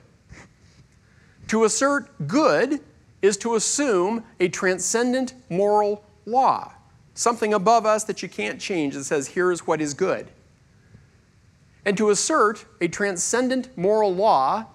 To 1.49 1.65
assert 1.65 2.29
good 2.29 2.79
is 3.21 3.35
to 3.39 3.55
assume 3.55 4.23
a 4.39 4.47
transcendent 4.47 5.33
moral 5.49 6.05
law, 6.25 6.71
something 7.13 7.53
above 7.53 7.85
us 7.85 8.05
that 8.05 8.23
you 8.23 8.29
can't 8.29 8.57
change 8.57 8.93
that 8.93 9.03
says, 9.03 9.27
here's 9.27 9.67
what 9.67 9.81
is 9.81 9.93
good. 9.93 10.29
And 11.85 11.97
to 11.97 12.09
assert 12.09 12.65
a 12.79 12.87
transcendent 12.87 13.77
moral 13.77 14.13
law 14.13 14.65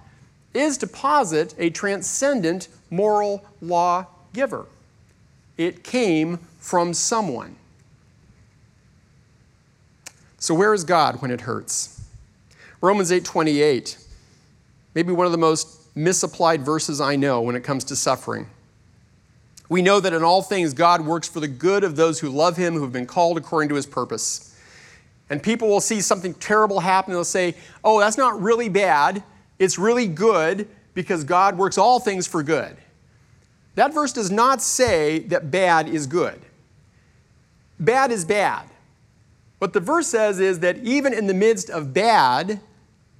is 0.55 0.77
to 0.79 0.87
posit 0.87 1.55
a 1.59 1.71
transcendent 1.71 2.69
moral 2.91 3.45
law 3.61 4.07
giver. 4.33 4.67
It 5.57 5.83
came 5.83 6.39
from 6.59 6.95
someone. 6.95 7.57
So 10.39 10.55
where 10.55 10.73
is 10.73 10.85
God 10.85 11.21
when 11.21 11.31
it 11.31 11.43
hurts? 11.43 12.01
Romans 12.81 13.11
8:28. 13.11 13.99
Maybe 14.95 15.13
one 15.13 15.27
of 15.27 15.33
the 15.33 15.39
most 15.39 15.69
misapplied 15.95 16.65
verses 16.65 17.01
I 17.01 17.17
know 17.17 17.41
when 17.41 17.57
it 17.57 17.65
comes 17.65 17.85
to 17.85 17.97
suffering. 17.97 18.49
We 19.69 19.83
know 19.83 20.01
that 20.01 20.13
in 20.13 20.23
all 20.23 20.43
things 20.43 20.73
God 20.73 21.05
works 21.05 21.29
for 21.29 21.41
the 21.41 21.49
good 21.49 21.85
of 21.85 21.97
those 21.97 22.21
who 22.21 22.31
love 22.31 22.57
him 22.57 22.75
who 22.75 22.83
have 22.83 22.93
been 22.93 23.07
called 23.07 23.37
according 23.37 23.69
to 23.71 23.75
his 23.75 23.87
purpose. 23.87 24.48
And 25.31 25.43
people 25.43 25.69
will 25.69 25.81
see 25.81 26.01
something 26.01 26.35
terrible 26.35 26.81
happen. 26.81 27.13
and 27.13 27.17
They'll 27.17 27.25
say, 27.25 27.55
Oh, 27.85 28.01
that's 28.01 28.17
not 28.17 28.41
really 28.41 28.69
bad. 28.69 29.23
It's 29.59 29.79
really 29.79 30.07
good 30.07 30.69
because 30.95 31.25
God 31.25 31.59
works 31.59 31.79
all 31.79 32.01
things 32.01 32.27
for 32.27 32.43
good. 32.43 32.77
That 33.75 33.95
verse 33.95 34.13
does 34.13 34.31
not 34.31 34.61
say 34.61 35.21
that 35.21 35.51
bad 35.51 35.89
is 35.89 36.07
good. 36.07 36.41
Bad 37.79 38.11
is 38.11 38.25
bad. 38.25 38.69
What 39.59 39.73
the 39.73 39.81
verse 39.81 40.07
says 40.07 40.41
is 40.41 40.61
that 40.61 40.79
even 40.79 41.13
in 41.13 41.27
the 41.27 41.35
midst 41.35 41.71
of 41.71 41.93
bad, 41.93 42.61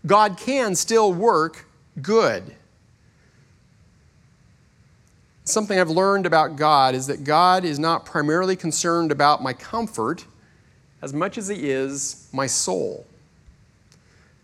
God 0.07 0.37
can 0.37 0.75
still 0.75 1.13
work 1.13 1.67
good. 2.01 2.55
Something 5.45 5.79
I've 5.81 5.91
learned 5.91 6.27
about 6.27 6.57
God 6.57 6.95
is 6.95 7.07
that 7.07 7.25
God 7.25 7.65
is 7.65 7.79
not 7.79 8.05
primarily 8.05 8.55
concerned 8.57 9.11
about 9.11 9.43
my 9.43 9.53
comfort 9.53 10.27
as 11.03 11.13
much 11.13 11.39
as 11.39 11.49
He 11.49 11.71
is 11.71 12.29
my 12.33 12.47
soul. 12.47 13.07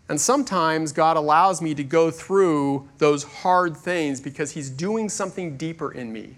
And 0.07 0.21
sometimes 0.21 0.91
God 0.91 1.17
allows 1.17 1.61
me 1.61 1.73
to 1.73 1.83
go 1.83 2.11
through 2.11 2.87
those 2.99 3.23
hard 3.23 3.75
things 3.75 4.21
because 4.21 4.51
He's 4.51 4.69
doing 4.69 5.09
something 5.09 5.57
deeper 5.57 5.91
in 5.91 6.13
me. 6.13 6.35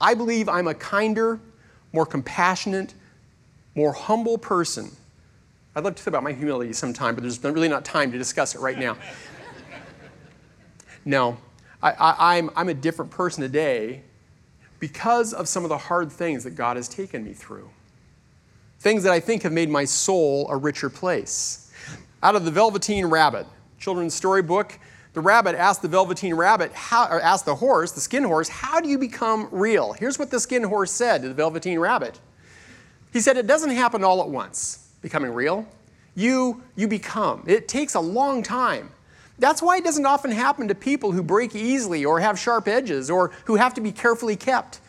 I 0.00 0.14
believe 0.14 0.48
I'm 0.48 0.68
a 0.68 0.74
kinder, 0.74 1.40
more 1.92 2.04
compassionate, 2.04 2.94
more 3.74 3.92
humble 3.92 4.36
person. 4.36 4.90
I'd 5.74 5.84
love 5.84 5.94
to 5.94 6.02
talk 6.02 6.08
about 6.08 6.22
my 6.22 6.32
humility 6.32 6.72
sometime, 6.74 7.14
but 7.14 7.22
there's 7.22 7.42
really 7.42 7.68
not 7.68 7.84
time 7.84 8.12
to 8.12 8.18
discuss 8.18 8.54
it 8.54 8.60
right 8.60 8.78
now. 8.78 8.98
no, 11.04 11.38
I, 11.82 11.90
am 11.90 12.50
I'm, 12.50 12.50
I'm 12.56 12.68
a 12.68 12.74
different 12.74 13.10
person 13.10 13.42
today 13.42 14.02
because 14.78 15.32
of 15.32 15.48
some 15.48 15.64
of 15.64 15.70
the 15.70 15.78
hard 15.78 16.12
things 16.12 16.44
that 16.44 16.50
God 16.56 16.76
has 16.76 16.88
taken 16.88 17.24
me 17.24 17.32
through 17.32 17.70
things 18.82 19.04
that 19.04 19.12
I 19.12 19.20
think 19.20 19.44
have 19.44 19.52
made 19.52 19.70
my 19.70 19.84
soul 19.84 20.48
a 20.50 20.56
richer 20.56 20.90
place. 20.90 21.70
Out 22.20 22.34
of 22.34 22.44
the 22.44 22.50
Velveteen 22.50 23.06
Rabbit, 23.06 23.46
children's 23.78 24.12
storybook, 24.12 24.76
the 25.12 25.20
rabbit 25.20 25.54
asked 25.54 25.82
the 25.82 25.88
Velveteen 25.88 26.34
Rabbit, 26.34 26.72
how, 26.72 27.06
or 27.06 27.20
asked 27.20 27.44
the 27.44 27.54
horse, 27.54 27.92
the 27.92 28.00
skin 28.00 28.24
horse, 28.24 28.48
how 28.48 28.80
do 28.80 28.88
you 28.88 28.98
become 28.98 29.48
real? 29.52 29.92
Here's 29.92 30.18
what 30.18 30.32
the 30.32 30.40
skin 30.40 30.64
horse 30.64 30.90
said 30.90 31.22
to 31.22 31.28
the 31.28 31.34
Velveteen 31.34 31.78
Rabbit. 31.78 32.18
He 33.12 33.20
said, 33.20 33.36
it 33.36 33.46
doesn't 33.46 33.70
happen 33.70 34.02
all 34.02 34.20
at 34.20 34.28
once, 34.28 34.90
becoming 35.00 35.32
real. 35.32 35.64
You, 36.16 36.62
you 36.74 36.88
become. 36.88 37.44
It 37.46 37.68
takes 37.68 37.94
a 37.94 38.00
long 38.00 38.42
time. 38.42 38.90
That's 39.38 39.62
why 39.62 39.76
it 39.76 39.84
doesn't 39.84 40.06
often 40.06 40.32
happen 40.32 40.66
to 40.66 40.74
people 40.74 41.12
who 41.12 41.22
break 41.22 41.54
easily 41.54 42.04
or 42.04 42.18
have 42.18 42.36
sharp 42.36 42.66
edges 42.66 43.10
or 43.10 43.30
who 43.44 43.54
have 43.54 43.74
to 43.74 43.80
be 43.80 43.92
carefully 43.92 44.34
kept. 44.34 44.80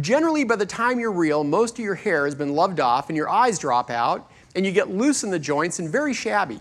Generally, 0.00 0.44
by 0.44 0.56
the 0.56 0.66
time 0.66 1.00
you're 1.00 1.12
real, 1.12 1.44
most 1.44 1.78
of 1.78 1.84
your 1.84 1.94
hair 1.94 2.26
has 2.26 2.34
been 2.34 2.54
loved 2.54 2.78
off 2.78 3.08
and 3.08 3.16
your 3.16 3.28
eyes 3.28 3.58
drop 3.58 3.90
out 3.90 4.30
and 4.54 4.66
you 4.66 4.72
get 4.72 4.90
loose 4.90 5.24
in 5.24 5.30
the 5.30 5.38
joints 5.38 5.78
and 5.78 5.88
very 5.88 6.12
shabby. 6.12 6.60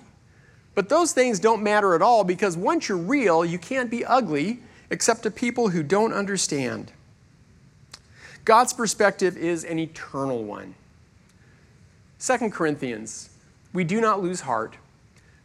But 0.76 0.90
those 0.90 1.12
things 1.12 1.40
don't 1.40 1.62
matter 1.62 1.96
at 1.96 2.02
all 2.02 2.24
because 2.24 2.56
once 2.56 2.88
you're 2.88 2.98
real, 2.98 3.44
you 3.44 3.58
can't 3.58 3.90
be 3.90 4.06
ugly 4.06 4.60
except 4.90 5.24
to 5.24 5.32
people 5.32 5.70
who 5.70 5.84
don't 5.84 6.14
understand. 6.14 6.92
God's 8.46 8.72
perspective 8.72 9.36
is 9.36 9.66
an 9.66 9.78
eternal 9.78 10.44
one. 10.44 10.76
2 12.20 12.50
Corinthians, 12.50 13.30
we 13.74 13.84
do 13.84 14.00
not 14.00 14.22
lose 14.24 14.42
heart. 14.42 14.78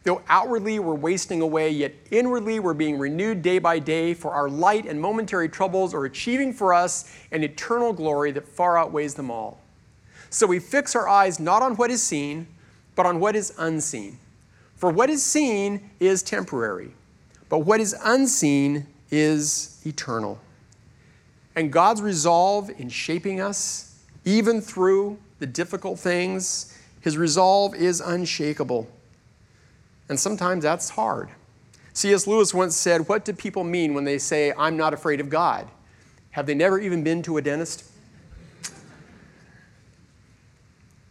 Though 0.03 0.21
outwardly 0.27 0.79
we're 0.79 0.95
wasting 0.95 1.41
away, 1.41 1.69
yet 1.69 1.93
inwardly 2.11 2.59
we're 2.59 2.73
being 2.73 2.99
renewed 2.99 3.41
day 3.41 3.57
by 3.57 3.79
day, 3.79 4.13
for 4.13 4.31
our 4.31 4.49
light 4.49 4.85
and 4.85 4.99
momentary 4.99 5.47
troubles 5.47 5.93
are 5.93 6.05
achieving 6.05 6.53
for 6.53 6.73
us 6.73 7.13
an 7.31 7.43
eternal 7.43 7.93
glory 7.93 8.31
that 8.31 8.47
far 8.47 8.77
outweighs 8.77 9.13
them 9.15 9.31
all. 9.31 9.61
So 10.29 10.45
we 10.45 10.59
fix 10.59 10.95
our 10.95 11.07
eyes 11.07 11.39
not 11.39 11.61
on 11.61 11.77
what 11.77 11.89
is 11.89 12.03
seen, 12.03 12.47
but 12.95 13.05
on 13.05 13.19
what 13.19 13.35
is 13.35 13.53
unseen. 13.57 14.19
For 14.75 14.89
what 14.89 15.09
is 15.09 15.23
seen 15.23 15.89
is 16.01 16.21
temporary, 16.21 16.91
but 17.47 17.59
what 17.59 17.79
is 17.79 17.95
unseen 18.03 18.87
is 19.09 19.81
eternal. 19.85 20.39
And 21.55 21.71
God's 21.71 22.01
resolve 22.01 22.69
in 22.77 22.89
shaping 22.89 23.39
us, 23.39 23.95
even 24.25 24.59
through 24.59 25.17
the 25.39 25.45
difficult 25.45 25.99
things, 25.99 26.77
his 26.99 27.17
resolve 27.17 27.75
is 27.75 28.01
unshakable. 28.01 28.89
And 30.09 30.19
sometimes 30.19 30.63
that's 30.63 30.89
hard. 30.89 31.29
C.S. 31.93 32.27
Lewis 32.27 32.53
once 32.53 32.75
said, 32.75 33.07
What 33.07 33.23
do 33.23 33.33
people 33.33 33.63
mean 33.63 33.93
when 33.93 34.03
they 34.03 34.17
say, 34.17 34.53
I'm 34.57 34.75
not 34.75 34.93
afraid 34.93 35.19
of 35.19 35.29
God? 35.29 35.67
Have 36.31 36.45
they 36.47 36.55
never 36.55 36.79
even 36.79 37.03
been 37.03 37.21
to 37.23 37.37
a 37.37 37.41
dentist? 37.41 37.85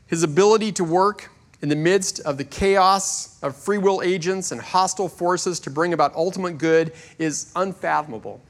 His 0.07 0.22
ability 0.22 0.72
to 0.72 0.84
work 0.84 1.30
in 1.62 1.68
the 1.68 1.76
midst 1.76 2.20
of 2.20 2.36
the 2.36 2.45
chaos 2.45 3.38
of 3.43 3.57
free 3.57 3.78
will 3.78 4.03
agents 4.03 4.51
and 4.51 4.61
hostile 4.61 5.09
forces 5.09 5.61
to 5.61 5.70
bring 5.70 5.93
about 5.93 6.14
ultimate 6.14 6.59
good 6.59 6.93
is 7.18 7.53
unfathomable. 7.55 8.40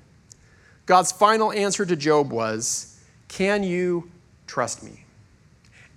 God's 0.87 1.13
final 1.13 1.53
answer 1.53 1.85
to 1.85 1.95
Job 1.95 2.33
was, 2.33 2.99
Can 3.29 3.63
you 3.63 4.11
trust 4.47 4.83
me? 4.83 5.02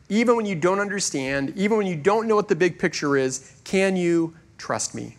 Even 0.10 0.36
when 0.36 0.46
you 0.46 0.56
don't 0.56 0.80
understand, 0.80 1.54
even 1.56 1.78
when 1.78 1.88
you 1.88 1.96
don't 1.96 2.28
know 2.28 2.36
what 2.36 2.48
the 2.48 2.56
big 2.56 2.78
picture 2.78 3.18
is, 3.18 3.54
can 3.64 3.96
you 3.96 4.36
trust 4.58 4.94
me? 4.94 5.18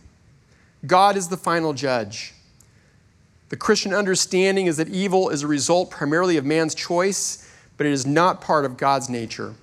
God 0.87 1.16
is 1.16 1.28
the 1.28 1.37
final 1.37 1.72
judge. 1.72 2.34
The 3.49 3.57
Christian 3.57 3.93
understanding 3.93 4.66
is 4.66 4.76
that 4.76 4.89
evil 4.89 5.30
is 5.30 5.43
a 5.43 5.47
result 5.47 5.91
primarily 5.91 6.37
of 6.37 6.45
man's 6.45 6.74
choice, 6.74 7.51
but 7.76 7.87
it 7.87 7.93
is 7.93 8.07
not 8.07 8.41
part 8.41 8.64
of 8.64 8.76
God's 8.76 9.09
nature. 9.09 9.55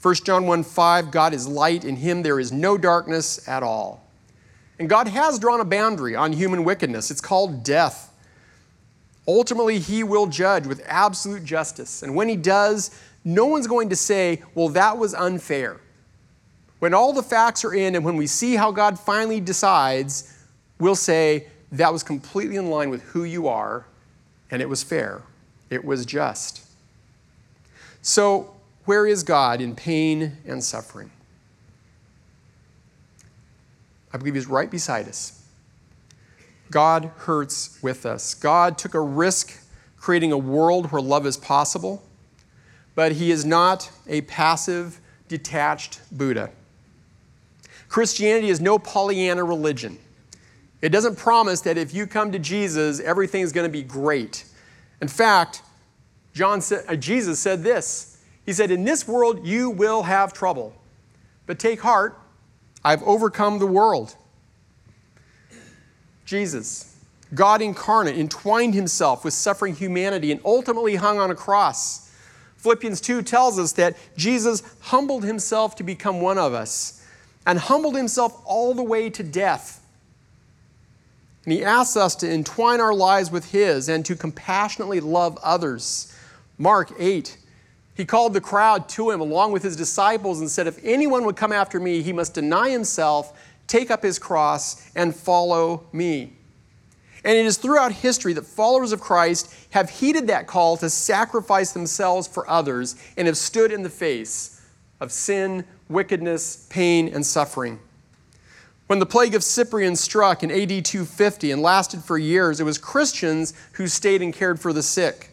1 0.00 0.14
John 0.16 0.46
1 0.46 0.64
5, 0.64 1.10
God 1.10 1.32
is 1.32 1.46
light, 1.46 1.84
in 1.84 1.96
him 1.96 2.22
there 2.22 2.40
is 2.40 2.50
no 2.50 2.76
darkness 2.76 3.46
at 3.48 3.62
all. 3.62 4.04
And 4.78 4.88
God 4.88 5.06
has 5.06 5.38
drawn 5.38 5.60
a 5.60 5.64
boundary 5.64 6.16
on 6.16 6.32
human 6.32 6.64
wickedness. 6.64 7.10
It's 7.10 7.20
called 7.20 7.62
death. 7.62 8.12
Ultimately, 9.28 9.78
he 9.78 10.02
will 10.02 10.26
judge 10.26 10.66
with 10.66 10.82
absolute 10.86 11.44
justice. 11.44 12.02
And 12.02 12.16
when 12.16 12.28
he 12.28 12.34
does, 12.34 12.90
no 13.24 13.46
one's 13.46 13.66
going 13.66 13.88
to 13.90 13.96
say, 13.96 14.42
well, 14.54 14.68
that 14.70 14.98
was 14.98 15.14
unfair. 15.14 15.80
When 16.78 16.94
all 16.94 17.12
the 17.12 17.22
facts 17.22 17.64
are 17.64 17.74
in 17.74 17.94
and 17.94 18.04
when 18.04 18.16
we 18.16 18.26
see 18.26 18.56
how 18.56 18.72
God 18.72 18.98
finally 18.98 19.40
decides, 19.40 20.36
we'll 20.78 20.96
say, 20.96 21.46
that 21.72 21.92
was 21.92 22.02
completely 22.02 22.56
in 22.56 22.68
line 22.68 22.90
with 22.90 23.02
who 23.02 23.24
you 23.24 23.48
are, 23.48 23.86
and 24.50 24.60
it 24.60 24.68
was 24.68 24.82
fair. 24.82 25.22
It 25.70 25.84
was 25.84 26.04
just. 26.04 26.66
So, 28.02 28.54
where 28.84 29.06
is 29.06 29.22
God 29.22 29.60
in 29.60 29.74
pain 29.74 30.38
and 30.44 30.62
suffering? 30.62 31.10
I 34.12 34.18
believe 34.18 34.34
He's 34.34 34.48
right 34.48 34.70
beside 34.70 35.08
us. 35.08 35.42
God 36.70 37.10
hurts 37.18 37.78
with 37.82 38.04
us. 38.04 38.34
God 38.34 38.76
took 38.76 38.94
a 38.94 39.00
risk 39.00 39.58
creating 39.98 40.32
a 40.32 40.38
world 40.38 40.90
where 40.90 41.00
love 41.00 41.26
is 41.26 41.36
possible, 41.36 42.02
but 42.94 43.12
He 43.12 43.30
is 43.30 43.44
not 43.44 43.90
a 44.06 44.22
passive, 44.22 45.00
detached 45.28 46.00
Buddha. 46.10 46.50
Christianity 47.88 48.48
is 48.48 48.60
no 48.60 48.78
Pollyanna 48.78 49.44
religion. 49.44 49.98
It 50.80 50.88
doesn't 50.90 51.16
promise 51.16 51.60
that 51.60 51.78
if 51.78 51.94
you 51.94 52.06
come 52.06 52.32
to 52.32 52.38
Jesus, 52.38 53.00
everything's 53.00 53.52
going 53.52 53.68
to 53.68 53.72
be 53.72 53.82
great. 53.82 54.44
In 55.00 55.08
fact, 55.08 55.62
John 56.34 56.60
said, 56.60 56.84
uh, 56.88 56.96
Jesus 56.96 57.38
said 57.38 57.62
this. 57.62 58.18
He 58.44 58.52
said, 58.52 58.70
In 58.70 58.84
this 58.84 59.06
world 59.06 59.46
you 59.46 59.70
will 59.70 60.02
have 60.02 60.32
trouble, 60.32 60.74
but 61.46 61.58
take 61.58 61.80
heart, 61.80 62.18
I've 62.84 63.02
overcome 63.02 63.58
the 63.58 63.66
world. 63.66 64.16
Jesus, 66.24 66.96
God 67.34 67.62
incarnate, 67.62 68.16
entwined 68.16 68.74
himself 68.74 69.24
with 69.24 69.34
suffering 69.34 69.74
humanity 69.74 70.32
and 70.32 70.40
ultimately 70.44 70.96
hung 70.96 71.18
on 71.18 71.30
a 71.30 71.34
cross. 71.34 72.10
Philippians 72.62 73.00
2 73.00 73.22
tells 73.22 73.58
us 73.58 73.72
that 73.72 73.96
Jesus 74.16 74.62
humbled 74.82 75.24
himself 75.24 75.74
to 75.76 75.82
become 75.82 76.20
one 76.20 76.38
of 76.38 76.54
us 76.54 77.04
and 77.44 77.58
humbled 77.58 77.96
himself 77.96 78.40
all 78.44 78.72
the 78.72 78.84
way 78.84 79.10
to 79.10 79.24
death. 79.24 79.84
And 81.44 81.52
he 81.52 81.64
asks 81.64 81.96
us 81.96 82.14
to 82.16 82.30
entwine 82.30 82.80
our 82.80 82.94
lives 82.94 83.32
with 83.32 83.50
his 83.50 83.88
and 83.88 84.06
to 84.06 84.14
compassionately 84.14 85.00
love 85.00 85.36
others. 85.42 86.16
Mark 86.56 86.92
8, 87.00 87.36
he 87.96 88.04
called 88.04 88.32
the 88.32 88.40
crowd 88.40 88.88
to 88.90 89.10
him 89.10 89.20
along 89.20 89.50
with 89.50 89.64
his 89.64 89.74
disciples 89.74 90.38
and 90.38 90.48
said, 90.48 90.68
If 90.68 90.78
anyone 90.84 91.24
would 91.24 91.34
come 91.34 91.50
after 91.50 91.80
me, 91.80 92.00
he 92.00 92.12
must 92.12 92.34
deny 92.34 92.70
himself, 92.70 93.36
take 93.66 93.90
up 93.90 94.04
his 94.04 94.20
cross, 94.20 94.88
and 94.94 95.12
follow 95.12 95.82
me. 95.92 96.36
And 97.24 97.36
it 97.36 97.46
is 97.46 97.56
throughout 97.56 97.92
history 97.92 98.32
that 98.32 98.46
followers 98.46 98.92
of 98.92 99.00
Christ 99.00 99.54
have 99.70 99.88
heeded 99.88 100.26
that 100.26 100.46
call 100.46 100.76
to 100.78 100.90
sacrifice 100.90 101.72
themselves 101.72 102.26
for 102.26 102.48
others 102.50 102.96
and 103.16 103.26
have 103.26 103.36
stood 103.36 103.70
in 103.70 103.82
the 103.82 103.90
face 103.90 104.60
of 105.00 105.12
sin, 105.12 105.64
wickedness, 105.88 106.66
pain, 106.68 107.08
and 107.12 107.24
suffering. 107.24 107.78
When 108.88 108.98
the 108.98 109.06
plague 109.06 109.34
of 109.34 109.44
Cyprian 109.44 109.96
struck 109.96 110.42
in 110.42 110.50
AD 110.50 110.84
250 110.84 111.50
and 111.50 111.62
lasted 111.62 112.02
for 112.02 112.18
years, 112.18 112.60
it 112.60 112.64
was 112.64 112.76
Christians 112.76 113.54
who 113.72 113.86
stayed 113.86 114.20
and 114.20 114.34
cared 114.34 114.60
for 114.60 114.72
the 114.72 114.82
sick. 114.82 115.30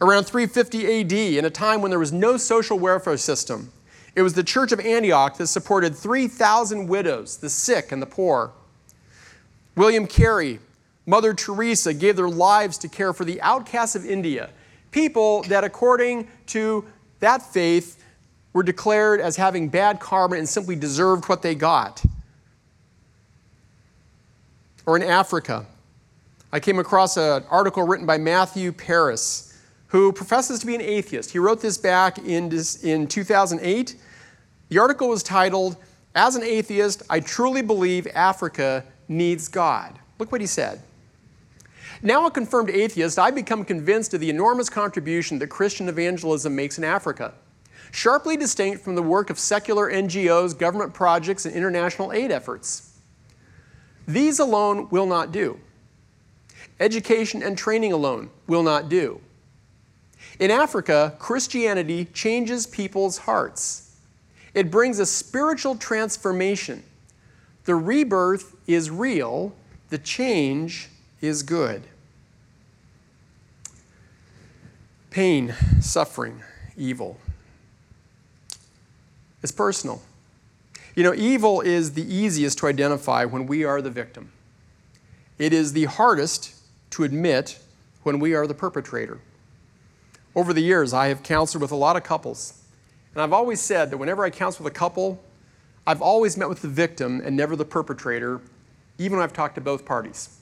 Around 0.00 0.24
350 0.24 1.00
AD, 1.00 1.12
in 1.12 1.44
a 1.44 1.50
time 1.50 1.82
when 1.82 1.90
there 1.90 1.98
was 1.98 2.12
no 2.12 2.36
social 2.36 2.78
welfare 2.78 3.18
system, 3.18 3.72
it 4.14 4.22
was 4.22 4.34
the 4.34 4.42
Church 4.42 4.72
of 4.72 4.80
Antioch 4.80 5.36
that 5.36 5.48
supported 5.48 5.94
3,000 5.94 6.86
widows, 6.88 7.36
the 7.36 7.50
sick, 7.50 7.92
and 7.92 8.00
the 8.00 8.06
poor. 8.06 8.52
William 9.76 10.06
Carey, 10.06 10.58
Mother 11.06 11.34
Teresa 11.34 11.94
gave 11.94 12.16
their 12.16 12.28
lives 12.28 12.78
to 12.78 12.88
care 12.88 13.12
for 13.12 13.24
the 13.24 13.40
outcasts 13.42 13.96
of 13.96 14.04
India, 14.04 14.50
people 14.90 15.42
that, 15.44 15.64
according 15.64 16.28
to 16.46 16.84
that 17.20 17.42
faith, 17.42 18.02
were 18.52 18.62
declared 18.62 19.20
as 19.20 19.36
having 19.36 19.68
bad 19.68 20.00
karma 20.00 20.36
and 20.36 20.48
simply 20.48 20.74
deserved 20.74 21.28
what 21.28 21.42
they 21.42 21.54
got. 21.54 22.02
Or 24.86 24.96
in 24.96 25.02
Africa, 25.02 25.66
I 26.52 26.58
came 26.58 26.78
across 26.78 27.16
an 27.16 27.44
article 27.48 27.86
written 27.86 28.06
by 28.06 28.18
Matthew 28.18 28.72
Parris, 28.72 29.56
who 29.88 30.12
professes 30.12 30.60
to 30.60 30.66
be 30.66 30.74
an 30.74 30.80
atheist. 30.80 31.30
He 31.30 31.38
wrote 31.38 31.60
this 31.60 31.78
back 31.78 32.18
in, 32.18 32.52
in 32.82 33.06
2008. 33.06 33.96
The 34.68 34.78
article 34.78 35.08
was 35.08 35.22
titled, 35.22 35.76
As 36.14 36.34
an 36.34 36.42
Atheist, 36.42 37.02
I 37.08 37.20
Truly 37.20 37.62
Believe 37.62 38.08
Africa 38.14 38.84
needs 39.10 39.48
God. 39.48 39.98
Look 40.18 40.32
what 40.32 40.40
he 40.40 40.46
said. 40.46 40.80
Now, 42.00 42.24
a 42.26 42.30
confirmed 42.30 42.70
atheist, 42.70 43.18
I 43.18 43.30
become 43.30 43.64
convinced 43.64 44.14
of 44.14 44.20
the 44.20 44.30
enormous 44.30 44.70
contribution 44.70 45.38
that 45.40 45.48
Christian 45.48 45.88
evangelism 45.88 46.54
makes 46.54 46.78
in 46.78 46.84
Africa, 46.84 47.34
sharply 47.90 48.36
distinct 48.36 48.82
from 48.82 48.94
the 48.94 49.02
work 49.02 49.28
of 49.28 49.38
secular 49.38 49.90
NGOs, 49.90 50.56
government 50.56 50.94
projects, 50.94 51.44
and 51.44 51.54
international 51.54 52.12
aid 52.12 52.30
efforts. 52.30 52.98
These 54.06 54.38
alone 54.38 54.88
will 54.90 55.06
not 55.06 55.32
do. 55.32 55.60
Education 56.78 57.42
and 57.42 57.58
training 57.58 57.92
alone 57.92 58.30
will 58.46 58.62
not 58.62 58.88
do. 58.88 59.20
In 60.38 60.50
Africa, 60.50 61.14
Christianity 61.18 62.06
changes 62.06 62.66
people's 62.66 63.18
hearts. 63.18 63.96
It 64.54 64.70
brings 64.70 64.98
a 64.98 65.06
spiritual 65.06 65.76
transformation 65.76 66.82
the 67.70 67.76
rebirth 67.76 68.56
is 68.66 68.90
real, 68.90 69.54
the 69.90 69.98
change 69.98 70.88
is 71.20 71.44
good. 71.44 71.80
Pain, 75.10 75.54
suffering, 75.80 76.42
evil. 76.76 77.16
It's 79.40 79.52
personal. 79.52 80.02
You 80.96 81.04
know, 81.04 81.14
evil 81.14 81.60
is 81.60 81.92
the 81.92 82.02
easiest 82.12 82.58
to 82.58 82.66
identify 82.66 83.24
when 83.24 83.46
we 83.46 83.62
are 83.62 83.80
the 83.80 83.88
victim. 83.88 84.32
It 85.38 85.52
is 85.52 85.72
the 85.72 85.84
hardest 85.84 86.56
to 86.90 87.04
admit 87.04 87.60
when 88.02 88.18
we 88.18 88.34
are 88.34 88.48
the 88.48 88.54
perpetrator. 88.54 89.20
Over 90.34 90.52
the 90.52 90.60
years, 90.60 90.92
I 90.92 91.06
have 91.06 91.22
counseled 91.22 91.62
with 91.62 91.70
a 91.70 91.76
lot 91.76 91.94
of 91.94 92.02
couples, 92.02 92.64
and 93.14 93.22
I've 93.22 93.32
always 93.32 93.60
said 93.60 93.92
that 93.92 93.98
whenever 93.98 94.24
I 94.24 94.30
counsel 94.30 94.64
with 94.64 94.74
a 94.74 94.76
couple, 94.76 95.22
I've 95.90 96.02
always 96.02 96.36
met 96.36 96.48
with 96.48 96.62
the 96.62 96.68
victim 96.68 97.20
and 97.24 97.36
never 97.36 97.56
the 97.56 97.64
perpetrator, 97.64 98.40
even 98.98 99.18
when 99.18 99.24
I've 99.24 99.32
talked 99.32 99.56
to 99.56 99.60
both 99.60 99.84
parties. 99.84 100.38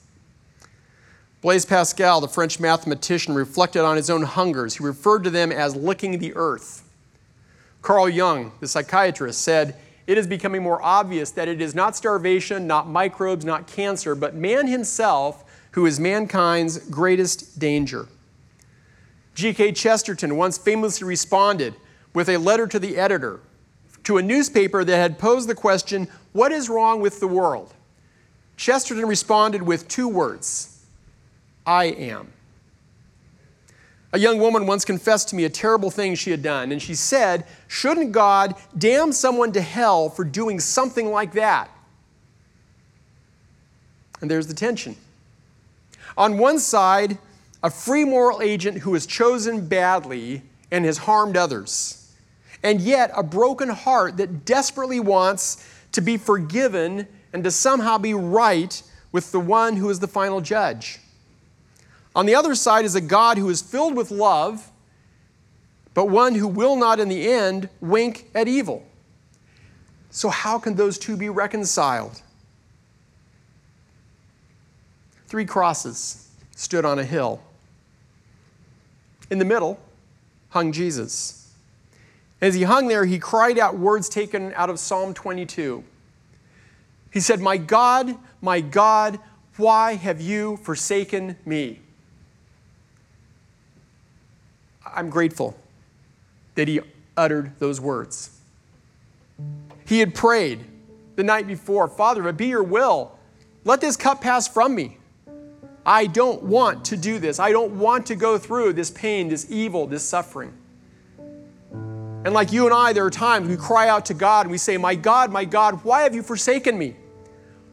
Blaise 1.41 1.65
Pascal, 1.65 2.21
the 2.21 2.27
French 2.27 2.59
mathematician, 2.59 3.33
reflected 3.33 3.83
on 3.83 3.95
his 3.95 4.11
own 4.11 4.21
hungers. 4.21 4.75
He 4.75 4.83
referred 4.83 5.23
to 5.23 5.31
them 5.31 5.51
as 5.51 5.75
licking 5.75 6.19
the 6.19 6.35
earth. 6.35 6.87
Carl 7.81 8.07
Jung, 8.07 8.51
the 8.59 8.67
psychiatrist, 8.67 9.41
said, 9.41 9.75
It 10.05 10.19
is 10.19 10.27
becoming 10.27 10.61
more 10.61 10.83
obvious 10.83 11.31
that 11.31 11.47
it 11.47 11.61
is 11.61 11.73
not 11.73 11.95
starvation, 11.95 12.67
not 12.67 12.87
microbes, 12.87 13.43
not 13.43 13.65
cancer, 13.65 14.13
but 14.13 14.35
man 14.35 14.67
himself 14.67 15.43
who 15.71 15.87
is 15.87 15.99
mankind's 15.99 16.77
greatest 16.89 17.57
danger. 17.57 18.07
G.K. 19.33 19.71
Chesterton 19.71 20.37
once 20.37 20.59
famously 20.59 21.07
responded 21.07 21.73
with 22.13 22.29
a 22.29 22.37
letter 22.37 22.67
to 22.67 22.77
the 22.77 22.97
editor 22.97 23.39
to 24.03 24.17
a 24.17 24.21
newspaper 24.21 24.83
that 24.83 24.97
had 24.97 25.19
posed 25.19 25.47
the 25.47 25.55
question, 25.55 26.07
What 26.33 26.51
is 26.51 26.69
wrong 26.69 27.01
with 27.01 27.19
the 27.19 27.27
world? 27.27 27.73
Chesterton 28.57 29.05
responded 29.05 29.61
with 29.61 29.87
two 29.87 30.07
words 30.07 30.85
I 31.65 31.85
am. 31.85 32.33
A 34.11 34.19
young 34.19 34.39
woman 34.39 34.65
once 34.65 34.85
confessed 34.85 35.29
to 35.29 35.35
me 35.35 35.45
a 35.45 35.49
terrible 35.49 35.91
thing 35.91 36.15
she 36.15 36.31
had 36.31 36.41
done, 36.41 36.71
and 36.71 36.81
she 36.81 36.95
said, 36.95 37.45
Shouldn't 37.67 38.11
God 38.11 38.55
damn 38.77 39.11
someone 39.11 39.51
to 39.51 39.61
hell 39.61 40.09
for 40.09 40.23
doing 40.23 40.59
something 40.59 41.11
like 41.11 41.33
that? 41.33 41.69
And 44.21 44.29
there's 44.29 44.47
the 44.47 44.53
tension. 44.53 44.95
On 46.17 46.37
one 46.37 46.59
side, 46.59 47.17
a 47.61 47.69
free 47.69 48.03
moral 48.03 48.41
agent 48.41 48.79
who 48.79 48.93
has 48.93 49.05
chosen 49.05 49.67
badly 49.67 50.41
and 50.71 50.85
has 50.85 50.97
harmed 50.97 51.37
others 51.37 51.98
and 52.63 52.81
yet 52.81 53.11
a 53.15 53.23
broken 53.23 53.69
heart 53.69 54.17
that 54.17 54.45
desperately 54.45 54.99
wants 54.99 55.65
to 55.91 56.01
be 56.01 56.17
forgiven 56.17 57.07
and 57.33 57.43
to 57.43 57.51
somehow 57.51 57.97
be 57.97 58.13
right 58.13 58.81
with 59.11 59.31
the 59.31 59.39
one 59.39 59.75
who 59.75 59.89
is 59.89 59.99
the 59.99 60.07
final 60.07 60.41
judge. 60.41 60.99
On 62.15 62.25
the 62.25 62.35
other 62.35 62.55
side 62.55 62.85
is 62.85 62.95
a 62.95 63.01
God 63.01 63.37
who 63.37 63.49
is 63.49 63.61
filled 63.61 63.95
with 63.95 64.11
love, 64.11 64.71
but 65.93 66.05
one 66.05 66.35
who 66.35 66.47
will 66.47 66.75
not 66.75 66.99
in 66.99 67.09
the 67.09 67.29
end 67.29 67.69
wink 67.81 68.29
at 68.35 68.47
evil. 68.47 68.85
So, 70.11 70.29
how 70.29 70.57
can 70.57 70.75
those 70.75 70.97
two 70.97 71.15
be 71.15 71.29
reconciled? 71.29 72.21
Three 75.27 75.45
crosses 75.45 76.27
stood 76.55 76.83
on 76.83 76.97
a 76.97 77.03
hill. 77.03 77.41
In 79.29 79.37
the 79.37 79.45
middle 79.45 79.79
hung 80.49 80.71
Jesus. 80.71 81.38
As 82.41 82.55
he 82.55 82.63
hung 82.63 82.87
there, 82.87 83.05
he 83.05 83.19
cried 83.19 83.57
out 83.57 83.77
words 83.77 84.07
taken 84.07 84.53
out 84.53 84.69
of 84.69 84.79
Psalm 84.79 85.13
22. 85.13 85.83
He 87.11 87.19
said, 87.19 87.41
My 87.41 87.57
God, 87.57 88.15
my 88.41 88.61
God, 88.61 89.19
why 89.57 89.95
have 89.95 90.21
you 90.21 90.57
forsaken 90.57 91.35
me? 91.45 91.81
I'm 94.85 95.09
grateful 95.09 95.57
that 96.55 96.67
he 96.67 96.79
uttered 97.17 97.59
those 97.59 97.81
words. 97.81 98.37
He 99.85 99.99
had 99.99 100.15
prayed 100.15 100.65
the 101.15 101.23
night 101.23 101.47
before 101.47 101.87
Father, 101.87 102.21
if 102.21 102.27
it 102.27 102.37
be 102.37 102.47
your 102.47 102.63
will, 102.63 103.17
let 103.65 103.81
this 103.81 103.97
cup 103.97 104.21
pass 104.21 104.47
from 104.47 104.73
me. 104.73 104.97
I 105.85 106.05
don't 106.05 106.43
want 106.43 106.85
to 106.85 106.97
do 106.97 107.19
this. 107.19 107.39
I 107.39 107.51
don't 107.51 107.79
want 107.79 108.05
to 108.07 108.15
go 108.15 108.37
through 108.37 108.73
this 108.73 108.91
pain, 108.91 109.27
this 109.27 109.49
evil, 109.49 109.87
this 109.87 110.03
suffering. 110.03 110.53
And 112.29 112.35
like 112.35 112.51
you 112.51 112.65
and 112.65 112.75
I, 112.75 112.93
there 112.93 113.05
are 113.05 113.09
times 113.09 113.47
we 113.47 113.57
cry 113.57 113.89
out 113.89 114.05
to 114.05 114.13
God 114.13 114.41
and 114.41 114.51
we 114.51 114.59
say, 114.59 114.77
My 114.77 114.93
God, 114.93 115.31
my 115.31 115.45
God, 115.45 115.83
why 115.83 116.03
have 116.03 116.13
you 116.13 116.21
forsaken 116.21 116.77
me? 116.77 116.95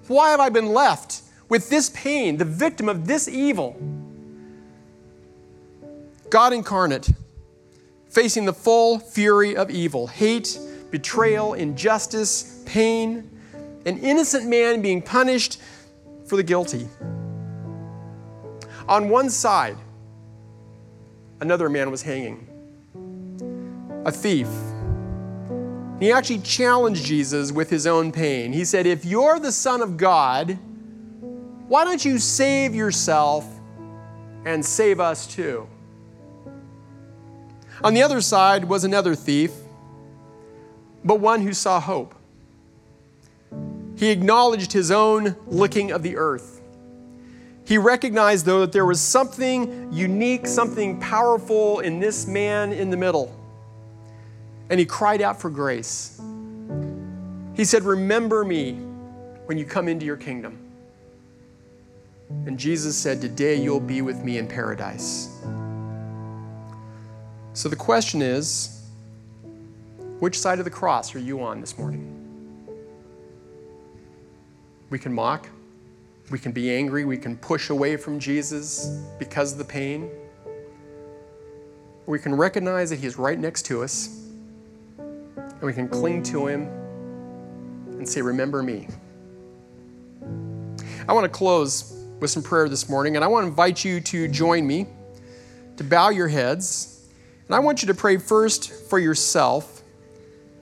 Why 0.09 0.31
have 0.31 0.41
I 0.41 0.49
been 0.49 0.73
left 0.73 1.21
with 1.51 1.69
this 1.69 1.91
pain, 1.91 2.39
the 2.39 2.47
victim 2.47 2.89
of 2.89 3.07
this 3.07 3.29
evil? 3.29 3.79
God 6.31 6.55
incarnate, 6.55 7.11
facing 8.09 8.47
the 8.47 8.53
full 8.55 8.99
fury 8.99 9.55
of 9.55 9.71
evil, 9.71 10.07
hate, 10.07 10.59
betrayal, 10.91 11.53
injustice, 11.53 12.63
pain, 12.65 13.31
an 13.85 13.99
innocent 13.99 14.47
man 14.47 14.81
being 14.81 15.03
punished 15.03 15.61
for 16.25 16.37
the 16.37 16.43
guilty. 16.43 16.89
On 18.89 19.11
one 19.11 19.29
side, 19.29 19.77
another 21.43 21.69
man 21.69 21.91
was 21.91 22.01
hanging, 22.01 22.49
a 24.07 24.13
thief. 24.13 24.49
He 25.99 26.13
actually 26.13 26.39
challenged 26.39 27.05
Jesus 27.05 27.51
with 27.51 27.69
his 27.69 27.89
own 27.89 28.13
pain. 28.13 28.53
He 28.53 28.65
said, 28.65 28.87
If 28.87 29.05
you're 29.05 29.41
the 29.41 29.51
Son 29.51 29.83
of 29.83 29.97
God, 29.97 30.57
why 31.67 31.85
don't 31.85 32.05
you 32.05 32.21
save 32.21 32.73
yourself 32.73 33.45
and 34.45 34.65
save 34.65 35.01
us 35.01 35.27
too? 35.27 35.67
On 37.83 37.95
the 37.95 38.03
other 38.03 38.21
side 38.21 38.65
was 38.65 38.85
another 38.85 39.17
thief, 39.17 39.51
but 41.05 41.19
one 41.19 41.43
who 41.43 41.53
saw 41.53 41.81
hope. 41.81 42.15
He 43.97 44.11
acknowledged 44.11 44.73
his 44.73 44.93
own 44.93 45.35
licking 45.47 45.91
of 45.91 46.05
the 46.05 46.17
earth. 46.17 46.63
He 47.65 47.77
recognized, 47.77 48.47
though, 48.47 48.61
that 48.61 48.71
there 48.71 48.87
was 48.87 49.01
something 49.01 49.93
unique, 49.93 50.47
something 50.47 51.01
powerful 51.01 51.81
in 51.81 51.99
this 51.99 52.29
man 52.29 52.73
in 52.73 52.91
the 52.91 52.97
middle. 52.97 53.35
And 54.69 54.81
he 54.81 54.87
cried 54.87 55.23
out 55.23 55.41
for 55.41 55.51
grace. 55.51 56.21
He 57.55 57.65
said, 57.65 57.85
Remember 57.85 58.45
me 58.45 58.75
when 59.47 59.59
you 59.59 59.65
come 59.65 59.89
into 59.89 60.05
your 60.05 60.17
kingdom. 60.17 60.59
And 62.47 62.59
Jesus 62.59 62.97
said, 62.97 63.21
Today 63.21 63.55
you'll 63.55 63.81
be 63.81 64.03
with 64.03 64.23
me 64.23 64.39
in 64.39 64.49
paradise. 64.49 65.41
So 67.53 67.69
the 67.69 67.77
question 67.77 68.21
is 68.21 68.83
which 70.19 70.39
side 70.39 70.59
of 70.59 70.65
the 70.65 70.71
cross 70.71 71.15
are 71.15 71.19
you 71.19 71.43
on 71.43 71.61
this 71.61 71.79
morning? 71.79 72.13
We 74.91 74.99
can 74.99 75.13
mock, 75.13 75.49
we 76.31 76.39
can 76.39 76.53
be 76.53 76.75
angry, 76.75 77.05
we 77.05 77.19
can 77.19 77.37
push 77.37 77.71
away 77.71 77.97
from 77.97 78.19
Jesus 78.19 79.03
because 79.19 79.53
of 79.53 79.59
the 79.59 79.65
pain. 79.65 80.11
We 82.07 82.19
can 82.19 82.35
recognize 82.35 82.91
that 82.91 83.01
He's 83.01 83.17
right 83.17 83.39
next 83.39 83.63
to 83.67 83.83
us 83.83 84.26
and 85.57 85.63
we 85.63 85.73
can 85.73 85.89
cling 85.89 86.23
to 86.25 86.47
Him 86.47 86.63
and 87.99 88.09
say, 88.09 88.23
Remember 88.23 88.63
me. 88.63 88.89
I 91.09 91.13
want 91.13 91.25
to 91.25 91.29
close 91.29 91.93
with 92.21 92.31
some 92.31 92.43
prayer 92.43 92.69
this 92.69 92.89
morning, 92.89 93.17
and 93.17 93.25
I 93.25 93.29
want 93.29 93.45
to 93.45 93.49
invite 93.49 93.85
you 93.85 94.01
to 94.01 94.29
join 94.29 94.67
me 94.67 94.87
to 95.77 95.85
bow 95.85 96.09
your 96.09 96.29
heads 96.29 96.97
and 97.47 97.55
I 97.55 97.61
want 97.61 97.83
you 97.83 97.87
to 97.89 97.95
pray 97.95 98.17
first 98.17 98.73
for 98.89 98.99
yourself 98.99 99.83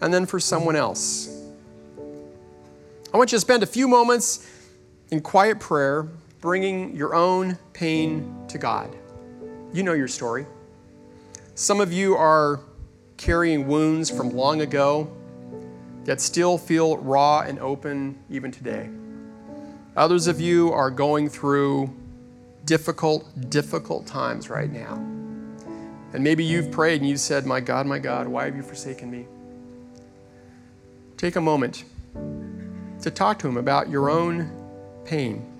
and 0.00 0.12
then 0.12 0.26
for 0.26 0.38
someone 0.38 0.76
else. 0.76 1.30
I 3.12 3.16
want 3.16 3.32
you 3.32 3.36
to 3.36 3.40
spend 3.40 3.62
a 3.62 3.66
few 3.66 3.88
moments 3.88 4.50
in 5.10 5.20
quiet 5.20 5.60
prayer, 5.60 6.08
bringing 6.40 6.94
your 6.94 7.14
own 7.14 7.58
pain 7.72 8.34
to 8.48 8.58
God. 8.58 8.94
You 9.72 9.82
know 9.82 9.94
your 9.94 10.08
story. 10.08 10.46
Some 11.54 11.80
of 11.80 11.92
you 11.92 12.16
are 12.16 12.60
carrying 13.16 13.66
wounds 13.66 14.10
from 14.10 14.30
long 14.30 14.60
ago 14.60 15.10
that 16.04 16.20
still 16.20 16.58
feel 16.58 16.98
raw 16.98 17.40
and 17.40 17.58
open 17.58 18.18
even 18.30 18.50
today. 18.50 18.90
Others 19.96 20.26
of 20.26 20.40
you 20.40 20.72
are 20.72 20.90
going 20.90 21.28
through 21.28 21.94
difficult, 22.64 23.50
difficult 23.50 24.06
times 24.06 24.50
right 24.50 24.70
now. 24.70 24.94
And 26.12 26.22
maybe 26.22 26.44
you've 26.44 26.70
prayed 26.70 27.00
and 27.00 27.08
you 27.08 27.16
said, 27.16 27.46
My 27.46 27.60
God, 27.60 27.86
my 27.86 27.98
God, 27.98 28.28
why 28.28 28.44
have 28.44 28.56
you 28.56 28.62
forsaken 28.62 29.10
me? 29.10 29.26
Take 31.16 31.36
a 31.36 31.40
moment 31.40 31.84
to 33.02 33.10
talk 33.10 33.38
to 33.40 33.48
Him 33.48 33.56
about 33.56 33.88
your 33.88 34.10
own 34.10 34.50
pain. 35.04 35.53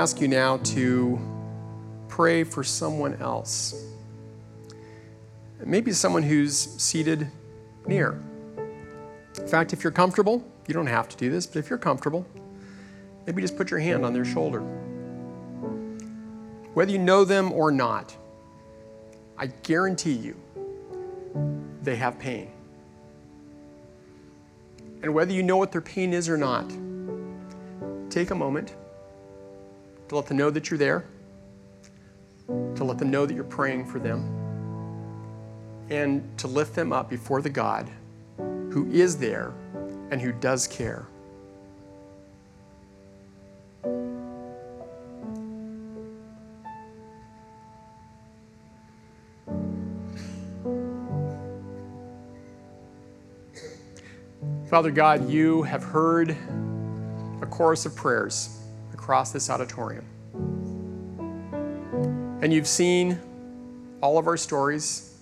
Ask 0.00 0.18
you 0.18 0.28
now 0.28 0.56
to 0.56 1.20
pray 2.08 2.42
for 2.42 2.64
someone 2.64 3.20
else. 3.20 3.84
Maybe 5.62 5.92
someone 5.92 6.22
who's 6.22 6.56
seated 6.56 7.28
near. 7.86 8.18
In 9.36 9.46
fact, 9.46 9.74
if 9.74 9.84
you're 9.84 9.92
comfortable, 9.92 10.42
you 10.66 10.72
don't 10.72 10.86
have 10.86 11.06
to 11.10 11.18
do 11.18 11.30
this, 11.30 11.46
but 11.46 11.58
if 11.58 11.68
you're 11.68 11.78
comfortable, 11.78 12.24
maybe 13.26 13.42
just 13.42 13.58
put 13.58 13.70
your 13.70 13.78
hand 13.78 14.06
on 14.06 14.14
their 14.14 14.24
shoulder. 14.24 14.60
Whether 16.72 16.92
you 16.92 16.98
know 16.98 17.26
them 17.26 17.52
or 17.52 17.70
not, 17.70 18.16
I 19.36 19.48
guarantee 19.48 20.14
you 20.14 20.34
they 21.82 21.96
have 21.96 22.18
pain. 22.18 22.50
And 25.02 25.12
whether 25.12 25.34
you 25.34 25.42
know 25.42 25.58
what 25.58 25.72
their 25.72 25.82
pain 25.82 26.14
is 26.14 26.26
or 26.26 26.38
not, 26.38 26.70
take 28.08 28.30
a 28.30 28.34
moment 28.34 28.74
to 30.10 30.16
let 30.16 30.26
them 30.26 30.36
know 30.36 30.50
that 30.50 30.70
you're 30.70 30.78
there 30.78 31.06
to 32.74 32.84
let 32.84 32.98
them 32.98 33.10
know 33.10 33.26
that 33.26 33.34
you're 33.34 33.44
praying 33.44 33.84
for 33.84 33.98
them, 33.98 34.24
and 35.90 36.36
to 36.38 36.46
lift 36.46 36.74
them 36.74 36.92
up 36.92 37.08
before 37.08 37.42
the 37.42 37.50
God 37.50 37.88
who 38.36 38.88
is 38.90 39.16
there 39.18 39.52
and 40.10 40.20
who 40.20 40.32
does 40.32 40.66
care. 40.66 41.06
Father 54.68 54.92
God, 54.92 55.28
you 55.28 55.62
have 55.62 55.82
heard 55.82 56.30
a 57.42 57.46
chorus 57.46 57.86
of 57.86 57.96
prayers 57.96 58.59
across 59.10 59.32
this 59.32 59.50
auditorium. 59.50 60.04
And 62.42 62.52
you've 62.52 62.68
seen 62.68 63.18
all 64.00 64.18
of 64.18 64.28
our 64.28 64.36
stories, 64.36 65.18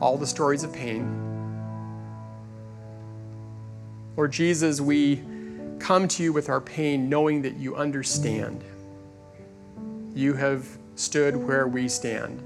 all 0.00 0.16
the 0.16 0.28
stories 0.28 0.62
of 0.62 0.72
pain. 0.72 1.02
Lord 4.16 4.30
Jesus, 4.30 4.80
we 4.80 5.24
come 5.80 6.06
to 6.06 6.22
you 6.22 6.32
with 6.32 6.48
our 6.48 6.60
pain 6.60 7.08
knowing 7.08 7.42
that 7.42 7.56
you 7.56 7.74
understand. 7.74 8.62
You 10.14 10.34
have 10.34 10.64
stood 10.94 11.34
where 11.34 11.66
we 11.66 11.88
stand. 11.88 12.40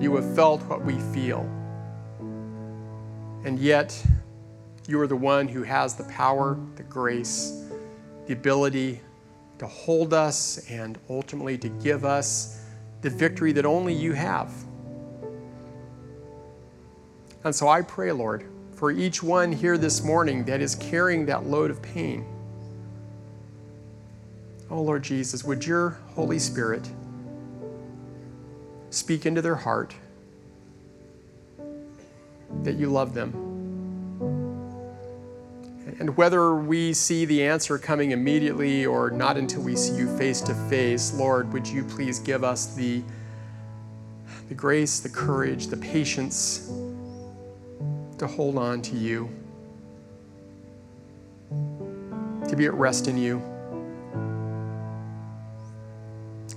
You 0.00 0.14
have 0.14 0.32
felt 0.36 0.62
what 0.66 0.84
we 0.84 0.96
feel. 1.12 1.40
And 3.44 3.58
yet, 3.58 4.00
you 4.86 5.00
are 5.00 5.08
the 5.08 5.16
one 5.16 5.48
who 5.48 5.64
has 5.64 5.96
the 5.96 6.04
power, 6.04 6.56
the 6.76 6.84
grace, 6.84 7.64
the 8.28 8.32
ability 8.34 9.00
to 9.58 9.66
hold 9.66 10.14
us 10.14 10.64
and 10.70 10.98
ultimately 11.10 11.58
to 11.58 11.68
give 11.68 12.04
us 12.04 12.64
the 13.02 13.10
victory 13.10 13.52
that 13.52 13.66
only 13.66 13.92
you 13.92 14.12
have. 14.12 14.52
And 17.44 17.54
so 17.54 17.68
I 17.68 17.82
pray, 17.82 18.12
Lord, 18.12 18.44
for 18.72 18.90
each 18.90 19.22
one 19.22 19.52
here 19.52 19.78
this 19.78 20.02
morning 20.04 20.44
that 20.44 20.60
is 20.60 20.74
carrying 20.74 21.26
that 21.26 21.46
load 21.46 21.70
of 21.70 21.80
pain. 21.82 22.26
Oh, 24.70 24.82
Lord 24.82 25.02
Jesus, 25.02 25.44
would 25.44 25.64
your 25.64 25.98
Holy 26.14 26.38
Spirit 26.38 26.88
speak 28.90 29.26
into 29.26 29.40
their 29.40 29.54
heart 29.54 29.94
that 32.62 32.76
you 32.76 32.88
love 32.88 33.14
them? 33.14 33.47
And 35.98 36.16
whether 36.16 36.54
we 36.54 36.92
see 36.92 37.24
the 37.24 37.42
answer 37.42 37.76
coming 37.76 38.12
immediately 38.12 38.86
or 38.86 39.10
not 39.10 39.36
until 39.36 39.62
we 39.62 39.74
see 39.74 39.96
you 39.96 40.16
face 40.16 40.40
to 40.42 40.54
face, 40.68 41.12
Lord, 41.12 41.52
would 41.52 41.66
you 41.66 41.82
please 41.82 42.20
give 42.20 42.44
us 42.44 42.74
the, 42.76 43.02
the 44.48 44.54
grace, 44.54 45.00
the 45.00 45.08
courage, 45.08 45.66
the 45.66 45.76
patience 45.76 46.70
to 48.18 48.26
hold 48.28 48.56
on 48.58 48.80
to 48.82 48.96
you, 48.96 49.28
to 52.48 52.54
be 52.56 52.66
at 52.66 52.74
rest 52.74 53.08
in 53.08 53.18
you. 53.18 53.42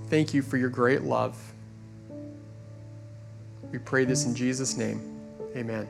Thank 0.10 0.34
you 0.36 0.42
for 0.44 0.58
your 0.58 0.70
great 0.70 1.02
love. 1.02 1.36
We 3.72 3.80
pray 3.80 4.06
this 4.06 4.26
in 4.26 4.36
Jesus' 4.36 4.76
name. 4.78 5.02
Amen. 5.56 5.88